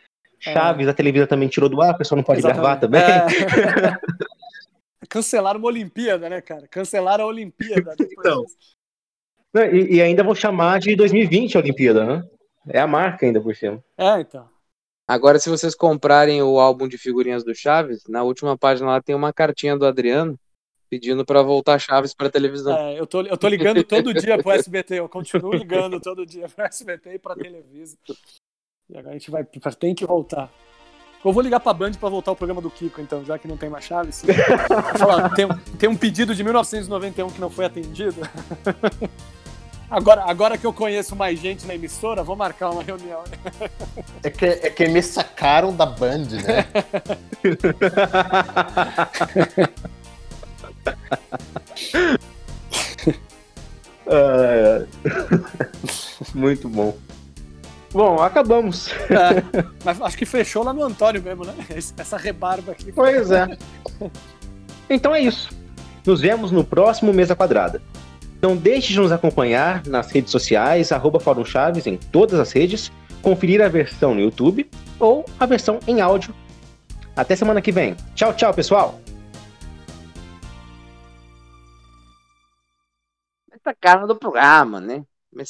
É. 0.47 0.53
Chaves, 0.53 0.86
é. 0.86 0.90
a 0.90 0.95
televisão 0.95 1.26
também 1.26 1.49
tirou 1.49 1.68
do 1.68 1.80
ar, 1.80 1.90
a 1.90 1.99
pessoa 1.99 2.16
não 2.16 2.24
pode 2.24 2.40
Exatamente. 2.40 2.62
gravar 2.62 2.76
também. 2.80 3.01
É. 3.01 3.97
Cancelaram 5.09 5.61
uma 5.61 5.68
Olimpíada, 5.68 6.28
né, 6.28 6.40
cara? 6.40 6.66
Cancelaram 6.66 7.24
a 7.24 7.28
Olimpíada. 7.28 7.95
então. 8.18 8.45
E, 9.72 9.97
e, 9.97 10.03
ainda 10.03 10.24
vão 10.24 10.34
chamar 10.34 10.80
de 10.80 10.97
2020 10.97 11.57
a 11.57 11.61
Olimpíada, 11.61 12.05
né? 12.05 12.28
É 12.68 12.80
a 12.80 12.86
marca 12.86 13.24
ainda 13.24 13.40
por 13.40 13.55
cima. 13.55 13.82
É, 13.97 14.20
então. 14.20 14.49
Agora, 15.07 15.38
se 15.38 15.51
vocês 15.51 15.74
comprarem 15.74 16.42
o 16.42 16.59
álbum 16.59 16.88
de 16.88 16.99
figurinhas 16.99 17.45
do 17.45 17.55
Chaves, 17.55 18.03
na 18.09 18.22
última 18.22 18.57
página 18.57 18.88
lá 18.88 19.03
tem 19.03 19.14
uma 19.14 19.32
cartinha 19.32 19.76
do 19.76 19.86
Adriano 19.86 20.38
pedindo 20.88 21.24
para 21.24 21.42
voltar 21.42 21.78
Chaves 21.78 22.14
para 22.14 22.30
televisão. 22.30 22.76
É, 22.76 22.99
eu 22.99 23.07
tô, 23.07 23.20
eu 23.22 23.36
tô 23.36 23.49
ligando 23.49 23.82
todo 23.84 24.14
dia 24.14 24.38
pro 24.38 24.53
SBT, 24.53 24.95
eu 24.95 25.09
continuo 25.09 25.53
ligando 25.53 26.01
todo 26.01 26.24
dia 26.24 26.49
pro 26.49 26.64
SBT 26.64 27.14
e 27.14 27.18
pra 27.18 27.34
televisão. 27.36 27.99
E 28.91 28.99
agora 28.99 29.14
a 29.14 29.18
gente 29.18 29.30
vai, 29.30 29.45
tem 29.45 29.95
que 29.95 30.05
voltar. 30.05 30.51
Eu 31.24 31.32
vou 31.32 31.43
ligar 31.43 31.59
pra 31.59 31.72
Band 31.72 31.93
pra 31.93 32.11
voltar 32.11 32.32
o 32.32 32.37
programa 32.37 32.61
do 32.61 32.70
Kiko, 32.70 33.01
então, 33.01 33.24
já 33.24 33.39
que 33.39 33.49
não 33.49 33.57
tem 33.57 33.70
mais 33.70 33.85
Chaves. 33.87 34.22
Falar, 34.99 35.30
tem, 35.30 35.49
tem 35.78 35.89
um 35.89 35.97
pedido 35.97 36.35
de 36.35 36.45
1991 36.45 37.30
que 37.30 37.41
não 37.41 37.49
foi 37.49 37.64
atendido. 37.64 38.20
Agora, 39.91 40.24
agora 40.24 40.57
que 40.59 40.66
eu 40.66 40.72
conheço 40.72 41.14
mais 41.14 41.39
gente 41.39 41.66
na 41.66 41.74
emissora, 41.74 42.24
vou 42.24 42.35
marcar 42.35 42.70
uma 42.70 42.82
reunião. 42.82 43.22
É 44.24 44.30
que, 44.30 44.47
é 44.47 44.70
que 44.70 44.89
me 44.89 45.01
sacaram 45.01 45.76
da 45.76 45.87
Band, 45.87 46.26
né? 46.43 46.66
Muito 56.35 56.68
bom. 56.68 56.97
Bom, 57.95 58.20
acabamos. 58.20 58.88
É, 58.88 59.62
mas 59.84 60.03
acho 60.03 60.18
que 60.18 60.26
fechou 60.26 60.64
lá 60.64 60.72
no 60.72 60.82
Antônio 60.82 61.22
mesmo, 61.22 61.45
né? 61.45 61.55
Essa 61.70 62.16
rebarba 62.16 62.72
aqui. 62.72 62.90
Pois 62.90 63.30
é. 63.30 63.57
Então 64.90 65.14
é 65.14 65.20
isso. 65.20 65.51
Nos 66.05 66.20
vemos 66.20 66.51
no 66.51 66.64
próximo 66.64 67.12
Mesa 67.12 67.36
Quadrada. 67.36 67.80
Então 68.36 68.57
deixe 68.57 68.92
de 68.92 68.99
nos 68.99 69.12
acompanhar 69.12 69.86
nas 69.86 70.11
redes 70.11 70.32
sociais, 70.32 70.90
arroba 70.90 71.20
Fórum 71.20 71.45
Chaves 71.45 71.86
em 71.86 71.97
todas 71.97 72.38
as 72.38 72.51
redes, 72.51 72.90
conferir 73.22 73.62
a 73.62 73.68
versão 73.68 74.12
no 74.12 74.20
YouTube 74.20 74.68
ou 74.99 75.24
a 75.38 75.47
versão 75.47 75.78
em 75.86 76.01
áudio. 76.01 76.34
Até 77.16 77.36
semana 77.36 77.62
que 77.62 77.70
vem. 77.70 77.97
Tchau, 78.16 78.34
tchau, 78.34 78.53
pessoal! 78.53 79.01
sacaron 83.64 84.07
do 84.07 84.14
programa, 84.14 84.78
né? 84.78 85.07
Me 85.35 85.45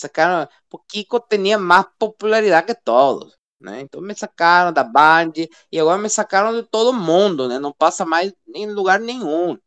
porque 0.68 1.00
Kiko 1.04 1.20
tinha 1.20 1.58
mais 1.58 1.86
popularidade 1.98 2.66
que 2.68 2.74
todos, 2.74 3.36
né? 3.60 3.80
Então 3.82 4.00
me 4.00 4.14
sacaram 4.14 4.72
da 4.72 4.82
Band 4.84 5.32
e 5.72 5.78
agora 5.80 5.98
me 6.00 6.08
sacaram 6.10 6.54
de 6.54 6.62
todo 6.68 6.92
mundo, 6.92 7.48
né? 7.48 7.58
Não 7.58 7.72
passa 7.72 8.04
mais 8.04 8.32
em 8.54 8.66
lugar 8.72 9.00
nenhum. 9.00 9.58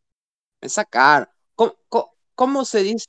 Me 0.62 0.68
sacaram. 0.70 1.26
Como, 1.56 1.76
como, 1.88 2.10
como 2.36 2.64
se 2.66 2.82
diz? 2.84 3.06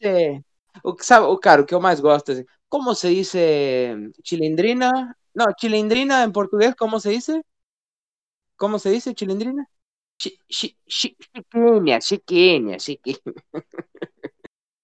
O 0.84 0.94
que 0.96 1.06
sabe, 1.06 1.26
o 1.28 1.38
cara, 1.38 1.62
o 1.62 1.66
que 1.66 1.74
eu 1.76 1.82
mais 1.82 2.00
gosto 2.00 2.32
assim, 2.32 2.46
como 2.70 2.94
se 2.96 3.14
diz 3.16 3.32
chilindrina? 4.24 5.16
Não, 5.36 5.48
chilindrina 5.60 6.24
em 6.24 6.32
português, 6.32 6.74
como 6.76 7.00
se 7.00 7.10
diz? 7.12 7.28
Como 8.62 8.78
se 8.80 8.90
diz 8.92 9.06
chilindrina? 9.18 9.64
Chi, 10.22 10.32
chi, 10.58 10.68
chi, 10.98 11.10
chiquinha, 11.34 11.98
chiquinha, 12.02 12.80
chiquinha. 12.80 13.20